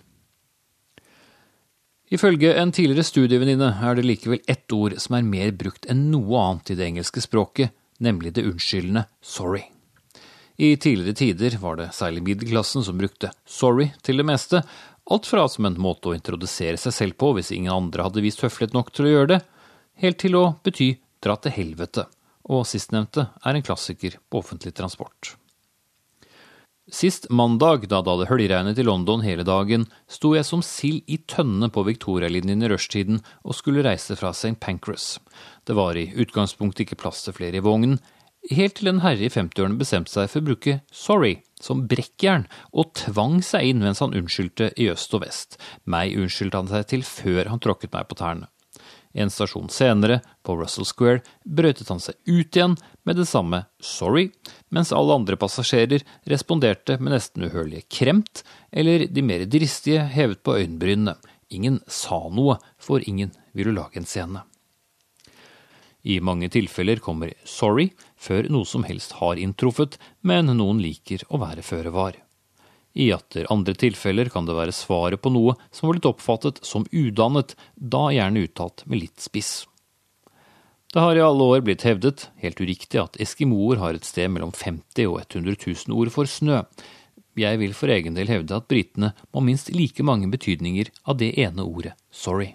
Ifølge 2.14 2.52
en 2.60 2.72
tidligere 2.72 3.06
studievenninne 3.06 3.70
er 3.82 3.96
det 3.96 4.04
likevel 4.06 4.42
ett 4.50 4.70
ord 4.76 4.94
som 5.02 5.16
er 5.16 5.26
mer 5.26 5.54
brukt 5.56 5.88
enn 5.90 6.10
noe 6.12 6.40
annet 6.40 6.74
i 6.74 6.76
det 6.78 6.88
engelske 6.90 7.22
språket, 7.24 7.72
nemlig 7.98 8.34
det 8.36 8.44
unnskyldende 8.46 9.06
sorry. 9.24 9.64
I 10.56 10.76
tidligere 10.78 11.18
tider 11.18 11.56
var 11.58 11.80
det 11.80 11.90
særlig 11.96 12.22
middelklassen 12.22 12.84
som 12.86 12.98
brukte 13.00 13.32
sorry 13.46 13.88
til 14.06 14.20
det 14.20 14.26
meste, 14.28 14.60
alt 15.10 15.26
fra 15.26 15.48
som 15.50 15.66
en 15.66 15.80
måte 15.80 16.12
å 16.12 16.14
introdusere 16.14 16.78
seg 16.80 16.94
selv 16.94 17.18
på 17.18 17.32
hvis 17.34 17.50
ingen 17.56 17.74
andre 17.74 18.06
hadde 18.06 18.22
vist 18.24 18.44
høflighet 18.44 18.76
nok 18.76 18.92
til 18.94 19.08
å 19.08 19.14
gjøre 19.14 19.32
det, 19.34 19.40
helt 20.04 20.20
til 20.22 20.38
å 20.38 20.44
bety 20.64 20.92
dra 21.24 21.34
til 21.40 21.56
helvete, 21.56 22.06
og 22.44 22.66
sistnevnte 22.68 23.28
er 23.44 23.56
en 23.56 23.64
klassiker 23.64 24.18
på 24.28 24.42
offentlig 24.42 24.74
transport. 24.76 25.34
Sist 26.92 27.30
mandag, 27.30 27.86
da 27.88 28.02
det 28.04 28.12
hadde 28.12 28.28
høljregnet 28.28 28.78
i 28.78 28.84
London 28.84 29.22
hele 29.24 29.44
dagen, 29.48 29.86
sto 30.04 30.34
jeg 30.36 30.44
som 30.44 30.60
sild 30.60 31.00
i 31.08 31.16
tønne 31.24 31.70
på 31.72 31.80
Victoria-linjen 31.86 32.60
i 32.60 32.68
rushtiden 32.68 33.22
og 33.40 33.56
skulle 33.56 33.84
reise 33.86 34.12
fra 34.20 34.34
St. 34.36 34.58
Pancras. 34.60 35.14
Det 35.64 35.72
var 35.78 35.96
i 35.96 36.10
utgangspunktet 36.12 36.84
ikke 36.84 37.00
plass 37.00 37.24
til 37.24 37.36
flere 37.38 37.56
i 37.56 37.64
vognen, 37.64 37.96
helt 38.52 38.76
til 38.76 38.92
en 38.92 39.00
herre 39.00 39.24
i 39.24 39.32
50-årene 39.32 39.80
bestemte 39.80 40.12
seg 40.12 40.28
for 40.28 40.44
å 40.44 40.48
bruke 40.50 40.76
sorry 40.92 41.38
som 41.56 41.86
brekkjern, 41.88 42.44
og 42.76 42.92
tvang 43.00 43.40
seg 43.40 43.70
inn 43.70 43.80
mens 43.80 44.04
han 44.04 44.12
unnskyldte 44.12 44.74
i 44.76 44.90
øst 44.92 45.16
og 45.16 45.24
vest. 45.24 45.56
Meg 45.88 46.18
unnskyldte 46.20 46.60
han 46.60 46.68
seg 46.68 46.90
til 46.92 47.06
før 47.08 47.48
han 47.48 47.64
tråkket 47.64 47.96
meg 47.96 48.10
på 48.10 48.20
tærne. 48.20 48.50
En 49.14 49.30
stasjon 49.30 49.68
senere, 49.70 50.18
på 50.42 50.56
Russell 50.58 50.86
Square, 50.88 51.22
brøytet 51.46 51.90
han 51.92 52.02
seg 52.02 52.18
ut 52.26 52.56
igjen 52.56 52.74
med 53.06 53.20
det 53.20 53.28
samme 53.30 53.62
sorry, 53.78 54.32
mens 54.74 54.90
alle 54.92 55.14
andre 55.14 55.38
passasjerer 55.38 56.02
responderte 56.30 56.98
med 56.98 57.14
nesten 57.14 57.46
uhørlige 57.46 57.86
kremt, 57.86 58.42
eller 58.74 59.06
de 59.06 59.22
mer 59.22 59.46
dristige 59.46 60.02
hevet 60.10 60.42
på 60.42 60.58
øyenbrynene. 60.58 61.14
Ingen 61.54 61.78
sa 61.86 62.24
noe, 62.26 62.58
for 62.82 63.06
ingen 63.06 63.30
ville 63.54 63.76
lage 63.76 64.02
en 64.02 64.08
scene. 64.08 64.42
I 66.04 66.18
mange 66.20 66.50
tilfeller 66.52 66.98
kommer 67.00 67.32
sorry 67.48 67.92
før 68.20 68.50
noe 68.52 68.68
som 68.68 68.82
helst 68.84 69.14
har 69.22 69.38
inntruffet, 69.40 69.96
men 70.20 70.50
noen 70.58 70.82
liker 70.82 71.22
å 71.30 71.40
være 71.40 71.64
føre 71.64 71.94
var. 71.94 72.18
I 72.94 73.10
atter 73.12 73.46
andre 73.50 73.74
tilfeller 73.74 74.30
kan 74.30 74.46
det 74.46 74.54
være 74.54 74.74
svaret 74.74 75.22
på 75.22 75.32
noe 75.34 75.56
som 75.74 75.88
var 75.88 75.96
blitt 75.96 76.10
oppfattet 76.10 76.60
som 76.62 76.86
udannet, 76.92 77.56
da 77.74 78.06
gjerne 78.14 78.44
uttalt 78.46 78.84
med 78.86 79.02
litt 79.02 79.22
spiss. 79.22 79.64
Det 80.94 81.02
har 81.02 81.18
i 81.18 81.24
alle 81.26 81.46
år 81.50 81.64
blitt 81.66 81.82
hevdet, 81.82 82.28
helt 82.38 82.60
uriktig, 82.62 83.00
at 83.02 83.16
eskimoer 83.18 83.80
har 83.82 83.98
et 83.98 84.06
sted 84.06 84.30
mellom 84.30 84.52
50 84.54 85.08
og 85.10 85.24
100 85.24 85.56
000 85.90 85.96
ord 85.98 86.12
for 86.14 86.30
snø. 86.30 86.60
Jeg 87.34 87.58
vil 87.58 87.74
for 87.74 87.90
egen 87.90 88.14
del 88.14 88.30
hevde 88.30 88.54
at 88.54 88.68
britene 88.70 89.10
må 89.34 89.42
minst 89.42 89.72
like 89.74 90.06
mange 90.06 90.30
betydninger 90.30 90.92
av 91.10 91.18
det 91.18 91.32
ene 91.42 91.66
ordet 91.66 91.96
sorry. 92.14 92.52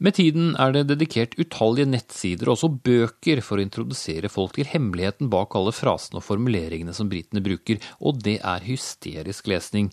Med 0.00 0.16
tiden 0.16 0.54
er 0.56 0.72
det 0.72 0.86
dedikert 0.88 1.34
utallige 1.36 1.90
nettsider 1.92 2.48
og 2.48 2.54
også 2.54 2.70
bøker 2.86 3.42
for 3.44 3.60
å 3.60 3.64
introdusere 3.66 4.30
folk 4.32 4.54
til 4.56 4.68
hemmeligheten 4.70 5.28
bak 5.32 5.52
alle 5.58 5.74
frasene 5.76 6.22
og 6.22 6.24
formuleringene 6.24 6.94
som 6.96 7.10
britene 7.10 7.42
bruker, 7.44 7.76
og 8.00 8.22
det 8.24 8.38
er 8.40 8.64
hysterisk 8.64 9.50
lesning. 9.52 9.90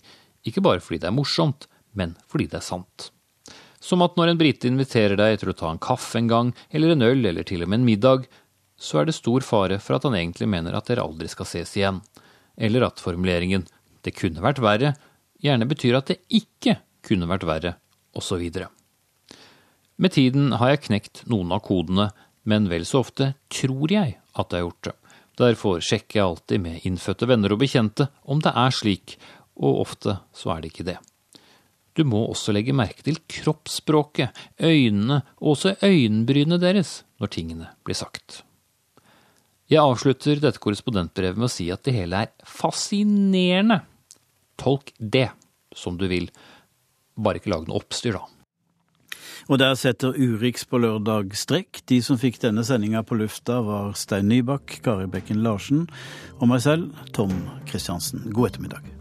Ikke 0.48 0.64
bare 0.64 0.80
fordi 0.80 1.02
det 1.02 1.10
er 1.10 1.16
morsomt, 1.18 1.66
men 1.92 2.14
fordi 2.24 2.48
det 2.48 2.62
er 2.62 2.64
sant. 2.70 3.10
Som 3.84 4.00
at 4.06 4.16
når 4.16 4.32
en 4.32 4.40
brite 4.40 4.70
inviterer 4.70 5.20
deg 5.20 5.42
til 5.42 5.52
å 5.52 5.56
ta 5.60 5.74
en 5.74 5.82
kaffe 5.82 6.16
en 6.16 6.32
gang, 6.32 6.54
eller 6.72 6.94
en 6.94 7.04
øl, 7.04 7.28
eller 7.28 7.44
til 7.44 7.66
og 7.66 7.68
med 7.68 7.82
en 7.82 7.86
middag, 7.90 8.24
så 8.80 9.02
er 9.02 9.10
det 9.10 9.18
stor 9.18 9.44
fare 9.44 9.76
for 9.82 9.98
at 9.98 10.08
han 10.08 10.16
egentlig 10.16 10.48
mener 10.48 10.72
at 10.72 10.88
dere 10.88 11.04
aldri 11.04 11.28
skal 11.28 11.50
ses 11.52 11.76
igjen. 11.76 12.00
Eller 12.56 12.88
at 12.88 13.02
formuleringen 13.02 13.68
'det 14.02 14.16
kunne 14.16 14.40
vært 14.40 14.64
verre' 14.64 14.96
gjerne 15.42 15.68
betyr 15.68 16.00
at 16.00 16.06
det 16.06 16.22
ikke 16.32 16.80
kunne 17.04 17.28
vært 17.28 17.44
verre, 17.44 17.76
osv. 18.16 18.40
Med 19.98 20.14
tiden 20.14 20.52
har 20.54 20.70
jeg 20.70 20.84
knekt 20.86 21.24
noen 21.26 21.50
av 21.50 21.64
kodene, 21.66 22.12
men 22.46 22.68
vel 22.70 22.84
så 22.86 23.02
ofte 23.02 23.32
tror 23.50 23.90
jeg 23.90 24.14
at 24.38 24.54
jeg 24.54 24.62
har 24.62 24.68
gjort 24.68 24.86
det. 24.86 24.96
Derfor 25.38 25.82
sjekker 25.82 26.20
jeg 26.20 26.26
alltid 26.26 26.62
med 26.62 26.86
innfødte 26.86 27.26
venner 27.30 27.54
og 27.54 27.60
bekjente 27.62 28.06
om 28.22 28.38
det 28.42 28.52
er 28.54 28.74
slik, 28.74 29.16
og 29.58 29.82
ofte 29.82 30.20
så 30.34 30.54
er 30.54 30.62
det 30.62 30.70
ikke 30.70 30.86
det. 30.92 30.96
Du 31.98 32.04
må 32.06 32.20
også 32.28 32.54
legge 32.54 32.76
merke 32.78 33.02
til 33.02 33.18
kroppsspråket, 33.26 34.30
øynene 34.62 35.24
og 35.40 35.56
også 35.56 35.74
øyenbrynene 35.82 36.60
deres 36.62 37.00
når 37.18 37.34
tingene 37.34 37.72
blir 37.82 37.98
sagt. 37.98 38.44
Jeg 39.68 39.82
avslutter 39.82 40.38
dette 40.38 40.62
korrespondentbrevet 40.62 41.36
med 41.36 41.50
å 41.50 41.52
si 41.52 41.66
at 41.74 41.82
det 41.84 41.98
hele 41.98 42.22
er 42.22 42.30
fascinerende. 42.46 43.82
Tolk 44.62 44.94
det 44.98 45.26
som 45.74 45.98
du 45.98 46.06
vil, 46.10 46.30
bare 47.18 47.42
ikke 47.42 47.50
lag 47.50 47.66
noe 47.66 47.82
oppstyr, 47.82 48.14
da. 48.14 48.37
Og 49.48 49.56
der 49.58 49.74
setter 49.80 50.12
Urix 50.12 50.66
på 50.68 50.80
lørdag 50.82 51.32
strekk. 51.32 51.80
De 51.88 52.02
som 52.04 52.20
fikk 52.20 52.36
denne 52.42 52.64
sendinga 52.68 53.00
på 53.06 53.16
lufta, 53.16 53.62
var 53.64 53.96
Stein 53.96 54.28
Nybakk, 54.28 54.82
Kari 54.84 55.08
Bekken 55.08 55.40
Larsen 55.46 55.86
og 56.36 56.50
meg 56.52 56.62
selv, 56.66 56.92
Tom 57.16 57.32
Kristiansen. 57.70 58.28
God 58.28 58.52
ettermiddag. 58.52 58.97